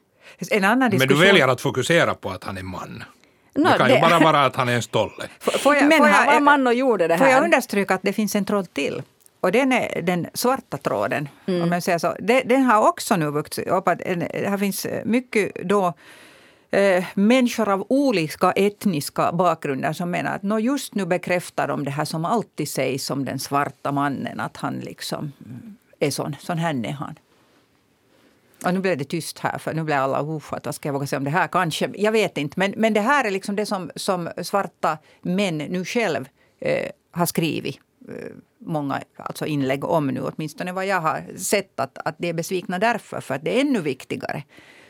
En 0.51 0.65
annan 0.65 0.79
Men 0.79 0.91
diskussion... 0.91 1.19
du 1.21 1.27
väljer 1.27 1.49
att 1.49 1.61
fokusera 1.61 2.15
på 2.15 2.31
att 2.31 2.45
han 2.45 2.59
är 2.59 2.63
man. 2.63 3.05
Nå, 3.55 3.71
det 3.71 3.79
kan 3.79 3.89
det- 3.89 3.95
ju 3.95 4.01
bara 4.01 4.19
vara 4.19 4.45
att 4.45 4.57
han 4.57 4.69
är 4.69 4.75
en 4.75 4.83
stolle. 4.83 5.25
Får 5.41 5.75
jag- 5.75 5.89
Men 5.89 5.99
får 5.99 6.07
han 6.07 6.27
jag- 6.27 6.33
var 6.35 6.41
man 6.41 6.67
och 6.67 6.75
gjorde 6.75 7.09
det 7.09 7.19
Får 7.19 7.27
jag 7.27 7.35
här. 7.35 7.45
understryka 7.45 7.95
att 7.95 8.03
det 8.03 8.13
finns 8.13 8.35
en 8.37 8.45
tråd 8.45 8.75
till? 8.75 9.03
Och 9.41 9.53
den 9.53 9.73
är 9.73 10.03
den 10.03 10.27
svarta 10.35 10.77
tråden. 10.79 11.29
Mm. 11.47 11.63
Om 11.63 11.73
jag 11.73 11.83
säger 11.83 11.99
så. 11.99 12.15
Den, 12.21 12.43
den 12.49 12.63
har 12.63 12.89
också 12.89 13.17
nu 13.17 13.31
vuxit 13.31 13.69
upp. 13.69 13.85
Det 13.85 14.49
här 14.49 14.59
finns 14.59 14.87
mycket 15.05 15.55
då 15.65 15.93
eh, 16.71 17.05
människor 17.15 17.69
av 17.69 17.87
olika 17.89 18.53
etniska 18.53 19.33
bakgrunder 19.33 19.93
som 19.93 20.11
menar 20.11 20.35
att 20.35 20.43
no, 20.43 20.59
just 20.59 20.95
nu 20.95 21.07
bekräftar 21.07 21.69
de 21.69 21.85
det 21.85 21.91
här 21.91 22.05
som 22.05 22.25
alltid 22.25 22.69
sägs 22.69 23.11
om 23.11 23.25
den 23.25 23.39
svarta 23.39 23.93
mannen, 23.93 24.41
att 24.41 24.57
han 24.57 24.75
liksom 24.79 25.33
är 26.01 26.11
sån. 26.11 26.37
Sån 26.41 26.59
här 26.59 26.87
är 26.87 26.93
han. 26.93 27.15
Och 28.65 28.75
nu 28.75 28.81
blev 28.81 28.99
det 28.99 29.05
tyst 29.05 29.39
här, 29.39 29.59
för 29.59 29.75
nu 29.75 29.85
blev 29.85 29.99
alla 29.99 30.23
vad 30.23 30.75
ska 30.75 30.89
jag 30.89 30.93
våga 30.93 31.07
säga 31.07 31.19
om 31.19 31.25
det 31.25 31.31
här? 31.31 31.49
Kanske, 31.49 31.91
jag 31.95 32.13
vet 32.13 32.39
inte. 32.39 32.59
Men, 32.59 32.75
men 32.77 32.95
det 32.95 33.01
här 33.01 33.25
är 33.25 33.31
liksom 33.31 33.57
det 33.57 33.67
som, 33.67 33.91
som 33.97 34.31
svarta 34.43 34.99
män 35.23 35.59
nu 35.59 35.85
själv 35.85 36.29
eh, 36.61 36.91
har 37.11 37.27
skrivit 37.27 37.79
eh, 38.09 38.33
många 38.59 39.03
alltså 39.17 39.47
inlägg 39.47 39.85
om 39.85 40.07
nu, 40.07 40.21
åtminstone 40.21 40.73
vad 40.73 40.87
jag 40.87 41.01
har 41.01 41.23
sett, 41.37 41.81
att, 41.81 41.99
att 42.05 42.15
de 42.19 42.29
är 42.29 42.33
besvikna 42.33 42.79
därför, 42.79 43.21
för 43.21 43.35
att 43.35 43.45
det 43.45 43.57
är 43.57 43.61
ännu 43.61 43.81
viktigare 43.81 44.43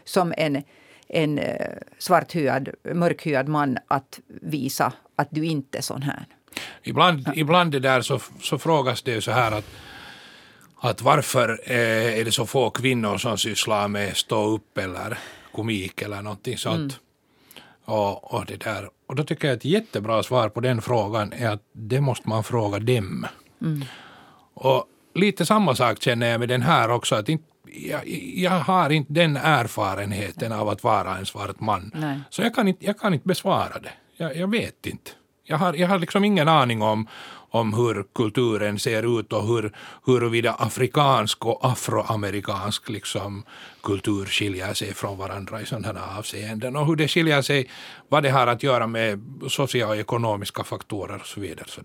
som 0.05 0.35
en, 0.37 0.63
en 1.09 1.39
eh, 1.39 1.67
svarthyad, 1.99 2.69
mörkhyad 2.95 3.49
man 3.49 3.79
att 3.89 4.21
visa 4.27 4.93
att 5.17 5.29
du 5.31 5.45
inte 5.45 5.79
är 5.79 5.83
sån 5.83 6.03
här. 6.03 6.27
Ibland, 6.83 7.23
ja. 7.27 7.33
ibland 7.35 7.73
det 7.73 7.81
där 7.81 8.01
så, 8.01 8.21
så 8.41 8.59
frågas 8.59 9.03
det 9.03 9.21
så 9.21 9.31
här 9.31 9.53
att 9.53 9.67
att 10.81 11.03
varför 11.03 11.61
eh, 11.65 12.21
är 12.21 12.25
det 12.25 12.33
så 12.33 12.47
få 12.47 12.71
kvinnor 12.71 13.19
som 13.19 13.39
sysslar 13.39 13.89
med 13.89 14.17
stå 14.17 14.45
upp 14.45 14.79
eller 14.79 15.19
komik 15.53 16.03
eller 16.03 16.23
någonting 16.23 16.59
sånt. 16.59 16.79
Mm. 16.79 16.93
Och, 17.85 18.35
och, 18.35 18.47
det 18.47 18.57
där. 18.57 18.89
och 19.07 19.15
då 19.15 19.25
tycker 19.25 19.49
jag 19.49 19.55
att 19.55 19.61
ett 19.61 19.65
jättebra 19.65 20.23
svar 20.23 20.49
på 20.49 20.61
den 20.61 20.83
frågan 20.83 21.33
är 21.33 21.51
att 21.51 21.63
det 21.73 22.01
måste 22.01 22.29
man 22.29 22.45
fråga 22.45 22.79
dem. 22.79 23.27
Mm. 23.63 23.85
Och 24.55 24.85
lite 25.15 25.47
samma 25.47 25.75
sak 25.75 26.03
känner 26.03 26.27
jag 26.27 26.41
med 26.41 26.49
den 26.49 26.63
här 26.63 26.91
också. 26.91 27.15
Att 27.15 27.29
inte, 27.29 27.45
jag, 27.65 28.09
jag 28.35 28.51
har 28.51 28.91
inte 28.91 29.13
den 29.13 29.37
erfarenheten 29.37 30.53
av 30.53 30.69
att 30.69 30.85
vara 30.85 31.19
en 31.19 31.27
svart 31.27 31.61
man. 31.61 31.91
Nej. 31.95 32.21
Så 32.31 32.43
jag 32.43 32.55
kan, 32.55 32.69
inte, 32.69 32.87
jag 32.87 32.99
kan 32.99 33.15
inte 33.15 33.29
besvara 33.29 33.79
det. 33.79 33.93
Jag, 34.17 34.37
jag 34.37 34.51
vet 34.51 34.87
inte. 34.87 35.11
Jag 35.45 35.57
har, 35.57 35.75
jag 35.75 35.89
har 35.89 35.99
liksom 35.99 36.25
ingen 36.25 36.49
aning 36.49 36.83
om, 36.83 37.09
om 37.51 37.75
hur 37.75 38.05
kulturen 38.15 38.79
ser 38.79 39.21
ut 39.21 39.33
och 39.33 39.47
hur, 39.47 39.73
huruvida 40.07 40.53
afrikansk 40.53 41.47
och 41.47 41.67
afroamerikansk 41.67 42.89
liksom, 42.89 43.45
kultur 43.83 44.27
skiljer 44.27 44.75
sig 44.75 44.95
från 44.95 45.19
varandra 45.19 45.61
i 45.61 45.67
sådana 45.67 46.01
avseenden 46.19 46.77
och 46.77 46.87
hur 46.87 46.97
det 46.97 47.09
skiljer 47.09 47.43
sig, 47.43 47.71
vad 48.09 48.23
det 48.23 48.31
har 48.31 48.47
att 48.47 48.63
göra 48.63 48.87
med 48.87 49.21
socioekonomiska 49.49 50.65
faktorer 50.65 51.21
och 51.21 51.27
så 51.27 51.41
vidare. 51.41 51.67
Så 51.69 51.81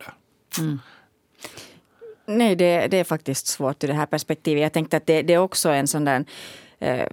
mm. 0.62 0.80
Nej, 2.26 2.56
det, 2.56 2.88
det, 2.88 2.98
är 2.98 3.04
faktiskt 3.04 3.48
svårt 3.48 3.84
ur 3.84 3.88
det 3.88 3.94
här 3.94 4.06
perspektivet. 4.06 4.62
Jag 4.62 4.74
tänkte 4.74 4.98
att 4.98 5.08
det, 5.08 5.22
det 5.22 5.34
är 5.34 5.38
också 5.38 5.70
en 5.70 5.88
sån 5.88 6.06
där 6.06 6.26
eh, 6.80 7.08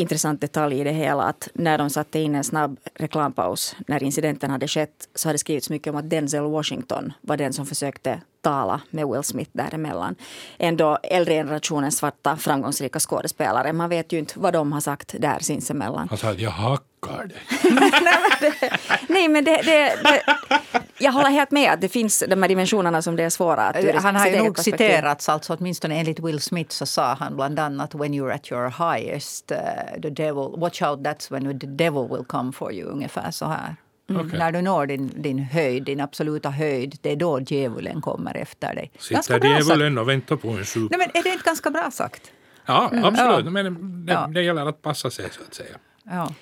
intressant 0.00 0.40
detalj 0.40 0.80
i 0.80 0.84
det 0.84 0.92
hela 0.92 1.22
att 1.22 1.48
när 1.54 1.78
de 1.78 1.90
satte 1.90 2.18
in 2.18 2.34
en 2.34 2.44
snabb 2.44 2.78
reklampaus 2.94 3.76
när 3.86 4.02
incidenten 4.02 4.50
hade 4.50 4.68
skett 4.68 5.08
så 5.14 5.28
hade 5.28 5.38
skrivits 5.38 5.70
mycket 5.70 5.90
om 5.90 5.96
att 5.96 6.10
Denzel 6.10 6.42
Washington 6.42 7.12
var 7.20 7.36
den 7.36 7.52
som 7.52 7.66
försökte 7.66 8.20
tala 8.42 8.80
med 8.90 9.08
Will 9.08 9.22
Smith 9.22 9.50
däremellan. 9.52 10.14
Ändå 10.58 10.98
äldre 11.02 11.34
generationens 11.34 11.96
svarta 11.96 12.36
framgångsrika 12.36 13.00
skådespelare. 13.00 13.72
Man 13.72 13.88
vet 13.88 14.12
ju 14.12 14.18
inte 14.18 14.38
vad 14.38 14.52
de 14.52 14.72
har 14.72 14.80
sagt 14.80 15.14
där 15.18 15.38
sinsemellan. 15.40 16.08
Han 16.08 16.18
sa 16.18 16.30
att 16.30 16.40
jag 16.40 16.50
hackar 16.50 17.26
dig. 17.26 17.38
nej 19.08 19.28
men 19.28 19.44
det, 19.44 19.62
det, 19.64 19.96
det, 20.04 20.22
jag 20.98 21.12
håller 21.12 21.30
helt 21.30 21.50
med 21.50 21.72
att 21.72 21.80
det 21.80 21.88
finns 21.88 22.24
de 22.28 22.42
här 22.42 22.48
dimensionerna 22.48 23.02
som 23.02 23.16
det 23.16 23.22
är 23.22 23.30
svåra 23.30 23.62
att 23.62 24.02
Han 24.02 24.16
har 24.16 24.26
ju 24.26 24.42
nog 24.42 24.58
citerats, 24.58 25.28
alltså 25.28 25.56
åtminstone 25.58 25.98
enligt 25.98 26.18
Will 26.18 26.40
Smith 26.40 26.70
så 26.70 26.86
sa 26.86 27.14
han 27.14 27.36
bland 27.36 27.58
annat 27.58 27.94
when 27.94 28.14
you're 28.14 28.34
at 28.34 28.52
your 28.52 28.68
highest, 28.68 29.52
uh, 29.52 30.00
the 30.02 30.10
devil, 30.10 30.54
watch 30.56 30.82
out 30.82 30.98
that's 30.98 31.32
when 31.32 31.60
the 31.60 31.66
devil 31.66 32.08
will 32.08 32.24
come 32.24 32.52
for 32.52 32.72
you, 32.72 32.90
ungefär 32.90 33.30
så 33.30 33.46
här. 33.46 33.76
Mm. 34.10 34.26
Okay. 34.26 34.38
När 34.38 34.52
du 34.52 34.62
når 34.62 34.86
din, 34.86 35.12
din 35.22 35.38
höjd, 35.38 35.84
din 35.84 36.00
absoluta 36.00 36.50
höjd, 36.50 36.98
det 37.02 37.12
är 37.12 37.16
då 37.16 37.40
djävulen 37.40 38.00
kommer 38.00 38.36
efter 38.36 38.74
dig. 38.74 38.90
Sitter 38.98 39.44
djävulen 39.44 39.98
och 39.98 40.08
väntar 40.08 40.36
på 40.36 40.48
en 40.48 40.64
sup? 40.64 40.90
Nej, 40.90 40.98
men 40.98 41.08
är 41.14 41.22
det 41.22 41.32
inte 41.32 41.44
ganska 41.44 41.70
bra 41.70 41.90
sagt? 41.90 42.32
Ja, 42.66 42.90
mm. 42.92 43.04
absolut. 43.04 43.44
Ja. 43.44 43.50
Men 43.50 44.06
det, 44.06 44.12
ja. 44.12 44.26
det 44.34 44.42
gäller 44.42 44.66
att 44.66 44.82
passa 44.82 45.10
sig, 45.10 45.28
så 45.30 45.40
att 45.48 45.54
säga. 45.54 45.76
Ja. 46.04 46.34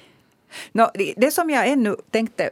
No, 0.72 0.90
det, 1.16 1.30
som 1.30 1.50
jag 1.50 1.68
ännu 1.68 1.96
tänkte 2.10 2.50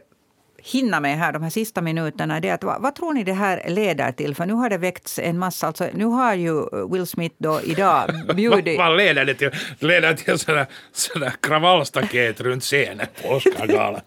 hinna 0.57 0.99
med 0.99 1.17
här 1.17 1.33
de 1.33 1.43
här 1.43 1.49
sista 1.49 1.81
minuterna 1.81 2.39
det 2.39 2.49
är 2.49 2.53
att 2.53 2.63
vad, 2.63 2.81
vad, 2.81 2.95
tror 2.95 3.13
ni 3.13 3.23
det 3.23 3.33
här 3.33 3.63
leder 3.67 4.11
till? 4.11 4.35
För 4.35 4.45
nu 4.45 4.53
har 4.53 4.69
det 4.69 4.77
väckts 4.77 5.19
en 5.19 5.39
massa, 5.39 5.67
alltså, 5.67 5.87
nu 5.93 6.05
har 6.05 6.33
ju 6.33 6.65
Will 6.91 7.07
Smith 7.07 7.35
då 7.37 7.61
idag 7.63 8.09
bjudit... 8.35 8.77
vad, 8.77 8.87
vad 8.87 8.97
leder 8.97 9.25
det 9.25 9.33
till? 9.33 9.51
Det 9.79 9.85
leder 9.85 10.13
till 10.13 10.39
sådär, 10.39 10.65
sådär 10.91 11.33
kravallstaket 11.41 12.41
runt 12.41 12.63
scenen 12.63 13.07
på 13.21 13.29
Oscargalan. 13.29 14.01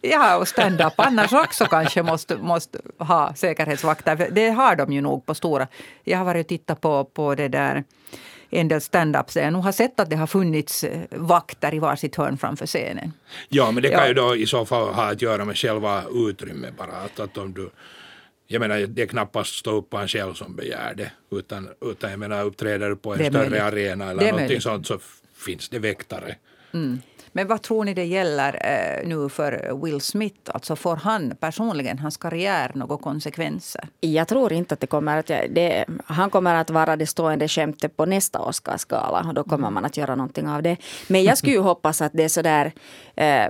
Ja, 0.00 0.36
och 0.36 0.48
stand-up 0.48 0.92
annars 0.96 1.32
också 1.32 1.64
kanske 1.64 2.02
måste, 2.02 2.36
måste 2.36 2.78
ha 2.98 3.34
säkerhetsvakter. 3.34 4.28
Det 4.30 4.50
har 4.50 4.76
de 4.76 4.92
ju 4.92 5.00
nog 5.00 5.26
på 5.26 5.34
stora. 5.34 5.68
Jag 6.04 6.18
har 6.18 6.24
varit 6.24 6.46
och 6.46 6.48
tittat 6.48 6.80
på, 6.80 7.04
på 7.04 7.34
det 7.34 7.48
där 7.48 7.84
en 8.50 8.68
del 8.68 8.80
stand-ups 8.80 9.38
jag 9.38 9.52
nog 9.52 9.62
har 9.62 9.72
sett 9.72 10.00
att 10.00 10.10
det 10.10 10.16
har 10.16 10.26
funnits 10.26 10.84
eh, 10.84 11.00
vakter 11.10 11.74
i 11.74 11.78
varsitt 11.78 12.16
hörn 12.16 12.38
framför 12.38 12.66
scenen. 12.66 13.12
Ja, 13.48 13.70
men 13.70 13.82
det 13.82 13.88
kan 13.88 14.00
ja. 14.00 14.08
ju 14.08 14.14
då 14.14 14.36
i 14.36 14.46
så 14.46 14.66
fall 14.66 14.94
ha 14.94 15.10
att 15.10 15.22
göra 15.22 15.44
med 15.44 15.56
själva 15.56 16.04
utrymmet 16.14 16.76
bara. 16.76 16.92
Att, 16.92 17.20
att 17.20 17.38
om 17.38 17.52
du, 17.52 17.70
jag 18.46 18.60
menar, 18.60 18.78
det 18.78 19.02
är 19.02 19.06
knappast 19.06 19.54
stå 19.54 19.70
upp 19.70 19.90
på 19.90 19.96
en 19.96 20.08
själv 20.08 20.34
som 20.34 20.56
begär 20.56 20.94
det. 20.94 21.12
Utan, 21.30 21.68
utan 21.80 22.10
jag 22.10 22.18
menar, 22.18 22.44
uppträder 22.44 22.88
du 22.88 22.96
på 22.96 23.14
en 23.14 23.18
större 23.18 23.50
möjligt. 23.50 23.62
arena 23.62 24.10
eller 24.10 24.32
någonting 24.32 24.60
sånt 24.60 24.86
så 24.86 24.98
finns 25.46 25.68
det 25.68 25.78
väktare. 25.78 26.36
Mm. 26.74 27.00
Men 27.36 27.46
vad 27.46 27.62
tror 27.62 27.84
ni 27.84 27.94
det 27.94 28.04
gäller 28.04 28.60
eh, 28.64 29.08
nu 29.08 29.28
för 29.28 29.82
Will 29.84 30.00
Smith? 30.00 30.50
Alltså 30.54 30.76
får 30.76 30.96
han 30.96 31.36
personligen, 31.40 31.98
hans 31.98 32.16
karriär, 32.16 32.72
några 32.74 32.96
konsekvenser? 32.96 33.88
Jag 34.00 34.28
tror 34.28 34.52
inte 34.52 34.74
att 34.74 34.80
det 34.80 34.86
kommer 34.86 35.16
att... 35.16 35.26
Det, 35.26 35.84
han 36.04 36.30
kommer 36.30 36.54
att 36.54 36.70
vara 36.70 36.96
det 36.96 37.06
stående 37.06 37.48
skämtet 37.48 37.96
på 37.96 38.06
nästa 38.06 38.40
Oscarsgala 38.40 39.24
och 39.28 39.34
då 39.34 39.44
kommer 39.44 39.70
man 39.70 39.84
att 39.84 39.96
göra 39.96 40.14
någonting 40.14 40.48
av 40.48 40.62
det. 40.62 40.76
Men 41.08 41.24
jag 41.24 41.38
skulle 41.38 41.52
ju 41.52 41.58
hoppas 41.72 42.02
att 42.02 42.12
det 42.14 42.24
är 42.24 42.28
sådär 42.28 42.72
eh, 43.16 43.48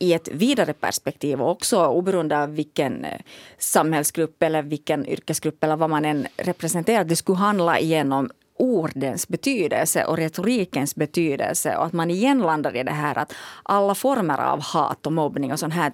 i 0.00 0.12
ett 0.12 0.28
vidare 0.28 0.72
perspektiv 0.72 1.42
och 1.42 1.50
också 1.50 1.86
oberoende 1.86 2.42
av 2.42 2.54
vilken 2.54 3.04
eh, 3.04 3.20
samhällsgrupp 3.58 4.42
eller 4.42 4.62
vilken 4.62 5.06
yrkesgrupp 5.06 5.64
eller 5.64 5.76
vad 5.76 5.90
man 5.90 6.04
än 6.04 6.26
representerar. 6.36 7.04
Det 7.04 7.16
skulle 7.16 7.38
handla 7.38 7.78
igenom 7.78 8.30
ordens 8.60 9.28
betydelse 9.28 10.04
och 10.04 10.16
retorikens 10.16 10.94
betydelse 10.94 11.76
och 11.76 11.86
att 11.86 11.92
man 11.92 12.10
igen 12.10 12.38
landar 12.38 12.76
i 12.76 12.82
det 12.82 12.92
här 12.92 13.18
att 13.18 13.32
alla 13.62 13.94
former 13.94 14.38
av 14.38 14.62
hat 14.62 15.06
och 15.06 15.12
mobbning 15.12 15.52
och 15.52 15.58
sånt 15.58 15.74
här 15.74 15.92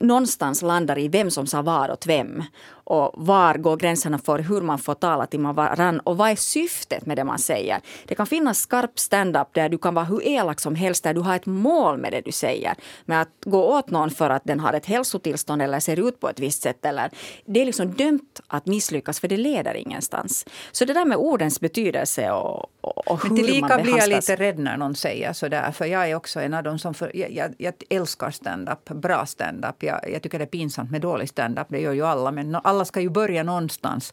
någonstans 0.00 0.62
landar 0.62 0.98
i 0.98 1.08
vem 1.08 1.30
som 1.30 1.46
sa 1.46 1.62
vad 1.62 1.90
åt 1.90 2.06
vem. 2.06 2.42
Och 2.90 3.12
var 3.14 3.54
går 3.54 3.76
gränserna 3.76 4.18
för 4.18 4.38
hur 4.38 4.60
man 4.60 4.78
får 4.78 4.94
tala 4.94 5.26
till 5.26 5.40
varandra 5.40 6.00
och 6.04 6.16
vad 6.16 6.30
är 6.30 6.36
syftet 6.36 7.06
med 7.06 7.16
det 7.16 7.24
man 7.24 7.38
säger? 7.38 7.80
Det 8.04 8.14
kan 8.14 8.26
finnas 8.26 8.58
skarp 8.58 8.98
stand-up 8.98 9.48
där 9.52 9.68
du 9.68 9.78
kan 9.78 9.94
vara 9.94 10.04
hur 10.04 10.28
elak 10.28 10.60
som 10.60 10.74
helst, 10.74 11.04
där 11.04 11.14
du 11.14 11.20
har 11.20 11.36
ett 11.36 11.46
mål 11.46 11.98
med 11.98 12.12
det 12.12 12.20
du 12.20 12.32
säger. 12.32 12.74
Men 13.04 13.20
att 13.20 13.28
gå 13.44 13.78
åt 13.78 13.90
någon 13.90 14.10
för 14.10 14.30
att 14.30 14.44
den 14.44 14.60
har 14.60 14.72
ett 14.72 14.86
hälsotillstånd 14.86 15.62
eller 15.62 15.80
ser 15.80 16.08
ut 16.08 16.20
på 16.20 16.28
ett 16.28 16.40
visst 16.40 16.62
sätt, 16.62 16.84
eller, 16.84 17.10
det 17.44 17.60
är 17.60 17.66
liksom 17.66 17.92
dömt 17.92 18.40
att 18.46 18.66
misslyckas 18.66 19.20
för 19.20 19.28
det 19.28 19.36
leder 19.36 19.74
ingenstans. 19.74 20.46
Så 20.72 20.84
det 20.84 20.92
där 20.92 21.04
med 21.04 21.16
ordens 21.16 21.60
betydelse 21.60 22.30
och, 22.30 22.66
och, 22.80 23.08
och 23.08 23.22
hur 23.22 23.60
man 23.60 23.82
blir 23.82 23.98
jag 23.98 24.08
lite 24.08 24.36
rädd 24.36 24.58
när 24.58 24.76
någon 24.76 24.94
säger 24.94 25.32
sådär, 25.32 25.72
för 25.72 25.84
jag 25.84 26.10
är 26.10 26.14
också 26.14 26.40
en 26.40 26.54
av 26.54 26.62
dem 26.62 26.78
som... 26.78 26.94
För, 26.94 27.16
jag, 27.16 27.30
jag, 27.32 27.54
jag 27.58 27.74
älskar 27.90 28.30
stand-up, 28.30 28.84
bra 28.84 29.26
stand-up. 29.26 29.82
Jag, 29.82 30.00
jag 30.12 30.22
tycker 30.22 30.38
det 30.38 30.44
är 30.44 30.46
pinsamt 30.46 30.90
med 30.90 31.00
dålig 31.00 31.28
stand-up, 31.28 31.66
det 31.68 31.80
gör 31.80 31.92
ju 31.92 32.06
alla, 32.06 32.30
men 32.30 32.54
alla 32.54 32.77
alla 32.78 32.84
ska 32.84 33.00
ju 33.00 33.10
börja 33.10 33.42
någonstans. 33.42 34.12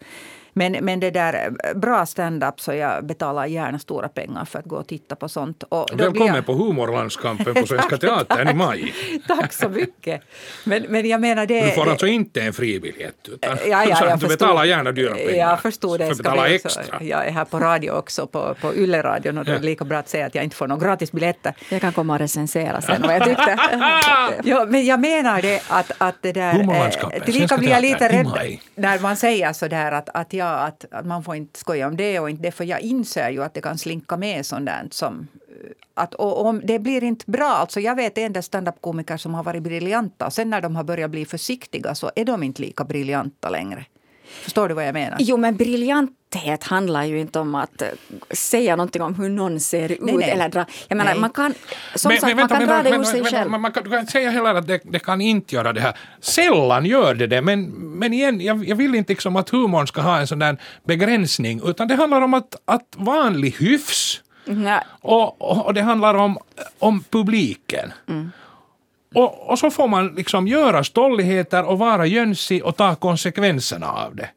Men, 0.57 0.71
men 0.71 0.99
det 0.99 1.11
där 1.11 1.53
bra 1.75 2.05
stand-up 2.05 2.59
så 2.59 2.73
jag 2.73 3.05
betalar 3.05 3.45
gärna 3.45 3.79
stora 3.79 4.09
pengar 4.09 4.45
för 4.45 4.59
att 4.59 4.65
gå 4.65 4.75
och 4.75 4.87
titta 4.87 5.15
på 5.15 5.29
sånt. 5.29 5.63
Och 5.69 5.89
Välkommen 5.93 6.35
jag... 6.35 6.45
på 6.45 6.53
Humorlandskampen 6.53 7.53
på 7.53 7.67
Svenska 7.67 7.97
Teatern 7.97 8.49
i 8.49 8.53
maj. 8.65 8.93
Tack 9.27 9.53
så 9.53 9.69
mycket. 9.69 10.21
Men, 10.63 10.83
men 10.89 11.07
jag 11.09 11.21
menar 11.21 11.45
det... 11.45 11.65
Du 11.65 11.71
får 11.71 11.89
alltså 11.89 12.07
inte 12.07 12.41
en 12.41 12.53
fribiljett 12.53 13.27
utan 13.27 13.57
ja, 13.69 13.85
ja, 13.85 14.05
jag 14.09 14.19
du 14.19 14.27
betalar 14.27 14.65
gärna 14.65 14.91
dyra 14.91 15.15
pengar. 15.15 15.33
Jag 15.33 15.61
förstod 15.61 15.99
det. 15.99 16.15
Ska 16.15 16.47
extra. 16.47 17.03
Jag 17.03 17.27
är 17.27 17.31
här 17.31 17.45
på 17.45 17.59
radio 17.59 17.91
också, 17.91 18.27
på, 18.27 18.55
på 18.61 18.75
Yle-radion 18.75 19.37
och 19.37 19.45
då 19.45 19.51
är 19.51 19.59
det 19.59 19.65
lika 19.65 19.85
bra 19.85 19.97
att 19.97 20.09
säga 20.09 20.25
att 20.25 20.35
jag 20.35 20.43
inte 20.43 20.55
får 20.55 20.67
några 20.67 20.87
gratisbiljetter. 20.87 21.53
Jag 21.69 21.81
kan 21.81 21.93
komma 21.93 22.13
och 22.13 22.19
recensera 22.19 22.81
sen 22.81 23.01
vad 23.01 23.15
jag 23.15 23.23
tyckte. 23.23 23.57
ja, 24.43 24.65
men 24.65 24.85
jag 24.85 24.99
menar 24.99 25.41
det 25.41 25.61
att, 25.67 25.91
att 25.97 26.15
det 26.21 26.31
där... 26.31 26.53
Humorlandskapet, 26.53 27.25
Tillika 27.25 27.57
blir 27.57 27.69
jag 27.69 27.81
lite 27.81 28.09
rädd 28.09 28.59
när 28.75 28.99
man 28.99 29.17
säger 29.17 29.53
så 29.53 29.67
där 29.67 29.91
att, 29.91 30.09
att 30.13 30.33
jag 30.33 30.44
jag 30.45 30.67
att, 30.67 30.85
att 30.91 31.05
man 31.05 31.23
får 31.23 31.35
inte 31.35 31.59
skoja 31.59 31.87
om 31.87 31.97
det 31.97 32.19
och 32.19 32.29
inte 32.29 32.43
det, 32.43 32.51
för 32.51 32.63
jag 32.63 32.81
inser 32.81 33.29
ju 33.29 33.43
att 33.43 33.53
det 33.53 33.61
kan 33.61 33.77
slinka 33.77 34.17
med 34.17 34.45
sånt 34.45 34.65
där 34.65 34.87
som 34.91 35.27
eh, 35.47 35.71
att, 35.93 36.13
och, 36.13 36.47
och 36.47 36.55
det 36.55 36.79
blir 36.79 37.03
inte 37.03 37.31
bra. 37.31 37.47
Alltså 37.49 37.79
jag 37.79 37.95
vet 37.95 38.17
en 38.17 38.33
del 38.33 38.43
standup-komiker 38.43 39.17
som 39.17 39.33
har 39.33 39.43
varit 39.43 39.63
briljanta. 39.63 40.31
Sen 40.31 40.49
när 40.49 40.61
de 40.61 40.75
har 40.75 40.83
börjat 40.83 41.11
bli 41.11 41.25
försiktiga 41.25 41.95
så 41.95 42.11
är 42.15 42.25
de 42.25 42.43
inte 42.43 42.61
lika 42.61 42.83
briljanta 42.83 43.49
längre. 43.49 43.85
Förstår 44.25 44.67
du 44.69 44.73
vad 44.75 44.87
jag 44.87 44.93
menar? 44.93 45.17
Jo, 45.19 45.37
men 45.37 45.55
briljanthet 45.55 46.63
handlar 46.63 47.03
ju 47.03 47.19
inte 47.19 47.39
om 47.39 47.55
att 47.55 47.81
uh, 47.81 47.87
säga 48.35 48.75
någonting 48.75 49.01
om 49.01 49.15
hur 49.15 49.29
någon 49.29 49.59
ser 49.59 49.91
ut. 49.91 50.01
Nej, 50.01 50.15
nej. 50.15 50.29
Eller 50.29 50.49
dra. 50.49 50.65
Jag 50.87 50.97
menar, 50.97 51.11
Nej. 51.11 51.19
man 51.21 51.29
kan, 51.29 51.53
som 51.95 52.09
Men- 52.09 52.21
sagt, 52.21 52.27
men 52.35 52.37
man 52.37 52.47
vänta, 52.47 52.55
kan 52.55 52.65
men- 52.67 52.75
dra 52.75 52.83
det 52.83 52.89
men- 52.89 52.99
ur 52.99 53.03
sig 53.03 53.21
men- 53.21 53.31
själv. 53.31 53.51
men- 53.51 53.61
Man 53.61 53.71
kan, 53.71 53.83
du 53.83 53.89
kan 53.89 53.99
inte 53.99 54.11
säga 54.11 54.29
heller 54.29 54.55
att 54.55 54.67
det, 54.67 54.79
det 54.83 54.99
kan 54.99 55.21
inte 55.21 55.55
göra 55.55 55.73
det 55.73 55.81
här. 55.81 55.97
Sällan 56.21 56.85
gör 56.85 57.15
det 57.15 57.27
det, 57.27 57.41
men, 57.41 57.63
men 57.99 58.13
igen, 58.13 58.41
jag, 58.41 58.67
jag 58.67 58.75
vill 58.75 58.95
inte 58.95 59.11
liksom 59.13 59.35
att 59.35 59.49
humorn 59.49 59.87
ska 59.87 60.01
ha 60.01 60.19
en 60.19 60.27
sån 60.27 60.39
där 60.39 60.57
begränsning, 60.83 61.61
utan 61.65 61.87
det 61.87 61.95
handlar 61.95 62.21
om 62.21 62.33
att, 62.33 62.55
att 62.65 62.87
vanlig 62.97 63.55
hyfs 63.59 64.21
och, 65.01 65.41
och, 65.41 65.65
och 65.65 65.73
det 65.73 65.81
handlar 65.81 66.13
om, 66.15 66.37
om 66.79 67.03
publiken. 67.09 67.91
Och, 69.15 69.49
och 69.49 69.59
så 69.59 69.71
får 69.71 69.87
man 69.87 70.07
liksom 70.07 70.47
göra 70.47 70.83
stolligheter 70.83 71.63
och 71.63 71.79
vara 71.79 72.05
jönsig 72.05 72.65
och 72.65 72.75
ta 72.75 72.95
konsekvenserna 72.95 73.91
av 73.91 74.15
det. 74.15 74.29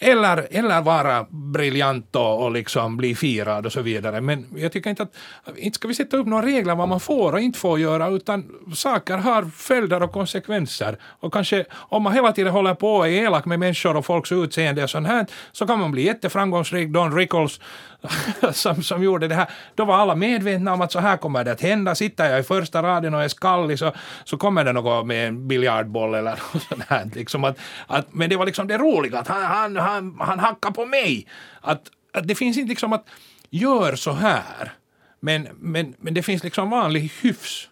Eller, 0.00 0.48
eller 0.50 0.82
vara 0.82 1.26
briljant 1.30 2.16
och, 2.16 2.42
och 2.42 2.50
liksom 2.52 2.96
bli 2.96 3.14
firad 3.14 3.66
och 3.66 3.72
så 3.72 3.82
vidare. 3.82 4.20
Men 4.20 4.46
jag 4.56 4.72
tycker 4.72 4.90
inte 4.90 5.02
att, 5.02 5.14
inte 5.56 5.74
ska 5.74 5.88
vi 5.88 5.94
sätta 5.94 6.16
upp 6.16 6.26
några 6.26 6.46
regler 6.46 6.74
vad 6.74 6.88
man 6.88 7.00
får 7.00 7.32
och 7.32 7.40
inte 7.40 7.58
får 7.58 7.78
göra 7.78 8.08
utan 8.08 8.44
saker 8.74 9.16
har 9.16 9.42
följder 9.42 10.02
och 10.02 10.12
konsekvenser. 10.12 10.98
Och 11.02 11.32
kanske 11.32 11.64
om 11.72 12.02
man 12.02 12.12
hela 12.12 12.32
tiden 12.32 12.52
håller 12.52 12.74
på 12.74 12.94
och 12.94 13.08
är 13.08 13.12
elak 13.12 13.44
med 13.44 13.58
människor 13.58 13.96
och 13.96 14.06
folks 14.06 14.32
utseende 14.32 14.82
och 14.82 14.90
sånt 14.90 15.06
här 15.06 15.26
så 15.52 15.66
kan 15.66 15.78
man 15.78 15.90
bli 15.90 16.02
jätteframgångsrik. 16.02 16.88
Don 16.88 17.16
Rickles 17.16 17.60
som, 18.52 18.82
som 18.82 19.02
gjorde 19.02 19.28
det 19.28 19.34
här, 19.34 19.50
då 19.74 19.84
var 19.84 19.96
alla 19.96 20.14
medvetna 20.14 20.72
om 20.72 20.80
att 20.80 20.92
så 20.92 20.98
här 20.98 21.16
kommer 21.16 21.44
det 21.44 21.52
att 21.52 21.60
hända. 21.60 21.94
Sitter 21.94 22.30
jag 22.30 22.40
i 22.40 22.42
första 22.42 22.82
raden 22.82 23.14
och 23.14 23.22
är 23.22 23.28
skallig 23.28 23.78
så, 23.78 23.92
så 24.24 24.36
kommer 24.36 24.64
det 24.64 24.72
något 24.72 25.06
med 25.06 25.28
en 25.28 25.48
biljardboll 25.48 26.14
eller 26.14 26.30
något 26.54 26.62
sånt 26.62 26.84
här. 26.88 27.10
Liksom 27.14 27.44
att, 27.44 27.58
att, 27.86 28.14
men 28.14 28.30
det 28.30 28.36
var 28.36 28.46
liksom 28.46 28.68
det 28.68 28.78
roliga 28.78 29.18
att 29.18 29.28
han, 29.28 29.42
han, 29.42 29.76
han, 29.76 30.16
han 30.20 30.38
hackar 30.38 30.70
på 30.70 30.86
mig. 30.86 31.26
Att, 31.60 31.82
att 32.12 32.28
det 32.28 32.34
finns 32.34 32.58
inte 32.58 32.68
liksom 32.68 32.92
att 32.92 33.04
gör 33.50 33.96
så 33.96 34.12
här. 34.12 34.72
Men, 35.20 35.48
men, 35.58 35.94
men 35.98 36.14
det 36.14 36.22
finns 36.22 36.44
liksom 36.44 36.70
vanlig 36.70 37.12
hyfs. 37.22 37.68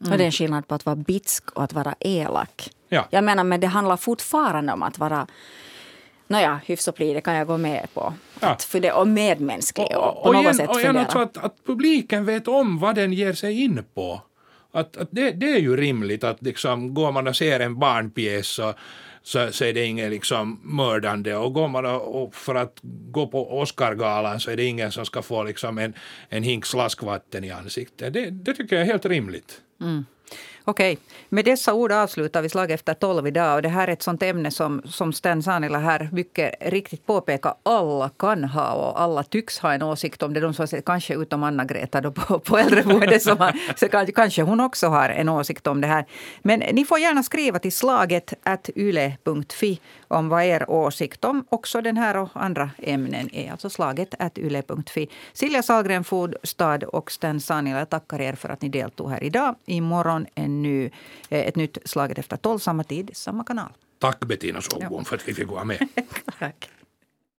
Och 0.00 0.18
det 0.18 0.24
är 0.24 0.26
en 0.26 0.32
skillnad 0.32 0.68
på 0.68 0.74
att 0.74 0.86
vara 0.86 0.96
bitsk 0.96 1.50
och 1.50 1.64
att 1.64 1.72
vara 1.72 1.94
elak. 2.00 2.70
Ja. 2.88 3.06
Jag 3.10 3.24
menar, 3.24 3.44
men 3.44 3.60
det 3.60 3.66
handlar 3.66 3.96
fortfarande 3.96 4.72
om 4.72 4.82
att 4.82 4.98
vara 4.98 5.26
Nåja, 6.28 6.60
hyfs 6.66 6.88
och 6.88 6.94
pli, 6.94 7.14
det 7.14 7.20
kan 7.20 7.34
jag 7.34 7.46
gå 7.46 7.56
med 7.56 7.86
på. 7.94 8.14
Ja. 8.40 8.48
Att 8.48 8.62
för 8.62 8.80
det, 8.80 8.92
och 8.92 9.08
medmänsklig 9.08 9.96
och, 9.96 10.16
och, 10.16 10.22
på 10.22 10.28
och 10.28 10.34
något 10.34 10.42
igen, 10.42 10.54
sätt 10.54 10.68
och 10.68 10.80
igen 10.80 10.96
alltså 10.96 11.18
att, 11.18 11.36
att 11.36 11.64
publiken 11.66 12.24
vet 12.24 12.48
om 12.48 12.78
vad 12.78 12.94
den 12.94 13.12
ger 13.12 13.32
sig 13.32 13.62
in 13.62 13.84
på. 13.94 14.22
Att, 14.72 14.96
att 14.96 15.08
det, 15.10 15.30
det 15.30 15.52
är 15.52 15.58
ju 15.58 15.76
rimligt 15.76 16.24
att 16.24 16.42
liksom, 16.42 16.94
går 16.94 17.12
man 17.12 17.26
och 17.26 17.36
ser 17.36 17.60
en 17.60 17.78
barnpjäs 17.78 18.46
så, 18.46 18.74
så, 19.22 19.52
så 19.52 19.64
är 19.64 19.72
det 19.72 19.84
inget 19.84 20.10
liksom 20.10 20.60
mördande 20.62 21.36
och 21.36 21.52
går 21.52 21.68
man 21.68 21.86
och, 21.86 22.22
och 22.22 22.34
för 22.34 22.54
att 22.54 22.78
gå 22.82 23.26
på 23.26 23.60
Oscargalan 23.60 24.40
så 24.40 24.50
är 24.50 24.56
det 24.56 24.64
ingen 24.64 24.92
som 24.92 25.04
ska 25.04 25.22
få 25.22 25.44
liksom 25.44 25.78
en, 25.78 25.94
en 26.28 26.42
hink 26.42 26.66
slaskvatten 26.66 27.44
i 27.44 27.50
ansiktet. 27.50 28.12
Det, 28.12 28.30
det 28.30 28.54
tycker 28.54 28.76
jag 28.76 28.82
är 28.82 28.86
helt 28.86 29.06
rimligt. 29.06 29.60
Okej, 30.68 30.98
med 31.28 31.44
dessa 31.44 31.74
ord 31.74 31.92
avslutar 31.92 32.42
vi 32.42 32.48
slag 32.48 32.70
efter 32.70 32.94
tolv 32.94 33.26
idag. 33.26 33.56
Och 33.56 33.62
det 33.62 33.68
här 33.68 33.88
är 33.88 33.92
ett 33.92 34.02
sånt 34.02 34.22
ämne 34.22 34.50
som, 34.50 34.82
som 34.84 35.12
Stan 35.12 35.42
Sanila 35.42 35.78
här 35.78 36.08
mycket 36.12 36.54
riktigt 36.60 37.06
påpekar. 37.06 37.54
Alla 37.62 38.08
kan 38.18 38.44
ha 38.44 38.72
och 38.72 39.00
alla 39.00 39.22
tycks 39.22 39.58
ha 39.58 39.72
en 39.74 39.82
åsikt 39.82 40.22
om 40.22 40.34
det. 40.34 40.40
De 40.40 40.54
som 40.54 40.66
kanske 40.86 41.14
utom 41.14 41.42
Anna-Greta 41.42 42.00
då 42.00 42.10
på, 42.12 42.38
på 42.38 42.58
äldreboendet. 42.58 43.22
som 43.22 43.38
har- 43.38 43.76
Så 43.78 43.88
kanske, 43.88 44.12
kanske 44.12 44.42
hon 44.42 44.60
också 44.60 44.86
har 44.86 45.08
en 45.08 45.28
åsikt 45.28 45.66
om 45.66 45.80
det 45.80 45.86
här. 45.86 46.04
Men 46.42 46.58
ni 46.72 46.84
får 46.84 46.98
gärna 46.98 47.22
skriva 47.22 47.58
till 47.58 47.72
slaget 47.72 48.32
at 48.42 48.70
yle.fi 48.76 49.80
om 50.08 50.28
vad 50.28 50.44
er 50.44 50.70
åsikt 50.70 51.24
om 51.24 51.44
också 51.48 51.80
den 51.80 51.96
här 51.96 52.16
och 52.16 52.28
andra 52.34 52.70
ämnen 52.78 53.34
är. 53.34 53.50
Alltså 53.50 53.70
slaget 53.70 54.14
at 54.18 54.38
yle.fi. 54.38 55.08
Silja 55.32 55.62
Sahlgren, 55.62 56.04
Fodstad 56.04 56.78
och 56.86 57.12
Stan 57.12 57.40
Sanila 57.40 57.78
jag 57.78 57.90
tackar 57.90 58.20
er 58.20 58.32
för 58.32 58.48
att 58.48 58.62
ni 58.62 58.68
deltog 58.68 59.10
här 59.10 59.24
idag. 59.24 59.54
Imorgon 59.66 60.26
en 60.34 60.55
ny, 60.62 60.84
eh, 61.28 61.46
ett 61.46 61.56
nytt 61.56 61.78
Slaget 61.84 62.18
efter 62.18 62.36
tolv, 62.36 62.58
samma 62.58 62.84
tid, 62.84 63.10
samma 63.14 63.44
kanal. 63.44 63.72
Tack 63.98 64.20
Bettina 64.20 64.60
Sågbom 64.60 65.04
för 65.04 65.16
att 65.16 65.28
vi 65.28 65.34
fick 65.34 65.48
vara 65.48 65.64
med. 65.64 65.88
Tack. 66.38 66.70